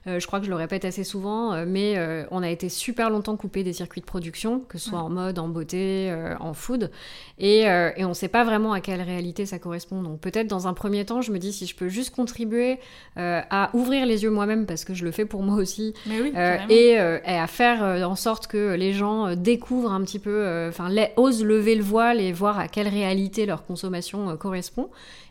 euh, 0.06 0.20
je 0.20 0.28
crois 0.28 0.40
que 0.40 0.46
je 0.46 0.50
le 0.50 0.58
répète 0.58 0.84
assez 0.84 1.04
souvent, 1.04 1.54
euh, 1.54 1.66
mais 1.66 1.94
euh, 1.98 2.26
on 2.30 2.44
a 2.44 2.50
été 2.50 2.68
super 2.68 3.10
longtemps 3.10 3.38
coupé 3.38 3.64
des 3.64 3.72
circuits 3.72 4.02
de 4.02 4.06
production, 4.06 4.60
que 4.60 4.78
ce 4.78 4.90
soit 4.90 5.00
en 5.00 5.10
mode, 5.10 5.40
en 5.40 5.48
beauté, 5.48 6.14
en 6.40 6.54
food, 6.54 6.92
et, 7.40 7.62
et 7.62 8.06
on 8.06 8.10
ne 8.10 8.14
sait 8.14 8.28
pas 8.28 8.44
vraiment 8.44 8.74
à 8.74 8.82
quelle 8.82 9.02
réalité 9.02 9.46
ça 9.46 9.60
correspond. 9.60 10.02
Donc 10.02 10.20
peut-être 10.20 10.48
dans 10.48 10.68
un 10.68 10.74
premier 10.74 11.06
temps, 11.06 11.22
je 11.22 11.32
me 11.32 11.40
dis 11.40 11.54
si 11.54 11.66
je 11.66 11.76
peux 11.76 11.88
juste 11.88 12.14
contribuer 12.14 12.80
à 13.16 13.70
ouvrir 13.74 14.06
les 14.06 14.24
yeux 14.24 14.30
moi-même, 14.30 14.66
parce 14.66 14.84
que 14.86 14.94
je 14.94 15.06
le 15.06 15.12
fais 15.12 15.26
pour 15.26 15.42
moi 15.44 15.56
aussi, 15.56 15.94
et, 16.70 16.98
à 16.98 17.48
faire 17.48 17.82
en 18.08 18.16
sorte 18.16 18.48
que 18.48 18.74
les 18.74 18.94
gens 18.94 19.36
découvrent 19.36 19.92
un 19.92 20.02
petit 20.02 20.20
peu, 20.20 20.68
enfin 20.70 20.90
osent 21.16 21.44
lever 21.44 21.76
le 21.76 21.84
voile 21.84 22.20
et 22.20 22.32
voir 22.32 22.60
à 22.60 22.68
quelle 22.68 22.88
réalité 22.88 23.46
leur 23.46 23.66
consommation 23.66 24.36
correspond, 24.38 24.90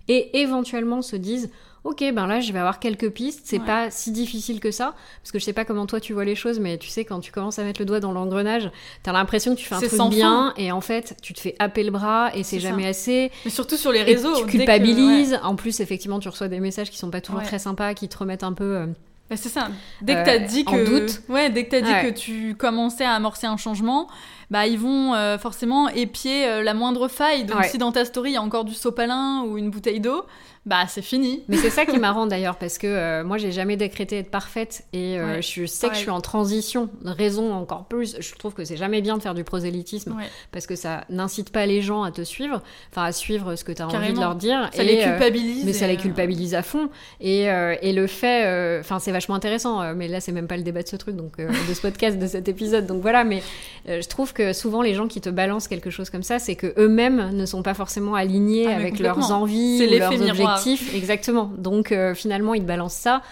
et 0.08 0.40
éventuellement 0.40 1.02
se 1.02 1.16
disent 1.16 1.50
ok, 1.84 2.04
ben 2.12 2.26
là, 2.26 2.40
je 2.40 2.52
vais 2.52 2.58
avoir 2.58 2.78
quelques 2.78 3.10
pistes. 3.10 3.40
C'est 3.44 3.58
pas 3.58 3.90
si 3.90 4.12
difficile 4.12 4.60
que 4.60 4.70
ça. 4.70 4.94
Parce 5.22 5.32
que 5.32 5.38
je 5.38 5.44
sais 5.44 5.52
pas 5.52 5.64
comment 5.64 5.86
toi 5.86 6.00
tu 6.00 6.12
vois 6.12 6.24
les 6.24 6.34
choses, 6.34 6.60
mais 6.60 6.78
tu 6.78 6.88
sais, 6.88 7.04
quand 7.04 7.20
tu 7.20 7.32
commences 7.32 7.58
à 7.58 7.64
mettre 7.64 7.80
le 7.80 7.86
doigt 7.86 8.00
dans 8.00 8.12
l'engrenage, 8.12 8.70
t'as 9.02 9.12
l'impression 9.12 9.54
que 9.54 9.60
tu 9.60 9.66
fais 9.66 9.74
un 9.74 9.80
truc 9.80 10.10
bien. 10.10 10.54
Et 10.56 10.72
en 10.72 10.80
fait, 10.80 11.16
tu 11.22 11.34
te 11.34 11.40
fais 11.40 11.56
happer 11.58 11.82
le 11.82 11.90
bras 11.90 12.30
et 12.34 12.42
c'est 12.42 12.60
jamais 12.60 12.86
assez. 12.86 13.30
Mais 13.44 13.50
surtout 13.50 13.76
sur 13.76 13.92
les 13.92 14.02
réseaux. 14.02 14.44
tu 14.44 14.58
culpabilises. 14.58 15.38
En 15.42 15.56
plus, 15.56 15.80
effectivement, 15.80 16.18
tu 16.18 16.28
reçois 16.28 16.48
des 16.48 16.60
messages 16.60 16.90
qui 16.90 16.98
sont 16.98 17.10
pas 17.10 17.20
toujours 17.20 17.42
très 17.42 17.58
sympas, 17.58 17.94
qui 17.94 18.08
te 18.08 18.16
remettent 18.16 18.44
un 18.44 18.52
peu. 18.52 18.76
Euh, 18.76 18.86
bah, 19.30 19.36
c'est 19.36 19.48
ça. 19.48 19.68
Dès 20.02 20.14
que 20.14 20.24
t'as 20.24 20.40
euh, 20.40 20.46
dit 20.46 20.64
que, 20.64 20.84
doute. 20.84 21.22
ouais, 21.28 21.50
dès 21.50 21.64
que 21.64 21.70
t'as 21.70 21.80
dit 21.80 22.08
que 22.08 22.14
tu 22.16 22.54
commençais 22.54 23.04
à 23.04 23.12
amorcer 23.12 23.46
un 23.46 23.56
changement, 23.56 24.08
bah 24.50 24.66
ils 24.66 24.78
vont 24.78 25.14
euh, 25.14 25.38
forcément 25.38 25.88
épier 25.88 26.62
la 26.62 26.74
moindre 26.74 27.08
faille. 27.08 27.44
Donc 27.44 27.64
si 27.64 27.78
dans 27.78 27.92
ta 27.92 28.04
story 28.04 28.30
il 28.30 28.34
y 28.34 28.36
a 28.36 28.42
encore 28.42 28.64
du 28.64 28.74
sopalin 28.74 29.42
ou 29.46 29.58
une 29.58 29.70
bouteille 29.70 30.00
d'eau, 30.00 30.24
bah 30.64 30.84
c'est 30.86 31.02
fini. 31.02 31.42
Mais 31.48 31.56
c'est 31.56 31.70
ça 31.70 31.84
qui 31.84 31.96
est 31.96 31.98
marrant 32.00 32.26
d'ailleurs 32.26 32.56
parce 32.56 32.78
que 32.78 32.86
euh, 32.86 33.24
moi 33.24 33.36
j'ai 33.36 33.50
jamais 33.50 33.76
décrété 33.76 34.18
être 34.18 34.30
parfaite 34.30 34.84
et 34.92 35.18
euh, 35.18 35.40
je 35.40 35.66
sais 35.66 35.88
que 35.88 35.94
je 35.94 36.00
suis 36.00 36.10
en 36.10 36.20
transition. 36.20 36.88
Raison 37.04 37.52
encore 37.52 37.86
plus, 37.86 38.16
je 38.20 38.34
trouve 38.36 38.54
que 38.54 38.64
c'est 38.64 38.76
jamais 38.76 39.00
bien 39.00 39.16
de 39.16 39.22
faire 39.22 39.34
du 39.34 39.42
prosélytisme 39.42 40.14
parce 40.52 40.68
que 40.68 40.76
ça 40.76 41.04
n'incite 41.10 41.50
pas 41.50 41.66
les 41.66 41.82
gens 41.82 42.04
à 42.04 42.12
te 42.12 42.22
suivre, 42.22 42.62
enfin 42.90 43.02
à 43.02 43.12
suivre 43.12 43.56
ce 43.56 43.64
que 43.64 43.72
tu 43.72 43.82
as 43.82 43.88
envie 43.88 44.12
de 44.12 44.20
leur 44.20 44.36
dire. 44.36 44.70
Ça 44.72 44.84
les 44.84 45.00
euh, 45.00 45.10
culpabilise. 45.10 45.64
mais 45.64 45.72
ça 45.72 45.88
les 45.88 45.96
culpabilise 45.96 46.54
à 46.54 46.62
fond. 46.62 46.90
Et, 47.20 47.42
et 47.46 47.92
le 47.92 48.06
fait, 48.06 48.78
enfin 48.78 49.00
c'est 49.00 49.12
vachement 49.12 49.34
intéressant, 49.34 49.94
mais 49.94 50.06
là 50.06 50.20
c'est 50.20 50.32
même 50.32 50.46
pas 50.46 50.56
le 50.56 50.62
débat 50.62 50.82
de 50.82 50.88
ce 50.88 50.96
truc, 50.96 51.16
donc 51.16 51.38
de 51.38 51.74
ce 51.74 51.80
podcast, 51.80 52.18
de 52.20 52.26
cet 52.28 52.48
épisode. 52.48 52.86
Donc 52.86 53.02
voilà, 53.02 53.24
mais 53.24 53.42
je 53.86 54.06
trouve 54.06 54.32
que 54.32 54.52
souvent 54.52 54.80
les 54.80 54.94
gens 54.94 55.08
qui 55.08 55.20
te 55.20 55.28
balancent 55.28 55.66
quelque 55.66 55.90
chose 55.90 56.08
comme 56.08 56.22
ça, 56.22 56.38
c'est 56.38 56.54
que 56.54 56.72
eux-mêmes 56.78 57.30
ne 57.32 57.46
sont 57.46 57.64
pas 57.64 57.74
forcément 57.74 58.14
alignés 58.14 58.66
ah, 58.68 58.76
avec 58.76 59.00
leurs 59.00 59.32
envies 59.32 59.84
ou 59.84 59.98
leurs 59.98 60.12
objectifs 60.12 60.51
exactement. 60.94 61.50
Donc 61.56 61.92
euh, 61.92 62.14
finalement, 62.14 62.54
ils 62.54 62.64
balancent 62.64 62.94
ça 62.94 63.22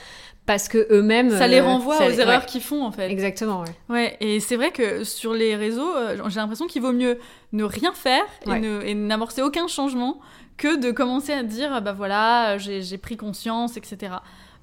parce 0.46 0.68
que 0.68 0.86
eux-mêmes 0.90 1.30
ça 1.30 1.46
les 1.46 1.60
euh, 1.60 1.64
renvoie 1.64 1.98
aux 2.06 2.10
erreurs 2.10 2.46
qu'ils 2.46 2.62
font 2.62 2.82
en 2.82 2.90
fait 2.90 3.08
exactement 3.10 3.60
ouais, 3.60 3.94
ouais 3.94 4.16
et 4.20 4.40
c'est 4.40 4.56
vrai 4.56 4.72
que 4.72 5.04
sur 5.04 5.34
les 5.34 5.54
réseaux 5.54 5.94
euh, 5.94 6.16
j'ai 6.28 6.40
l'impression 6.40 6.66
qu'il 6.66 6.80
vaut 6.80 6.94
mieux 6.94 7.18
ne 7.52 7.62
rien 7.62 7.92
faire 7.92 8.24
et 8.48 8.94
n'amorcer 8.94 9.42
aucun 9.42 9.68
changement 9.68 10.18
que 10.56 10.80
de 10.80 10.90
commencer 10.90 11.32
à 11.32 11.42
dire 11.42 11.70
ah 11.72 11.80
bah 11.80 11.92
voilà 11.92 12.56
j'ai 12.58 12.98
pris 12.98 13.18
conscience 13.18 13.76
etc 13.76 14.14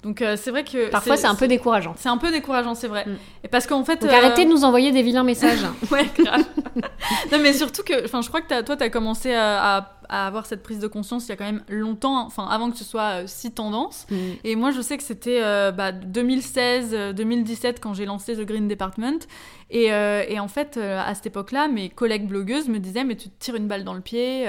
donc 0.02 0.22
c'est 0.36 0.50
vrai 0.50 0.62
que 0.64 0.90
parfois 0.90 1.16
c'est 1.16 1.26
un 1.26 1.34
peu 1.34 1.48
décourageant. 1.48 1.94
C'est 1.96 2.08
un 2.08 2.18
peu 2.18 2.30
décourageant, 2.30 2.76
c'est 2.76 2.86
vrai. 2.86 3.04
Mm. 3.04 3.16
Et 3.42 3.48
parce 3.48 3.66
qu'en 3.66 3.84
fait, 3.84 4.00
Donc 4.00 4.12
arrêtez 4.12 4.44
de 4.44 4.50
nous 4.50 4.62
envoyer 4.62 4.92
des 4.92 5.02
vilains 5.02 5.24
messages. 5.24 5.64
ouais, 5.90 6.06
grave. 6.16 6.44
non 7.32 7.38
mais 7.42 7.52
surtout 7.52 7.82
que, 7.82 8.04
enfin, 8.04 8.22
je 8.22 8.28
crois 8.28 8.40
que 8.40 8.54
as, 8.54 8.62
toi, 8.62 8.76
t'as 8.76 8.90
commencé 8.90 9.34
à 9.34 9.76
à 9.76 9.97
avoir 10.08 10.46
cette 10.46 10.62
prise 10.62 10.78
de 10.78 10.86
conscience 10.86 11.26
il 11.26 11.30
y 11.30 11.32
a 11.32 11.36
quand 11.36 11.44
même 11.44 11.62
longtemps, 11.68 12.24
enfin 12.24 12.46
avant 12.46 12.70
que 12.70 12.76
ce 12.76 12.84
soit 12.84 13.22
euh, 13.22 13.24
si 13.26 13.50
tendance. 13.52 14.06
Mm. 14.10 14.16
Et 14.44 14.56
moi, 14.56 14.70
je 14.70 14.80
sais 14.80 14.96
que 14.96 15.02
c'était 15.02 15.40
2016, 15.72 16.90
euh, 16.92 17.12
2017 17.12 17.76
bah, 17.76 17.80
quand 17.82 17.94
j'ai 17.94 18.06
lancé 18.06 18.36
The 18.36 18.46
Green 18.46 18.68
Department. 18.68 19.26
Et, 19.70 19.92
euh, 19.92 20.24
et 20.26 20.40
en 20.40 20.48
fait, 20.48 20.78
à 20.78 21.14
cette 21.14 21.26
époque-là, 21.26 21.68
mes 21.68 21.90
collègues 21.90 22.26
blogueuses 22.26 22.68
me 22.68 22.78
disaient 22.78 23.04
mais 23.04 23.16
tu 23.16 23.28
te 23.28 23.38
tires 23.38 23.56
une 23.56 23.68
balle 23.68 23.84
dans 23.84 23.94
le 23.94 24.00
pied. 24.00 24.46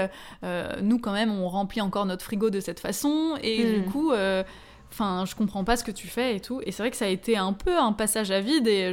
nous, 0.82 1.00
quand 1.00 1.14
même, 1.14 1.32
on 1.32 1.48
remplit 1.50 1.82
encore 1.82 2.06
notre 2.06 2.24
frigo 2.24 2.50
de 2.50 2.60
cette 2.60 2.80
façon. 2.80 3.38
Et 3.44 3.64
du 3.64 3.82
mm. 3.82 3.92
coup 3.92 4.12
Enfin, 4.92 5.24
je 5.28 5.36
comprends 5.36 5.64
pas 5.64 5.78
ce 5.78 5.84
que 5.84 5.92
tu 5.92 6.08
fais 6.08 6.36
et 6.36 6.40
tout. 6.40 6.62
Et 6.66 6.72
c'est 6.72 6.82
vrai 6.84 6.90
que 6.90 6.98
ça 6.98 7.06
a 7.06 7.10
été 7.10 7.38
un 7.38 7.54
peu 7.54 7.78
un 7.78 7.94
passage 7.94 8.32
à 8.32 8.42
vide. 8.42 8.68
Et 8.68 8.92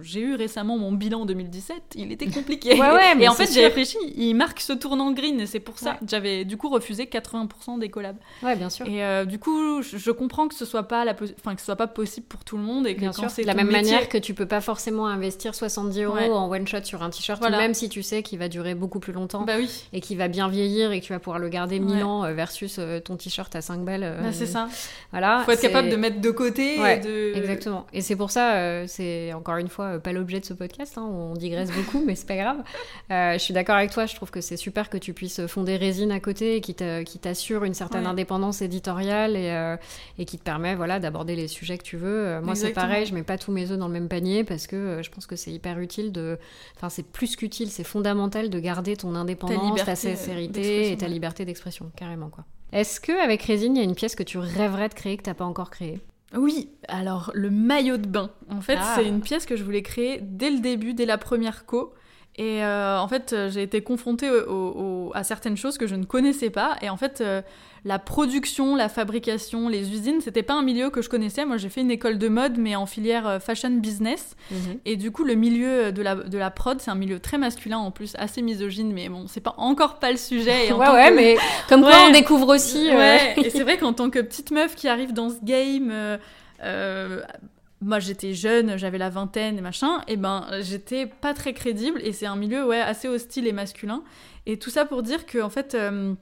j'ai 0.00 0.20
eu 0.20 0.34
récemment 0.36 0.78
mon 0.78 0.92
bilan 0.92 1.26
2017. 1.26 1.76
Il 1.96 2.12
était 2.12 2.26
compliqué. 2.30 2.74
Ouais, 2.74 2.90
ouais, 2.92 3.14
mais 3.16 3.24
et 3.24 3.28
en 3.28 3.34
fait, 3.34 3.52
j'ai 3.52 3.64
réfléchi. 3.64 3.96
Il 4.16 4.34
marque 4.34 4.60
ce 4.60 4.72
tournant 4.72 5.10
green. 5.12 5.40
Et 5.40 5.46
c'est 5.46 5.60
pour 5.60 5.78
ça. 5.78 5.90
Ouais. 5.92 5.96
J'avais 6.08 6.44
du 6.44 6.56
coup 6.56 6.68
refusé 6.70 7.04
80% 7.06 7.78
des 7.78 7.88
collabs. 7.88 8.16
Ouais, 8.42 8.54
bien 8.56 8.70
sûr. 8.70 8.86
Et 8.86 9.04
euh, 9.04 9.24
du 9.24 9.38
coup, 9.38 9.82
je, 9.82 9.96
je 9.98 10.10
comprends 10.12 10.46
que 10.48 10.54
ce 10.54 10.64
soit 10.64 10.84
pas 10.84 11.04
la, 11.04 11.14
enfin 11.38 11.54
que 11.54 11.60
ce 11.60 11.66
soit 11.66 11.76
pas 11.76 11.88
possible 11.88 12.26
pour 12.26 12.44
tout 12.44 12.56
le 12.56 12.62
monde 12.62 12.86
et 12.86 12.94
que 12.94 13.00
Bien 13.00 13.12
sûr, 13.12 13.28
c'est 13.28 13.42
de 13.42 13.46
la 13.48 13.54
même 13.54 13.66
métier- 13.66 13.82
manière 13.92 14.08
que 14.08 14.18
tu 14.18 14.34
peux 14.34 14.46
pas 14.46 14.60
forcément 14.60 15.06
investir 15.08 15.54
70 15.54 16.02
euros 16.02 16.14
Ouais. 16.14 16.30
en 16.30 16.48
one 16.50 16.66
shot 16.66 16.84
sur 16.84 17.02
un 17.02 17.10
t-shirt, 17.10 17.40
Voilà. 17.40 17.58
même 17.58 17.74
si 17.74 17.88
tu 17.88 18.02
sais 18.02 18.22
qu'il 18.22 18.38
va 18.38 18.48
durer 18.48 18.74
beaucoup 18.74 19.00
plus 19.00 19.12
longtemps 19.12 19.42
Bah 19.42 19.54
oui. 19.58 19.68
et 19.92 20.00
qu'il 20.00 20.16
va 20.16 20.28
bien 20.28 20.48
vieillir 20.48 20.92
et 20.92 21.00
que 21.00 21.04
tu 21.06 21.12
vas 21.12 21.18
pouvoir 21.18 21.38
le 21.38 21.48
garder 21.48 21.78
1000 21.80 21.96
Ouais. 21.96 22.02
ans 22.02 22.24
euh, 22.24 22.32
versus 22.34 22.76
euh, 22.78 23.00
ton 23.00 23.16
t-shirt 23.16 23.54
à 23.56 23.60
5 23.60 23.84
balles. 23.84 24.02
euh, 24.04 24.22
Bah, 24.22 24.32
c'est 24.32 24.46
ça. 24.46 24.68
Voilà. 25.10 25.42
Faut 25.44 25.52
être 25.52 25.60
capable 25.60 25.88
de 25.88 25.96
mettre 25.96 26.20
de 26.20 26.30
côté. 26.30 26.78
Ouais, 26.78 26.98
et 26.98 27.00
de... 27.00 27.32
Exactement. 27.34 27.86
Et 27.92 28.02
c'est 28.02 28.16
pour 28.16 28.30
ça, 28.30 28.56
euh, 28.56 28.84
c'est 28.86 29.32
encore 29.32 29.56
une 29.56 29.68
fois 29.68 29.84
euh, 29.86 29.98
pas 29.98 30.12
l'objet 30.12 30.38
de 30.38 30.44
ce 30.44 30.52
podcast, 30.52 30.98
hein, 30.98 31.08
on 31.10 31.34
digresse 31.34 31.70
beaucoup, 31.70 32.02
mais 32.06 32.14
c'est 32.14 32.26
pas 32.26 32.36
grave. 32.36 32.58
Euh, 33.10 33.32
je 33.32 33.38
suis 33.38 33.54
d'accord 33.54 33.76
avec 33.76 33.90
toi, 33.90 34.04
je 34.04 34.14
trouve 34.14 34.30
que 34.30 34.40
c'est 34.42 34.58
super 34.58 34.90
que 34.90 34.98
tu 34.98 35.14
puisses 35.14 35.46
fonder 35.46 35.76
Résine 35.76 36.12
à 36.12 36.20
côté 36.20 36.56
et 36.56 36.60
qui 36.60 36.74
t'assure 36.74 37.64
une 37.64 37.74
certaine 37.74 38.02
Ouais. 38.02 38.06
indépendance 38.06 38.60
éditoriale 38.60 39.34
et, 39.34 39.50
euh, 39.50 39.76
et 40.18 40.24
qui 40.24 40.38
te 40.38 40.44
permet 40.44 40.74
voilà, 40.74 41.00
d'aborder 41.00 41.36
les 41.36 41.48
sujets 41.48 41.78
que 41.78 41.84
tu 41.84 41.96
veux. 41.96 42.40
Moi, 42.42 42.54
c'est 42.54 42.72
pareil, 42.72 43.06
je 43.06 43.14
mets 43.14 43.22
pas 43.22 43.38
tous 43.38 43.50
mes 43.50 43.70
œufs 43.70 43.78
dans 43.78 43.88
le 43.88 43.94
même 43.94 44.08
panier 44.08 44.44
parce 44.44 44.66
que 44.66 45.00
je 45.02 45.10
pense 45.10 45.26
que 45.26 45.36
c'est 45.36 45.50
hyper 45.50 45.78
utile 45.78 46.12
de. 46.12 46.38
Enfin, 46.76 46.90
c'est 46.90 47.06
plus 47.06 47.34
qu'utile, 47.36 47.70
c'est 47.70 47.84
fondamental 47.84 48.50
de 48.50 48.60
garder 48.60 48.96
ton 48.96 49.14
indépendance, 49.14 49.58
ta, 49.58 49.68
liberté, 49.68 49.90
euh, 49.90 50.16
sincérité 50.16 50.92
et 50.92 50.96
ta 50.96 51.08
liberté 51.08 51.44
d'expression, 51.44 51.90
carrément 51.96 52.28
quoi. 52.28 52.44
Est-ce 52.72 53.00
qu'avec 53.00 53.42
Résine, 53.42 53.76
il 53.76 53.78
y 53.78 53.82
a 53.82 53.84
une 53.84 53.94
pièce 53.94 54.14
que 54.14 54.22
tu 54.22 54.38
rêverais 54.38 54.88
de 54.88 54.94
créer 54.94 55.16
que 55.16 55.22
t'as 55.22 55.34
pas 55.34 55.44
encore 55.44 55.70
créée? 55.70 56.00
Oui, 56.36 56.68
alors 56.88 57.30
le 57.34 57.50
maillot 57.50 57.96
de 57.96 58.06
bain. 58.06 58.30
En 58.50 58.60
fait, 58.60 58.76
Ah. 58.78 58.92
c'est 58.96 59.06
une 59.06 59.20
pièce 59.22 59.46
que 59.46 59.56
je 59.56 59.64
voulais 59.64 59.82
créer 59.82 60.20
dès 60.22 60.50
le 60.50 60.58
début, 60.60 60.92
dès 60.92 61.06
la 61.06 61.16
première 61.16 61.64
co. 61.64 61.94
Et 62.40 62.62
euh, 62.64 62.98
en 63.00 63.08
fait, 63.08 63.32
euh, 63.32 63.50
j'ai 63.50 63.62
été 63.64 63.80
confrontée 63.82 64.30
au- 64.30 64.48
au- 64.48 65.08
au- 65.08 65.12
à 65.14 65.24
certaines 65.24 65.56
choses 65.56 65.76
que 65.76 65.88
je 65.88 65.96
ne 65.96 66.04
connaissais 66.04 66.50
pas. 66.50 66.76
Et 66.82 66.88
en 66.88 66.96
fait, 66.96 67.20
euh, 67.20 67.42
la 67.84 67.98
production, 67.98 68.76
la 68.76 68.88
fabrication, 68.88 69.68
les 69.68 69.90
usines, 69.92 70.20
c'était 70.20 70.44
pas 70.44 70.54
un 70.54 70.62
milieu 70.62 70.88
que 70.90 71.02
je 71.02 71.08
connaissais. 71.08 71.44
Moi, 71.44 71.56
j'ai 71.56 71.68
fait 71.68 71.80
une 71.80 71.90
école 71.90 72.16
de 72.16 72.28
mode, 72.28 72.56
mais 72.56 72.76
en 72.76 72.86
filière 72.86 73.42
fashion 73.42 73.70
business. 73.70 74.36
Et 74.84 74.94
du 74.96 75.10
coup, 75.10 75.24
le 75.24 75.34
milieu 75.34 75.90
de 75.90 76.00
la, 76.00 76.14
de 76.14 76.38
la 76.38 76.50
prod, 76.52 76.80
c'est 76.80 76.92
un 76.92 76.94
milieu 76.94 77.18
très 77.18 77.38
masculin, 77.38 77.78
en 77.78 77.90
plus 77.90 78.14
assez 78.18 78.40
misogyne. 78.40 78.92
Mais 78.92 79.08
bon, 79.08 79.24
c'est 79.26 79.40
pas 79.40 79.54
encore 79.58 79.98
pas 79.98 80.12
le 80.12 80.16
sujet. 80.16 80.68
Et 80.68 80.72
en 80.72 80.78
ouais, 80.78 80.88
ouais, 80.90 81.10
que- 81.10 81.14
mais 81.16 81.36
comme 81.68 81.80
quoi 81.80 81.90
Ouais. 81.90 82.06
on 82.08 82.12
découvre 82.12 82.54
aussi. 82.54 82.88
Ouais, 82.88 83.34
et 83.36 83.50
c'est 83.50 83.64
vrai 83.64 83.78
qu'en 83.78 83.92
tant 83.94 84.10
que 84.10 84.20
petite 84.20 84.52
meuf 84.52 84.76
qui 84.76 84.86
arrive 84.86 85.12
dans 85.12 85.30
ce 85.30 85.38
game, 85.42 85.90
euh, 86.62 87.20
moi 87.80 87.98
j'étais 88.00 88.34
jeune, 88.34 88.76
j'avais 88.76 88.98
la 88.98 89.10
vingtaine 89.10 89.56
et 89.58 89.60
machin, 89.60 90.00
et 90.08 90.16
ben 90.16 90.46
j'étais 90.62 91.06
pas 91.06 91.32
très 91.34 91.52
crédible 91.52 92.00
et 92.02 92.12
c'est 92.12 92.26
un 92.26 92.36
milieu 92.36 92.66
ouais 92.66 92.80
assez 92.80 93.08
hostile 93.08 93.46
et 93.46 93.52
masculin. 93.52 94.02
Et 94.46 94.58
tout 94.58 94.70
ça 94.70 94.84
pour 94.84 95.02
dire 95.02 95.26
que 95.26 95.38
en 95.40 95.50
fait 95.50 95.74
euh, 95.74 96.14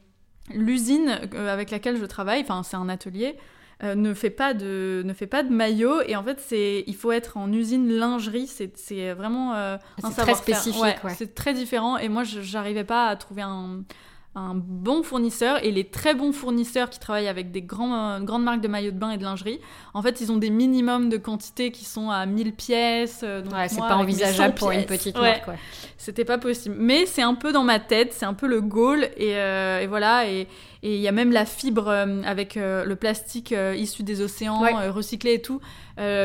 l'usine 0.55 1.19
euh, 1.35 1.53
avec 1.53 1.71
laquelle 1.71 1.97
je 1.99 2.05
travaille, 2.05 2.41
enfin 2.43 2.63
c'est 2.63 2.77
un 2.77 2.89
atelier. 2.89 3.37
euh, 3.83 3.95
ne 3.95 4.15
fait 4.15 4.31
pas 4.31 4.55
de 4.55 5.03
ne 5.05 5.13
fait 5.13 5.27
pas 5.27 5.43
de 5.43 5.51
maillot 5.51 6.01
et 6.07 6.17
en 6.17 6.23
fait 6.25 6.41
c'est 6.41 6.85
il 6.87 6.95
faut 6.97 7.13
être 7.13 7.37
en 7.37 7.53
usine 7.53 7.89
lingerie 7.93 8.47
c'est 8.47 8.73
c'est 8.79 9.13
vraiment 9.13 9.55
euh, 9.55 9.77
un 10.03 10.09
C'est 10.11 10.23
très 10.23 10.35
savoir-faire. 10.35 10.57
spécifique, 10.59 10.83
Ouais, 10.83 10.97
ouais. 11.05 11.15
c'est 11.17 11.35
très 11.35 11.53
différent 11.53 11.99
et 11.99 12.09
moi 12.09 12.25
je- 12.25 12.41
j'arrivais 12.41 12.85
pas 12.85 13.09
à 13.09 13.17
trouver 13.17 13.43
un 13.43 13.83
un 14.37 14.53
bon 14.55 15.03
fournisseur 15.03 15.65
et 15.65 15.73
les 15.73 15.85
très 15.85 16.15
bons 16.15 16.31
fournisseurs 16.31 16.91
qui 16.91 17.01
travaillent 17.01 17.27
avec 17.27 17.51
des 17.53 17.63
grands, 17.63 18.17
euh, 18.17 18.21
grandes 18.21 18.45
marques 18.45 18.61
de 18.61 18.69
maillots 18.69 18.91
de 18.91 18.99
bain 18.99 19.11
et 19.11 19.17
de 19.17 19.23
lingerie, 19.25 19.61
en 19.95 20.03
fait, 20.03 20.21
ils 20.21 20.31
ont 20.31 20.37
des 20.37 20.51
minimums 20.51 21.09
de 21.09 21.17
quantité 21.17 21.71
qui 21.71 21.87
sont 21.87 22.11
à 22.11 22.27
1000 22.27 22.53
pièces. 22.55 23.23
euh, 23.25 23.41
donc 23.41 23.55
Ouais, 23.55 23.69
c'est 23.69 23.81
pas 23.81 23.97
envisageable 23.97 24.59
100 24.59 24.59
pour 24.59 24.71
une 24.73 24.85
petite 24.85 25.19
ouais, 25.19 25.31
marque. 25.37 25.49
Ouais. 25.49 25.59
C'était 25.97 26.27
pas 26.27 26.37
possible. 26.37 26.77
Mais 26.79 27.07
c'est 27.07 27.23
un 27.23 27.35
peu 27.35 27.51
dans 27.51 27.65
ma 27.65 27.81
tête, 27.81 28.13
c'est 28.13 28.27
un 28.27 28.35
peu 28.35 28.47
le 28.47 28.61
goal. 28.61 29.05
Et, 29.17 29.37
euh, 29.37 29.81
et 29.81 29.87
voilà, 29.87 30.29
et 30.29 30.47
et 30.87 30.95
il 30.95 31.01
y 31.01 31.09
a 31.09 31.13
même 31.13 31.33
la 31.33 31.45
fibre 31.45 31.89
euh, 31.89 32.23
avec 32.25 32.57
euh, 32.57 32.85
le 32.85 32.95
plastique 32.95 33.51
euh, 33.51 33.75
issu 33.77 34.05
des 34.05 34.21
océans, 34.21 34.63
Ouais. 34.63 34.89
recyclé 34.89 35.35
et 35.35 35.43
tout, 35.43 35.61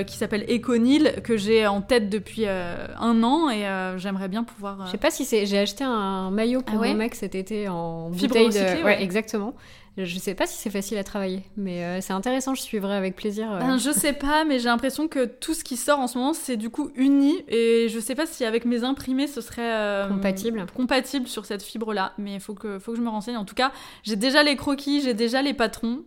qui 0.06 0.18
s'appelle 0.18 0.46
Econil, 0.50 1.22
que 1.24 1.36
j'ai 1.38 1.66
en 1.66 1.82
tête 1.82 2.10
depuis 2.10 2.46
un 2.46 3.24
an 3.24 3.50
et 3.50 3.64
j'aimerais 3.98 4.28
bien 4.28 4.44
pouvoir. 4.44 4.86
Je 4.86 4.92
sais 4.92 4.98
pas 4.98 5.10
si 5.12 5.24
c'est. 5.26 5.46
J'ai 5.46 5.60
acheté 5.60 5.84
un 5.86 6.30
maillot 6.30 6.62
pour 6.62 6.76
Ah 6.78 6.82
ouais 6.82 6.90
mon 6.90 6.96
mec 6.96 7.16
cet 7.16 7.36
été 7.36 7.70
en 7.70 8.12
Fibre 8.12 8.28
bouteille 8.28 8.48
recyclée, 8.48 8.80
de. 8.82 8.84
ouais. 8.84 9.02
exactement. 9.02 9.54
Je 9.98 10.18
sais 10.20 10.36
pas 10.36 10.48
si 10.48 10.58
c'est 10.58 10.70
facile 10.70 10.98
à 10.98 11.04
travailler, 11.04 11.44
mais 11.58 11.84
euh, 11.84 12.00
c'est 12.02 12.14
intéressant. 12.14 12.56
Je 12.56 12.62
suivrai 12.62 12.96
avec 12.96 13.16
plaisir. 13.16 13.52
euh. 13.52 13.60
Ben, 13.60 13.78
je 13.78 13.92
sais 13.92 14.14
pas, 14.14 14.46
mais 14.46 14.58
j'ai 14.58 14.66
l'impression 14.70 15.10
que 15.10 15.26
tout 15.26 15.54
ce 15.54 15.66
qui 15.66 15.76
sort 15.76 16.00
en 16.00 16.08
ce 16.08 16.18
moment, 16.18 16.34
c'est 16.34 16.56
du 16.56 16.70
coup 16.70 16.92
uni. 16.96 17.44
Et 17.50 17.88
je 17.90 18.00
sais 18.00 18.16
pas 18.16 18.26
si 18.26 18.46
avec 18.46 18.64
mes 18.64 18.86
imprimés, 18.86 19.28
ce 19.28 19.42
serait 19.42 19.62
euh, 19.74 20.08
Compatible. 20.08 20.66
compatible 20.74 21.28
sur 21.28 21.46
cette 21.46 21.62
fibre-là. 21.62 22.14
Mais 22.18 22.36
il 22.36 22.40
faut 22.40 22.54
que, 22.54 22.80
faut 22.80 22.92
que 22.94 22.98
je 22.98 23.04
me 23.04 23.10
renseigne. 23.10 23.36
En 23.36 23.44
tout 23.44 23.54
cas, 23.54 23.74
j'ai 24.04 24.16
déjà 24.16 24.44
les 24.44 24.56
croquis, 24.56 25.02
j'ai 25.02 25.14
déjà 25.14 25.42
les 25.42 25.54
patrons. 25.54 26.00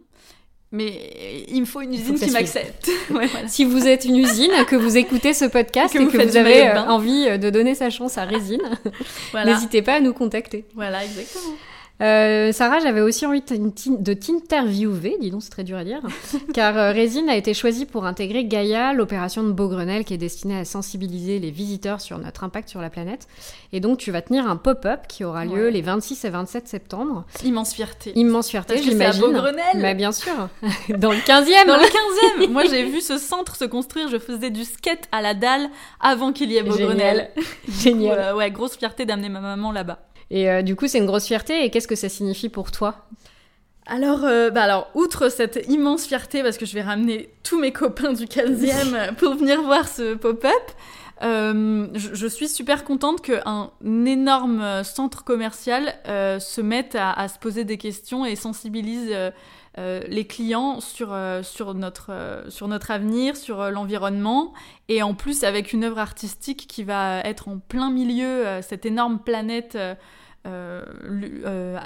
Mais 0.72 1.44
il 1.48 1.60
me 1.60 1.66
faut 1.66 1.82
une 1.82 1.94
faut 1.96 2.14
usine 2.14 2.18
qui 2.26 2.30
m'accepte. 2.32 2.88
Ouais, 3.10 3.26
voilà. 3.26 3.46
Si 3.48 3.64
vous 3.64 3.86
êtes 3.86 4.06
une 4.06 4.16
usine, 4.16 4.50
que 4.66 4.74
vous 4.74 4.96
écoutez 4.96 5.32
ce 5.34 5.44
podcast 5.44 5.92
Que 5.92 5.98
et 6.00 6.04
vous 6.04 6.10
que 6.10 6.16
vous 6.16 6.36
avez 6.36 6.68
euh, 6.68 6.80
envie 6.86 7.38
de 7.38 7.50
donner 7.50 7.74
sa 7.76 7.90
chance 7.90 8.18
à 8.18 8.24
Résine, 8.24 8.62
Voilà. 9.30 9.52
n'hésitez 9.52 9.82
pas 9.82 9.94
à 9.96 10.00
nous 10.00 10.12
contacter. 10.14 10.64
Voilà, 10.74 11.04
exactement. 11.04 11.54
Euh, 12.02 12.50
Sarah, 12.50 12.80
j'avais 12.80 13.00
aussi 13.00 13.24
envie 13.24 13.40
de 13.40 13.44
t'in- 13.46 13.94
de 14.00 14.12
t'interviewer, 14.14 15.16
dis 15.20 15.30
donc 15.30 15.44
c'est 15.44 15.50
très 15.50 15.62
dur 15.62 15.76
à 15.76 15.84
dire, 15.84 16.00
car 16.52 16.76
euh, 16.76 16.90
Résine 16.90 17.28
a 17.28 17.36
été 17.36 17.54
choisie 17.54 17.86
pour 17.86 18.04
intégrer 18.04 18.44
Gaïa, 18.46 18.92
l'opération 18.92 19.44
de 19.44 19.52
Beaugrenelle 19.52 20.04
qui 20.04 20.12
est 20.12 20.18
destinée 20.18 20.58
à 20.58 20.64
sensibiliser 20.64 21.38
les 21.38 21.52
visiteurs 21.52 22.00
sur 22.00 22.18
notre 22.18 22.42
impact 22.42 22.68
sur 22.68 22.80
la 22.80 22.90
planète. 22.90 23.28
Et 23.72 23.78
donc 23.78 23.98
tu 23.98 24.10
vas 24.10 24.22
tenir 24.22 24.48
un 24.48 24.56
pop-up 24.56 25.02
qui 25.08 25.22
aura 25.24 25.44
lieu 25.44 25.66
Ouais. 25.66 25.70
les 25.70 25.82
26 25.82 26.24
et 26.24 26.30
27 26.30 26.66
septembre. 26.66 27.24
Immense 27.44 27.72
fierté. 27.72 28.12
Immense 28.16 28.48
fierté, 28.50 28.82
j'imagine. 28.82 29.20
Beaugrenelle. 29.32 29.80
Bah, 29.80 29.94
bien 29.94 30.10
sûr, 30.10 30.32
dans 30.98 31.12
le 31.12 31.18
15e. 31.18 31.66
Dans 31.68 31.76
le 31.76 32.44
15e 32.44 32.50
Moi, 32.50 32.64
j'ai 32.68 32.82
vu 32.84 33.00
ce 33.02 33.18
centre 33.18 33.54
se 33.54 33.64
construire. 33.66 34.08
Je 34.08 34.18
faisais 34.18 34.50
du 34.50 34.64
skate 34.64 35.08
à 35.12 35.22
la 35.22 35.34
dalle 35.34 35.70
avant 36.00 36.32
qu'il 36.32 36.50
y 36.50 36.56
ait 36.56 36.64
Beaugrenelle. 36.64 37.30
Génial. 37.68 38.34
Ouais, 38.34 38.38
ouais, 38.46 38.50
grosse 38.50 38.76
fierté 38.76 39.06
d'amener 39.06 39.28
ma 39.28 39.40
maman 39.40 39.70
là-bas. 39.70 40.00
Et 40.30 40.50
euh, 40.50 40.62
du 40.62 40.76
coup, 40.76 40.86
c'est 40.88 40.98
une 40.98 41.06
grosse 41.06 41.26
fierté. 41.26 41.64
Et 41.64 41.70
qu'est-ce 41.70 41.88
que 41.88 41.96
ça 41.96 42.08
signifie 42.08 42.48
pour 42.48 42.70
toi? 42.70 43.06
Alors, 43.86 44.24
euh, 44.24 44.50
bah 44.50 44.62
alors, 44.62 44.90
outre 44.94 45.28
cette 45.28 45.66
immense 45.68 46.06
fierté, 46.06 46.42
parce 46.42 46.56
que 46.56 46.64
je 46.64 46.74
vais 46.74 46.82
ramener 46.82 47.28
tous 47.42 47.58
mes 47.60 47.72
copains 47.72 48.14
du 48.14 48.24
15e 48.24 49.14
pour 49.16 49.34
venir 49.34 49.62
voir 49.62 49.88
ce 49.88 50.14
pop-up, 50.14 50.52
euh, 51.22 51.86
je, 51.94 52.14
je 52.14 52.26
suis 52.26 52.48
super 52.48 52.84
contente 52.84 53.20
qu'un 53.20 53.70
énorme 53.84 54.82
centre 54.82 55.22
commercial 55.22 55.94
euh, 56.08 56.40
se 56.40 56.60
mette 56.60 56.94
à, 56.94 57.12
à 57.12 57.28
se 57.28 57.38
poser 57.38 57.64
des 57.64 57.76
questions 57.76 58.24
et 58.24 58.36
sensibilise 58.36 59.14
euh, 59.78 60.00
les 60.08 60.24
clients 60.26 60.80
sur, 60.80 61.12
euh, 61.12 61.42
sur, 61.42 61.74
notre, 61.74 62.10
euh, 62.10 62.48
sur 62.50 62.68
notre 62.68 62.90
avenir, 62.90 63.36
sur 63.36 63.70
l'environnement, 63.70 64.52
et 64.88 65.02
en 65.02 65.14
plus 65.14 65.42
avec 65.44 65.72
une 65.72 65.84
œuvre 65.84 65.98
artistique 65.98 66.66
qui 66.68 66.84
va 66.84 67.20
être 67.20 67.48
en 67.48 67.58
plein 67.58 67.90
milieu, 67.90 68.44
cette 68.62 68.86
énorme 68.86 69.18
planète. 69.18 69.76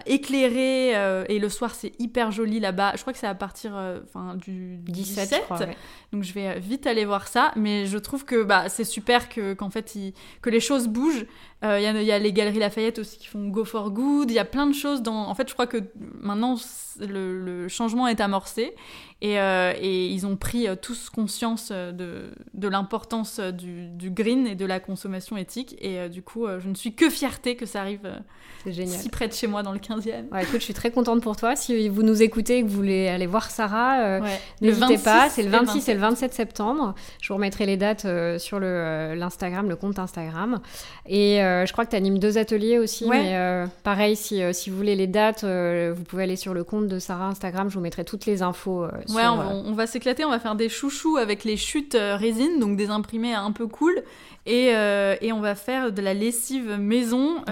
éclairée 0.07 0.91
et 1.29 1.39
le 1.39 1.49
soir 1.49 1.75
c'est 1.75 1.93
hyper 2.01 2.31
joli 2.33 2.61
là-bas. 2.61 2.93
Je 2.97 3.01
crois 3.03 3.13
que 3.13 3.19
c'est 3.19 3.27
à 3.27 3.35
partir 3.35 3.73
enfin 4.05 4.35
du 4.37 4.79
17, 4.79 5.25
17, 5.29 5.39
je 5.41 5.45
crois. 5.45 5.59
ouais. 5.61 5.77
donc 6.13 6.23
je 6.25 6.33
vais 6.33 6.59
vite 6.59 6.87
aller 6.87 7.05
voir 7.05 7.29
ça. 7.29 7.53
Mais 7.57 7.87
je 7.87 7.99
trouve 7.99 8.25
que 8.25 8.43
bah, 8.43 8.69
c'est 8.69 8.85
super 8.85 9.29
que 9.29 9.55
qu'en 9.55 9.71
fait 9.71 9.95
il- 9.95 10.13
que 10.43 10.51
les 10.51 10.61
choses 10.61 10.89
bougent. 10.89 11.27
Euh, 11.65 11.79
Il 11.81 11.83
y, 11.83 11.87
a- 11.87 12.01
il 12.03 12.07
y 12.07 12.13
a 12.13 12.19
les 12.21 12.33
galeries 12.33 12.61
Lafayette 12.61 13.01
aussi 13.01 13.19
qui 13.19 13.27
font 13.27 13.49
Go 13.49 13.65
for 13.65 13.91
Good. 13.91 14.31
Il 14.31 14.35
y 14.35 14.39
a 14.39 14.45
plein 14.45 14.67
de 14.67 14.75
choses 14.75 15.03
dans. 15.03 15.27
En 15.29 15.35
fait, 15.35 15.49
je 15.49 15.55
crois 15.55 15.67
que 15.67 15.79
maintenant 16.21 16.57
le, 17.01 17.45
le 17.45 17.69
changement 17.69 18.07
est 18.07 18.21
amorcé 18.21 18.75
et, 19.21 19.41
euh, 19.41 19.73
et 19.81 20.07
ils 20.07 20.25
ont 20.27 20.37
pris 20.37 20.69
euh, 20.69 20.77
tous 20.81 21.11
conscience 21.11 21.71
euh, 21.73 21.91
de, 21.91 22.31
de 22.55 22.69
l'importance 22.69 23.39
euh, 23.41 23.51
du, 23.51 23.89
du 23.89 24.11
green 24.11 24.47
et 24.47 24.55
de 24.55 24.65
la 24.65 24.79
consommation 24.79 25.37
éthique. 25.37 25.75
Et 25.81 25.99
euh, 25.99 26.09
du 26.09 26.23
coup, 26.23 26.47
euh, 26.47 26.61
je 26.61 26.69
ne 26.69 26.75
suis 26.75 26.95
que 26.95 27.11
fierté 27.11 27.57
que 27.57 27.67
ça 27.67 27.81
arrive 27.81 28.01
euh, 28.05 28.73
si 28.73 29.09
près 29.09 29.27
de 29.27 29.33
chez 29.33 29.47
moi 29.49 29.63
dans 29.65 29.73
le 29.73 29.79
15e. 29.81 30.29
Ouais, 30.31 30.43
écoute, 30.43 30.59
je 30.61 30.65
suis 30.65 30.75
très 30.75 30.91
contente 30.93 31.23
pour 31.23 31.37
toi. 31.37 31.57
Si 31.57 31.89
vous 31.89 32.03
nous 32.05 32.23
écoutez 32.23 32.59
et 32.59 32.63
que 32.63 32.69
vous 32.69 32.77
voulez 32.77 33.09
aller 33.09 33.27
voir 33.27 33.51
Sarah, 33.51 34.01
euh, 34.01 34.21
Ouais. 34.21 34.41
n'hésitez 34.61 34.95
26 34.97 35.03
pas. 35.05 35.29
C'est 35.31 35.43
le 35.43 35.49
et 35.49 35.53
26 35.53 35.89
et 35.89 35.95
le 35.95 36.01
27 36.01 36.35
septembre. 36.35 36.95
Je 37.21 37.29
vous 37.29 37.35
remettrai 37.37 37.67
les 37.67 37.77
dates 37.77 38.05
euh, 38.05 38.39
sur 38.39 38.59
le 38.61 38.67
euh, 38.69 39.15
l'Instagram, 39.17 39.69
le 39.69 39.77
compte 39.77 39.99
Instagram. 39.99 40.61
Et 41.07 41.43
euh, 41.49 41.67
je 41.67 41.73
crois 41.73 41.85
que 41.85 41.91
tu 41.91 41.97
animes 41.97 42.19
deux 42.19 42.39
ateliers 42.39 42.79
aussi. 42.79 43.05
Ouais. 43.05 43.23
Mais 43.23 43.37
euh, 43.37 43.67
pareil, 43.83 44.17
si, 44.17 44.43
euh, 44.43 44.53
si 44.53 44.71
vous 44.71 44.77
voulez 44.77 44.97
les 44.97 45.07
dates, 45.07 45.45
vous 45.45 46.05
pouvez 46.05 46.25
aller 46.25 46.37
sur 46.37 46.55
le 46.55 46.65
compte 46.65 46.89
de 46.89 46.99
Sarah 46.99 47.27
Instagram. 47.27 47.69
Je 47.71 47.75
vous 47.75 47.81
mettrai 47.81 48.05
toutes 48.05 48.27
les 48.27 48.43
infos 48.43 48.85
Ouais, 49.15 49.27
on, 49.27 49.73
va 49.73 49.87
s'éclater, 49.87 50.25
on 50.25 50.31
va 50.31 50.39
faire 50.39 50.55
des 50.55 50.69
chouchous 50.69 51.17
avec 51.17 51.45
les 51.45 51.57
chutes 51.57 51.97
résine, 51.99 52.59
donc 52.59 52.77
des 52.77 52.91
imprimés 52.91 53.35
un 53.35 53.53
peu 53.53 53.67
cool. 53.67 54.03
Et, 54.47 54.69
et, 54.69 55.33
on 55.33 55.41
va 55.41 55.55
faire 55.55 55.93
de 55.93 56.03
la 56.03 56.15
lessive 56.15 56.77
maison 56.79 57.43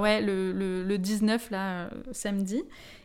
ouais, 0.00 0.20
le, 0.20 0.52
le, 0.52 0.82
le, 0.82 0.98
19 0.98 1.50
là, 1.50 1.88
samedi. 2.12 2.62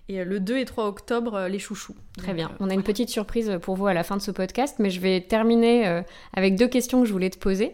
Et 0.10 0.24
le 0.24 0.40
2 0.40 0.58
et 0.58 0.66
3 0.66 0.86
octobre, 0.86 1.48
les 1.50 1.60
chouchous. 1.60 1.96
Très 2.18 2.34
bien. 2.34 2.52
On 2.62 2.70
a 2.70 2.74
une 2.74 2.84
petite 2.84 3.10
surprise 3.10 3.60
pour 3.62 3.76
vous 3.76 3.88
à 3.88 3.94
la 3.94 4.04
fin 4.04 4.16
de 4.16 4.22
ce 4.22 4.32
podcast, 4.32 4.78
mais 4.80 4.90
je 4.90 5.02
vais 5.02 5.22
terminer 5.22 6.02
avec 6.34 6.56
deux 6.56 6.68
questions 6.68 7.02
que 7.02 7.08
je 7.08 7.14
voulais 7.14 7.30
te 7.30 7.38
poser. 7.38 7.74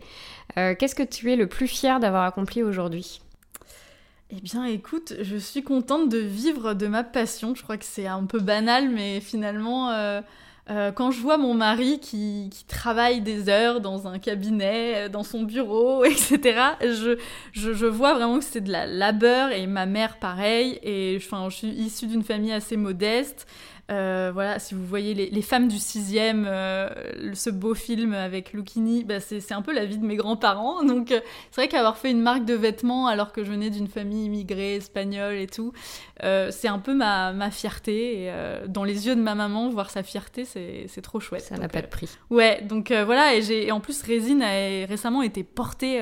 Qu'est-ce 0.55 0.95
que 0.95 1.03
tu 1.03 1.31
es 1.31 1.35
le 1.35 1.47
plus 1.47 1.67
fier 1.67 1.99
d'avoir 1.99 2.23
accompli 2.23 2.61
aujourd'hui? 2.61 3.21
Eh 4.35 4.41
bien, 4.41 4.65
écoute, 4.65 5.13
je 5.21 5.37
suis 5.37 5.63
contente 5.63 6.09
de 6.09 6.17
vivre 6.17 6.73
de 6.73 6.87
ma 6.87 7.03
passion. 7.03 7.53
Je 7.53 7.61
crois 7.61 7.77
que 7.77 7.85
c'est 7.85 8.07
un 8.07 8.23
peu 8.23 8.39
banal, 8.39 8.89
mais 8.89 9.19
finalement, 9.19 9.91
euh, 9.91 10.21
euh, 10.71 10.91
quand 10.91 11.11
je 11.11 11.19
vois 11.19 11.37
mon 11.37 11.53
mari 11.53 11.99
qui, 11.99 12.49
travaille 12.67 13.21
des 13.21 13.47
heures 13.47 13.79
dans 13.79 14.07
un 14.07 14.17
cabinet, 14.17 15.05
euh, 15.05 15.09
dans 15.09 15.23
son 15.23 15.43
bureau, 15.43 16.03
etc., 16.05 16.57
je, 16.81 17.19
je, 17.51 17.85
vois 17.85 18.15
vraiment 18.15 18.39
que 18.39 18.45
c'est 18.45 18.61
de 18.61 18.71
la 18.71 18.87
labeur 18.87 19.51
et 19.51 19.67
ma 19.67 19.85
mère 19.85 20.17
pareil. 20.17 20.79
Et 20.81 21.15
enfin, 21.17 21.49
je 21.49 21.57
suis 21.57 21.67
issue 21.67 22.07
d'une 22.07 22.23
famille 22.23 22.53
assez 22.53 22.75
modeste. 22.75 23.45
Euh, 23.91 24.31
voilà, 24.33 24.59
si 24.59 24.75
vous 24.75 24.85
voyez 24.85 25.13
les, 25.13 25.41
femmes 25.41 25.67
du 25.67 25.77
sixième, 25.77 26.45
euh, 26.47 26.87
ce 27.33 27.49
beau 27.49 27.73
film 27.73 28.13
avec 28.13 28.53
Lucchini, 28.53 29.03
bah 29.03 29.19
c'est 29.19 29.51
un 29.51 29.61
peu 29.61 29.73
la 29.73 29.85
vie 29.85 29.97
de 29.97 30.05
mes 30.05 30.15
grands-parents. 30.15 30.83
Donc 30.85 31.11
euh, 31.11 31.19
c'est 31.51 31.61
vrai 31.61 31.67
qu'avoir 31.67 31.97
fait 31.97 32.09
une 32.09 32.21
marque 32.21 32.45
de 32.45 32.53
vêtements 32.53 33.07
alors 33.07 33.33
que 33.33 33.43
je 33.43 33.51
venais 33.51 33.69
d'une 33.69 33.89
famille 33.89 34.25
immigrée 34.25 34.75
espagnole 34.75 35.35
et 35.35 35.47
tout, 35.47 35.73
c'est 36.21 36.67
un 36.69 36.79
peu 36.79 36.93
ma, 36.93 37.33
ma 37.33 37.51
fierté. 37.51 38.23
Et, 38.23 38.33
dans 38.67 38.85
les 38.85 39.07
yeux 39.07 39.15
de 39.15 39.21
ma 39.21 39.35
maman, 39.35 39.69
voir 39.69 39.89
sa 39.89 40.03
fierté, 40.03 40.45
c'est 40.45 41.01
trop 41.01 41.19
chouette. 41.19 41.43
Ça 41.43 41.57
n'a 41.57 41.67
pas 41.67 41.81
de 41.81 41.87
prix. 41.87 42.09
ouais, 42.29 42.61
donc 42.61 42.91
voilà, 42.91 43.35
et, 43.35 43.43
et 43.51 43.71
en 43.71 43.81
plus 43.81 44.01
Résine 44.01 44.41
a 44.41 44.85
récemment 44.85 45.21
été 45.21 45.43
portée 45.43 45.99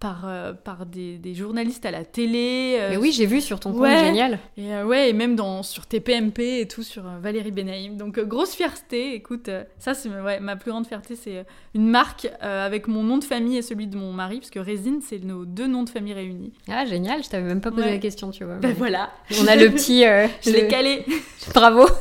par, 0.00 0.24
euh, 0.26 0.52
par 0.52 0.84
des, 0.84 1.16
des, 1.16 1.34
journalistes 1.34 1.86
à 1.86 1.90
la 1.90 2.04
télé. 2.04 2.76
Euh, 2.78 2.90
Mais 2.90 2.96
oui, 2.96 3.12
j'ai 3.12 3.26
vu 3.26 3.40
sur 3.40 3.60
ton 3.60 3.72
compte, 3.72 3.88
génial. 3.88 4.38
Et, 4.56 4.74
euh, 4.74 4.84
ouais, 4.84 5.10
et 5.10 5.12
même 5.12 5.36
dans, 5.36 5.62
sur 5.62 5.86
TPMP 5.86 6.60
et 6.60 6.68
tout, 6.68 6.82
sur 6.82 7.04
Valérie 7.20 7.50
Benaïm. 7.50 7.96
Donc, 7.96 8.20
grosse 8.20 8.54
fierté. 8.54 9.14
Écoute, 9.14 9.48
ça, 9.78 9.94
c'est 9.94 10.08
ouais, 10.08 10.40
ma 10.40 10.56
plus 10.56 10.70
grande 10.70 10.86
fierté. 10.86 11.16
C'est 11.16 11.44
une 11.74 11.88
marque 11.88 12.28
avec 12.40 12.88
mon 12.88 13.02
nom 13.02 13.18
de 13.18 13.24
famille 13.24 13.56
et 13.56 13.62
celui 13.62 13.86
de 13.86 13.96
mon 13.96 14.12
mari, 14.12 14.38
parce 14.38 14.50
que 14.50 14.58
Résine, 14.58 15.00
c'est 15.02 15.24
nos 15.24 15.44
deux 15.44 15.66
noms 15.66 15.82
de 15.82 15.90
famille 15.90 16.14
réunis. 16.14 16.52
Ah, 16.68 16.84
génial, 16.84 17.24
je 17.24 17.30
t'avais 17.30 17.46
même 17.46 17.60
pas 17.60 17.70
posé 17.70 17.90
la 17.90 17.98
question, 17.98 18.30
tu 18.30 18.44
vois. 18.44 18.56
Ben 18.56 18.74
voilà. 18.76 19.10
On 19.40 19.46
a 19.46 19.56
le 19.56 19.70
petit. 19.70 20.02
je 20.44 20.50
l'ai 20.50 20.68
calé. 20.68 21.04
Bravo. 21.54 21.86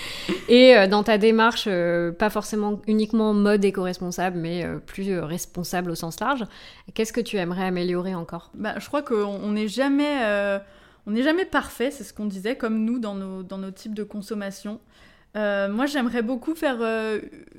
Et 0.48 0.76
euh, 0.76 0.86
dans 0.86 1.02
ta 1.02 1.18
démarche, 1.18 1.64
euh, 1.66 2.12
pas 2.12 2.30
forcément 2.30 2.80
uniquement 2.86 3.34
mode 3.34 3.64
éco-responsable, 3.64 4.38
mais 4.38 4.64
euh, 4.64 4.78
plus 4.78 5.18
responsable 5.18 5.90
au 5.90 5.94
sens 5.94 6.20
large, 6.20 6.44
qu'est-ce 6.94 7.12
que 7.12 7.20
tu 7.20 7.36
aimerais 7.36 7.64
améliorer 7.64 8.14
encore? 8.14 8.50
Bah, 8.54 8.74
Je 8.78 8.86
crois 8.86 9.02
qu'on 9.02 9.52
n'est 9.52 9.68
jamais, 9.68 10.60
on 11.06 11.14
jamais 11.16 11.44
parfait, 11.44 11.90
c'est 11.90 12.04
ce 12.04 12.12
qu'on 12.12 12.26
disait, 12.26 12.56
comme 12.56 12.84
nous 12.84 12.98
dans 12.98 13.14
nos, 13.14 13.42
dans 13.42 13.58
nos 13.58 13.70
types 13.70 13.94
de 13.94 14.04
consommation. 14.04 14.80
Moi, 15.34 15.86
j'aimerais 15.86 16.22
beaucoup 16.22 16.54
faire, 16.54 16.78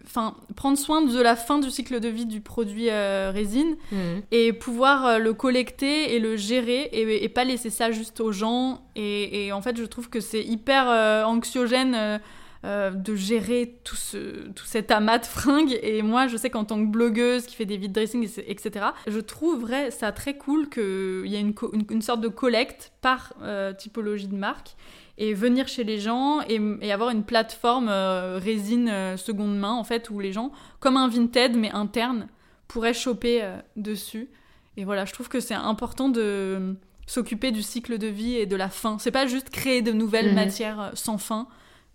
enfin, 0.05 0.35
prendre 0.55 0.77
soin 0.77 1.01
de 1.01 1.21
la 1.21 1.35
fin 1.35 1.59
du 1.59 1.69
cycle 1.69 1.99
de 1.99 2.07
vie 2.07 2.25
du 2.25 2.41
produit 2.41 2.89
résine 2.91 3.75
mmh. 3.91 3.95
et 4.31 4.53
pouvoir 4.53 5.19
le 5.19 5.33
collecter 5.33 6.15
et 6.15 6.19
le 6.19 6.35
gérer 6.37 6.89
et, 6.91 7.23
et, 7.23 7.29
pas 7.29 7.43
laisser 7.43 7.69
ça 7.69 7.91
juste 7.91 8.19
aux 8.19 8.31
gens. 8.31 8.81
Et, 8.95 9.47
et 9.47 9.51
en 9.51 9.61
fait, 9.61 9.77
je 9.77 9.83
trouve 9.85 10.09
que 10.09 10.19
c'est 10.19 10.43
hyper 10.43 10.87
anxiogène 11.27 12.19
euh, 12.65 12.91
de 12.91 13.13
gérer 13.13 13.77
tout, 13.83 13.97
ce, 13.97 14.47
tout 14.51 14.63
cet 14.63 14.89
amas 14.89 15.17
de 15.17 15.25
fringues. 15.25 15.77
Et 15.81 16.01
moi, 16.01 16.27
je 16.27 16.37
sais 16.37 16.49
qu'en 16.49 16.63
tant 16.63 16.79
que 16.79 16.89
blogueuse 16.89 17.45
qui 17.45 17.57
fait 17.57 17.65
des 17.65 17.75
vide 17.75 17.91
dressing, 17.91 18.23
etc., 18.47 18.85
je 19.05 19.19
trouverais 19.19 19.91
ça 19.91 20.13
très 20.13 20.37
cool 20.37 20.69
qu'il 20.69 21.25
y 21.25 21.35
ait 21.35 21.41
une, 21.41 21.53
une, 21.89 22.01
sorte 22.01 22.21
de 22.21 22.29
collecte 22.29 22.93
par 23.01 23.33
euh, 23.41 23.73
typologie 23.73 24.29
de 24.29 24.37
marque 24.37 24.77
et 25.17 25.33
venir 25.33 25.67
chez 25.67 25.83
les 25.83 25.99
gens 25.99 26.41
et, 26.41 26.91
avoir 26.91 27.09
une 27.09 27.23
plateforme 27.23 27.87
euh, 27.89 28.39
résine 28.41 29.17
seconde 29.17 29.57
main, 29.57 29.73
en 29.73 29.83
fait, 29.83 30.09
où 30.09 30.19
les 30.19 30.31
gens, 30.31 30.51
comme 30.79 30.97
un 30.97 31.07
Vinted, 31.07 31.55
mais 31.55 31.71
interne, 31.71 32.27
pourraient 32.67 32.93
choper 32.93 33.47
dessus. 33.75 34.29
Et 34.77 34.85
voilà, 34.85 35.05
je 35.05 35.13
trouve 35.13 35.29
que 35.29 35.39
c'est 35.39 35.53
important 35.53 36.09
de 36.09 36.75
s'occuper 37.05 37.51
du 37.51 37.61
cycle 37.61 37.97
de 37.97 38.07
vie 38.07 38.35
et 38.35 38.45
de 38.45 38.55
la 38.55 38.69
fin. 38.69 38.97
C'est 38.99 39.11
pas 39.11 39.27
juste 39.27 39.49
créer 39.49 39.81
de 39.81 39.91
nouvelles 39.91 40.29
mhm. 40.29 40.35
matières 40.35 40.91
sans 40.93 41.17
fin. 41.17 41.47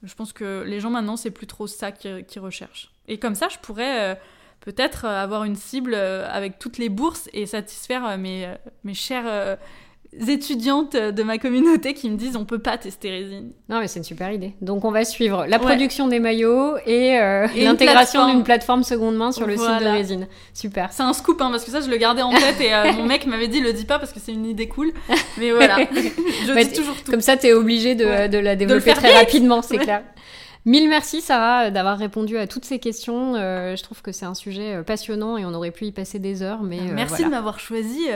Je 0.02 0.14
pense 0.14 0.32
que 0.32 0.62
les 0.66 0.80
gens 0.80 0.90
maintenant, 0.90 1.16
c'est 1.16 1.30
plus 1.30 1.46
trop 1.46 1.66
ça 1.66 1.90
qu'ils 1.90 2.40
recherchent. 2.40 2.92
Et 3.08 3.18
comme 3.18 3.34
ça, 3.34 3.48
je 3.48 3.58
pourrais 3.58 4.12
euh, 4.12 4.14
peut-être 4.60 5.04
euh, 5.04 5.22
avoir 5.22 5.44
une 5.44 5.56
cible 5.56 5.94
euh, 5.94 6.28
avec 6.30 6.58
toutes 6.58 6.78
les 6.78 6.88
bourses 6.88 7.28
et 7.32 7.46
satisfaire 7.46 8.16
mes, 8.18 8.54
mes 8.84 8.94
chers 8.94 9.58
étudiantes 10.26 10.96
de 10.96 11.22
ma 11.22 11.38
communauté 11.38 11.92
qui 11.92 12.08
me 12.08 12.16
disent 12.16 12.36
on 12.36 12.44
peut 12.44 12.58
pas 12.58 12.78
tester 12.78 13.10
résine. 13.10 13.52
Non 13.68 13.80
mais 13.80 13.88
c'est 13.88 13.98
une 13.98 14.04
super 14.04 14.32
idée. 14.32 14.54
Donc 14.62 14.84
on 14.84 14.90
va 14.90 15.04
suivre 15.04 15.46
la 15.46 15.58
production 15.58 16.08
des 16.08 16.18
maillots 16.18 16.76
et, 16.86 17.18
euh, 17.18 17.46
l'intégration 17.56 18.26
d'une 18.26 18.42
plateforme 18.42 18.84
seconde 18.84 19.16
main 19.16 19.32
sur 19.32 19.46
le 19.46 19.56
site 19.56 19.80
de 19.80 19.86
résine. 19.86 20.26
Super. 20.54 20.92
C'est 20.92 21.02
un 21.02 21.12
scoop 21.12 21.40
hein, 21.42 21.50
parce 21.50 21.64
que 21.64 21.70
ça 21.70 21.80
je 21.80 21.90
le 21.90 21.96
gardais 21.96 22.22
en 22.22 22.32
tête 22.32 22.60
et 22.60 22.72
euh, 22.72 22.92
mon 22.96 23.04
mec 23.04 23.26
m'avait 23.26 23.48
dit 23.48 23.60
le 23.60 23.72
dis 23.72 23.84
pas 23.84 23.98
parce 23.98 24.12
que 24.12 24.20
c'est 24.20 24.32
une 24.32 24.46
idée 24.46 24.66
cool. 24.66 24.92
Mais 25.36 25.50
voilà, 25.50 25.76
je 25.92 26.64
dis 26.64 26.72
toujours 26.72 26.96
tout. 26.96 27.10
Comme 27.10 27.20
ça 27.20 27.36
tu 27.36 27.46
es 27.46 27.52
obligé 27.52 27.94
de, 27.94 28.28
de, 28.28 28.38
la 28.38 28.56
développer 28.56 28.94
très 28.94 29.12
rapidement, 29.12 29.60
c'est 29.60 29.78
clair. 29.78 30.02
Mille 30.64 30.88
merci 30.88 31.20
Sarah 31.20 31.70
d'avoir 31.70 31.98
répondu 31.98 32.36
à 32.38 32.46
toutes 32.46 32.64
ces 32.64 32.78
questions. 32.78 33.34
Euh, 33.36 33.76
je 33.76 33.82
trouve 33.82 34.02
que 34.02 34.12
c'est 34.12 34.26
un 34.26 34.34
sujet 34.34 34.82
passionnant 34.84 35.36
et 35.36 35.44
on 35.44 35.54
aurait 35.54 35.70
pu 35.70 35.84
y 35.84 35.92
passer 35.92 36.18
des 36.18 36.42
heures. 36.42 36.62
Mais 36.62 36.80
merci 36.94 37.24
de 37.24 37.28
m'avoir 37.28 37.60
choisi 37.60 38.06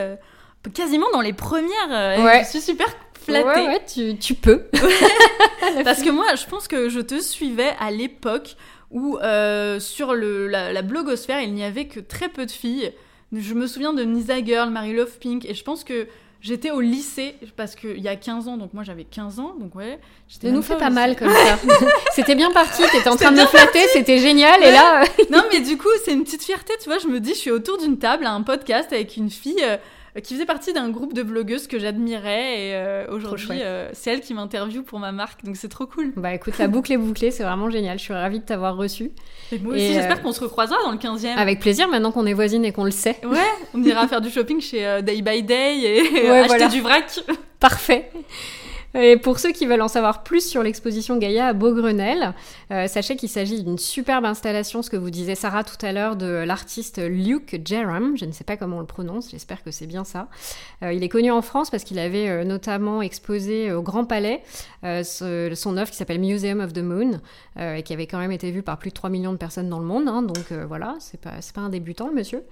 quasiment 0.71 1.07
dans 1.11 1.21
les 1.21 1.33
premières. 1.33 1.91
Euh, 1.91 2.39
je 2.43 2.49
suis 2.49 2.61
super 2.61 2.87
flattée. 3.19 3.45
Ouais, 3.45 3.67
ouais 3.67 3.81
tu, 3.85 4.17
tu 4.17 4.35
peux. 4.35 4.63
Parce 5.83 6.01
que 6.01 6.09
moi, 6.09 6.35
je 6.35 6.45
pense 6.45 6.67
que 6.67 6.89
je 6.89 6.99
te 6.99 7.19
suivais 7.19 7.73
à 7.79 7.91
l'époque 7.91 8.55
où 8.91 9.17
euh, 9.17 9.79
sur 9.79 10.13
le, 10.13 10.47
la, 10.47 10.81
blogosphère, 10.81 11.41
il 11.41 11.53
n'y 11.53 11.63
avait 11.63 11.85
que 11.85 11.99
très 11.99 12.29
peu 12.29 12.45
de 12.45 12.51
filles. 12.51 12.93
Je 13.33 13.53
me 13.55 13.65
souviens 13.65 13.93
de 13.93 14.03
Nisa 14.03 14.43
Girl, 14.43 14.69
Mary 14.69 14.93
Love 14.93 15.17
Pink, 15.19 15.45
et 15.45 15.55
je 15.55 15.63
pense 15.63 15.83
que 15.83 16.07
j'étais 16.41 16.69
au 16.69 16.79
lycée, 16.79 17.35
parce 17.55 17.73
qu'il 17.73 17.99
y 17.99 18.07
a 18.07 18.15
15 18.15 18.47
ans, 18.47 18.57
donc 18.57 18.75
moi 18.75 18.83
j'avais 18.83 19.05
15 19.05 19.39
ans, 19.39 19.55
donc 19.59 19.73
ouais. 19.73 19.99
Ne 20.43 20.51
nous 20.51 20.61
fait 20.61 20.77
pas 20.77 20.91
mal 20.91 21.15
comme 21.15 21.31
ça. 21.31 21.57
c'était 22.13 22.35
bien 22.35 22.51
parti, 22.51 22.83
t'étais 22.91 23.09
en 23.09 23.15
train 23.15 23.31
de 23.31 23.37
me 23.37 23.45
flatter, 23.47 23.87
c'était 23.93 24.19
génial, 24.19 24.61
et 24.61 24.71
là... 24.71 25.01
Euh, 25.01 25.23
non 25.31 25.43
mais 25.51 25.61
du 25.61 25.77
coup, 25.77 25.89
c'est 26.05 26.13
une 26.13 26.23
petite 26.23 26.43
fierté, 26.43 26.73
tu 26.79 26.87
vois, 26.87 26.99
je 26.99 27.07
me 27.07 27.19
dis, 27.19 27.31
je 27.31 27.39
suis 27.39 27.51
autour 27.51 27.79
d'une 27.79 27.97
table 27.97 28.27
à 28.27 28.31
un 28.33 28.43
podcast 28.43 28.93
avec 28.93 29.17
une 29.17 29.31
fille... 29.31 29.63
Euh, 29.63 29.77
qui 30.21 30.35
faisait 30.35 30.45
partie 30.45 30.73
d'un 30.73 30.89
groupe 30.89 31.13
de 31.13 31.23
blogueuses 31.23 31.67
que 31.67 31.79
j'admirais 31.79 32.67
et 32.67 32.75
euh, 32.75 33.07
aujourd'hui 33.09 33.61
euh, 33.61 33.89
c'est 33.93 34.11
elle 34.11 34.21
qui 34.21 34.33
m'interviewe 34.33 34.83
pour 34.83 34.99
ma 34.99 35.11
marque 35.11 35.43
donc 35.43 35.57
c'est 35.57 35.69
trop 35.69 35.87
cool. 35.87 36.13
Bah 36.15 36.33
écoute, 36.33 36.57
la 36.59 36.67
boucle 36.67 36.93
est 36.93 36.97
bouclée, 36.97 37.31
c'est 37.31 37.43
vraiment 37.43 37.69
génial. 37.69 37.97
Je 37.97 38.03
suis 38.03 38.13
ravie 38.13 38.39
de 38.39 38.45
t'avoir 38.45 38.75
reçu. 38.75 39.11
Et 39.51 39.59
moi 39.59 39.73
aussi, 39.73 39.93
j'espère 39.93 40.21
qu'on 40.21 40.31
se 40.31 40.41
recroisera 40.41 40.77
dans 40.83 40.91
le 40.91 40.97
15e. 40.97 41.35
Avec 41.35 41.59
plaisir, 41.59 41.87
maintenant 41.87 42.11
qu'on 42.11 42.25
est 42.25 42.33
voisines 42.33 42.65
et 42.65 42.71
qu'on 42.71 42.85
le 42.85 42.91
sait. 42.91 43.17
Ouais, 43.23 43.39
on 43.73 43.83
ira 43.83 44.07
faire 44.09 44.21
du 44.21 44.29
shopping 44.29 44.61
chez 44.61 45.01
Day 45.01 45.21
by 45.21 45.41
Day 45.41 45.79
et 45.79 46.29
acheter 46.29 46.67
du 46.69 46.81
vrac. 46.81 47.19
Parfait. 47.59 48.11
Et 48.95 49.17
pour 49.17 49.39
ceux 49.39 49.51
qui 49.51 49.65
veulent 49.65 49.81
en 49.81 49.87
savoir 49.87 50.21
plus 50.21 50.47
sur 50.47 50.61
l'exposition 50.61 51.17
Gaïa 51.17 51.47
à 51.47 51.53
Beaugrenelle, 51.53 52.33
euh, 52.73 52.87
sachez 52.87 53.15
qu'il 53.15 53.29
s'agit 53.29 53.63
d'une 53.63 53.77
superbe 53.77 54.25
installation, 54.25 54.81
ce 54.81 54.89
que 54.89 54.97
vous 54.97 55.11
disait 55.11 55.35
Sarah 55.35 55.63
tout 55.63 55.83
à 55.85 55.91
l'heure, 55.91 56.15
de 56.15 56.25
l'artiste 56.25 56.99
Luke 56.99 57.61
Jerram. 57.63 58.17
Je 58.17 58.25
ne 58.25 58.31
sais 58.31 58.43
pas 58.43 58.57
comment 58.57 58.77
on 58.77 58.79
le 58.79 58.87
prononce, 58.87 59.29
j'espère 59.29 59.63
que 59.63 59.69
c'est 59.69 59.85
bien 59.85 60.03
ça. 60.03 60.27
Euh, 60.81 60.91
il 60.91 61.03
est 61.03 61.09
connu 61.09 61.29
en 61.29 61.43
France 61.43 61.69
parce 61.69 61.83
qu'il 61.83 61.99
avait 61.99 62.29
euh, 62.29 62.43
notamment 62.43 63.01
exposé 63.01 63.71
au 63.71 63.83
Grand 63.83 64.05
Palais 64.05 64.41
son 65.03 65.77
œuvre 65.77 65.89
qui 65.89 65.95
s'appelle 65.95 66.19
Museum 66.19 66.59
of 66.59 66.73
the 66.73 66.79
Moon, 66.79 67.21
et 67.57 67.83
qui 67.83 67.93
avait 67.93 68.07
quand 68.07 68.17
même 68.17 68.33
été 68.33 68.51
vue 68.51 68.63
par 68.63 68.77
plus 68.77 68.89
de 68.89 68.95
3 68.95 69.09
millions 69.09 69.31
de 69.31 69.37
personnes 69.37 69.69
dans 69.69 69.79
le 69.79 69.85
monde. 69.85 70.09
Hein, 70.09 70.23
donc 70.23 70.51
voilà, 70.67 70.95
c'est 70.99 71.19
pas, 71.19 71.31
pas 71.53 71.61
un 71.61 71.69
débutant 71.69 72.11
monsieur. 72.11 72.43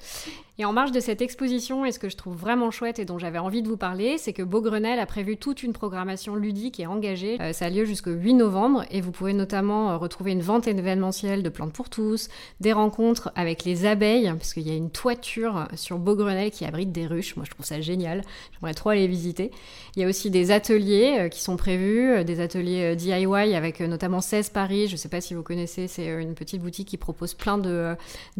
Et 0.57 0.65
en 0.65 0.73
marge 0.73 0.91
de 0.91 0.99
cette 0.99 1.21
exposition, 1.21 1.85
et 1.85 1.91
ce 1.91 1.99
que 1.99 2.07
je 2.07 2.15
trouve 2.15 2.35
vraiment 2.35 2.71
chouette 2.71 2.99
et 2.99 3.05
dont 3.05 3.17
j'avais 3.17 3.39
envie 3.39 3.61
de 3.63 3.67
vous 3.67 3.77
parler, 3.77 4.17
c'est 4.17 4.31
que 4.31 4.43
Beaugrenelle 4.43 4.99
a 4.99 5.05
prévu 5.05 5.35
toute 5.35 5.63
une 5.63 5.73
programmation 5.73 6.35
ludique 6.35 6.79
et 6.79 6.85
engagée. 6.85 7.37
Ça 7.51 7.65
a 7.65 7.69
lieu 7.69 7.83
jusqu'au 7.83 8.11
8 8.11 8.35
novembre 8.35 8.85
et 8.91 9.01
vous 9.01 9.11
pouvez 9.11 9.33
notamment 9.33 9.91
euh, 9.91 9.97
retrouver 10.11 10.33
une 10.33 10.41
vente 10.41 10.67
événementielle 10.67 11.41
de 11.41 11.47
plantes 11.47 11.71
pour 11.71 11.89
tous, 11.89 12.27
des 12.59 12.73
rencontres 12.73 13.31
avec 13.35 13.63
les 13.63 13.85
abeilles, 13.85 14.29
parce 14.37 14.53
qu'il 14.53 14.67
y 14.67 14.71
a 14.71 14.75
une 14.75 14.91
toiture 14.91 15.69
sur 15.75 15.99
Beaugrenelle 15.99 16.51
qui 16.51 16.65
abrite 16.65 16.91
des 16.91 17.07
ruches. 17.07 17.37
Moi, 17.37 17.45
je 17.45 17.51
trouve 17.51 17.65
ça 17.65 17.79
génial. 17.79 18.23
J'aimerais 18.51 18.73
trop 18.73 18.89
aller 18.89 19.07
visiter. 19.07 19.51
Il 19.95 20.01
y 20.01 20.05
a 20.05 20.07
aussi 20.07 20.29
des 20.29 20.51
ateliers 20.51 21.17
euh, 21.19 21.29
qui 21.29 21.41
sont 21.41 21.57
prévus, 21.57 22.23
des 22.23 22.39
ateliers 22.39 22.95
DIY 22.95 23.55
avec 23.55 23.79
notamment 23.81 24.21
16 24.21 24.49
Paris. 24.49 24.87
Je 24.87 24.93
ne 24.93 24.97
sais 24.97 25.09
pas 25.09 25.21
si 25.21 25.33
vous 25.33 25.43
connaissez, 25.43 25.87
c'est 25.87 26.07
une 26.07 26.33
petite 26.33 26.61
boutique 26.61 26.87
qui 26.87 26.97
propose 26.97 27.33
plein 27.33 27.57
de, 27.57 27.97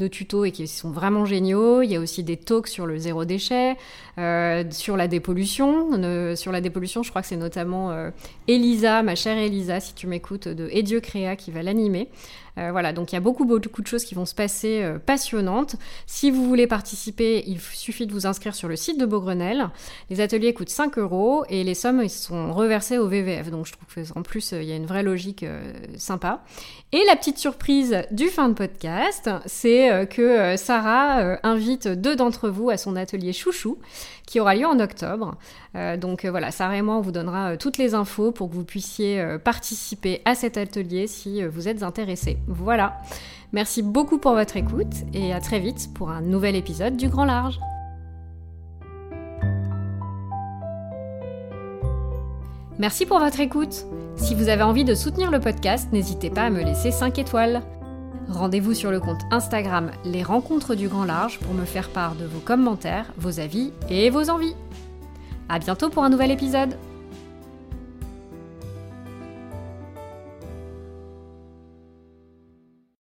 tutos 0.08 0.46
et 0.46 0.52
qui 0.52 0.68
sont 0.68 0.92
vraiment 0.92 1.26
géniaux. 1.26 1.82
Il 1.82 1.92
y 1.92 1.96
a 1.96 2.00
aussi 2.00 2.24
des 2.24 2.38
talks 2.38 2.68
sur 2.68 2.86
le 2.86 2.98
zéro 2.98 3.26
déchet, 3.26 3.76
sur 4.18 4.98
la 4.98 5.08
dépollution. 5.08 6.36
sur 6.36 6.52
la 6.52 6.62
dépollution, 6.62 7.04
je 7.04 7.10
crois 7.10 7.22
que 7.22 7.28
c'est 7.28 7.38
notamment 7.38 7.92
Elisa, 8.48 9.04
ma 9.04 9.16
chère 9.16 9.38
Elisa, 9.38 9.80
si 9.80 9.94
tu 9.94 10.08
m'écoutes, 10.08 10.48
de 10.48 10.70
Et 10.72 10.84
Dieu 10.84 11.00
Créa, 11.00 11.36
qui 11.36 11.52
va 11.52 11.64
l'animer. 11.64 12.08
Euh, 12.58 12.72
voilà, 12.72 12.94
donc 12.94 13.12
il 13.12 13.16
y 13.16 13.18
a 13.18 13.22
beaucoup, 13.22 13.46
beaucoup 13.46 13.82
de 13.82 13.88
choses 13.88 14.04
qui 14.04 14.16
vont 14.16 14.26
se 14.26 14.36
passer 14.36 14.82
euh, 14.84 15.00
passionnantes. 15.00 15.76
Si 16.06 16.32
vous 16.32 16.46
voulez 16.48 16.68
participer, 16.68 17.44
il 17.48 17.60
suffit 17.60 18.08
de 18.08 18.14
vous 18.14 18.28
inscrire 18.28 18.56
sur 18.56 18.68
le 18.68 18.76
site 18.76 19.00
de 19.00 19.06
Beaugrenelle. 19.06 19.70
Les 20.10 20.22
ateliers 20.22 20.54
coûtent 20.54 20.70
5 20.70 20.98
euros 20.98 21.46
et 21.50 21.64
les 21.64 21.76
sommes 21.76 22.02
ils 22.04 22.10
sont 22.10 22.54
reversées 22.54 22.98
au 22.98 23.08
VVF. 23.08 23.50
Donc 23.52 23.66
je 23.66 23.74
trouve 23.74 24.12
qu'en 24.14 24.22
plus, 24.22 24.52
il 24.52 24.64
y 24.64 24.72
a 24.72 24.76
une 24.76 24.86
vraie 24.86 25.04
logique 25.04 25.44
euh, 25.44 25.74
sympa. 25.98 26.44
Et 26.92 27.04
la 27.06 27.16
petite 27.16 27.38
surprise 27.38 28.04
du 28.12 28.28
fin 28.28 28.50
de 28.50 28.54
podcast, 28.54 29.30
c'est 29.46 30.10
que 30.10 30.58
Sarah 30.58 31.38
invite 31.42 31.88
deux 31.88 32.18
d'entre 32.18 32.50
vous 32.50 32.70
à 32.70 32.76
son 32.76 32.98
atelier 32.98 33.32
chouchou 33.32 33.80
qui 34.32 34.40
aura 34.40 34.56
lieu 34.56 34.66
en 34.66 34.80
octobre. 34.80 35.36
Euh, 35.76 35.98
donc 35.98 36.24
euh, 36.24 36.32
voilà, 36.32 36.52
Sarah 36.52 36.78
et 36.78 36.82
moi, 36.82 36.96
on 36.96 37.02
vous 37.02 37.12
donnera 37.12 37.52
euh, 37.52 37.58
toutes 37.58 37.78
les 37.78 37.94
infos 37.94 38.32
pour 38.32 38.50
que 38.50 38.56
vous 38.56 38.64
puissiez 38.64 39.22
participer 39.44 40.22
à 40.24 40.36
cet 40.36 40.56
atelier 40.56 41.08
si 41.08 41.44
vous 41.44 41.68
êtes 41.68 41.84
intéressé. 41.84 42.38
Voilà. 42.48 43.02
Merci 43.52 43.84
beaucoup 43.84 44.20
pour 44.20 44.32
votre 44.32 44.56
écoute 44.56 44.94
et 45.14 45.34
à 45.34 45.42
très 45.42 45.60
vite 45.60 45.90
pour 45.94 46.12
un 46.12 46.22
nouvel 46.22 46.56
épisode 46.56 46.96
du 46.96 47.10
Grand 47.10 47.26
Large. 47.26 47.60
Merci 52.80 53.06
pour 53.06 53.20
votre 53.20 53.42
écoute. 53.42 53.86
Si 54.16 54.34
vous 54.34 54.48
avez 54.48 54.64
envie 54.64 54.86
de 54.86 54.96
soutenir 54.96 55.30
le 55.30 55.42
podcast, 55.42 55.90
n'hésitez 55.92 56.30
pas 56.30 56.44
à 56.44 56.50
me 56.50 56.64
laisser 56.64 56.92
5 56.92 57.20
étoiles. 57.20 57.62
Rendez-vous 58.32 58.74
sur 58.74 58.92
le 58.92 59.02
compte 59.02 59.22
Instagram 59.30 59.92
Les 60.06 60.24
Rencontres 60.24 60.74
du 60.74 60.88
Grand 60.88 61.04
Large 61.04 61.38
pour 61.40 61.54
me 61.54 61.66
faire 61.66 61.90
part 61.90 62.16
de 62.16 62.26
vos 62.26 62.40
commentaires, 62.40 63.12
vos 63.18 63.42
avis 63.42 63.74
et 63.90 64.10
vos 64.10 64.30
envies. 64.30 64.56
À 65.50 65.60
bientôt 65.60 65.90
pour 65.90 66.06
un 66.06 66.10
nouvel 66.10 66.32
épisode 66.32 66.78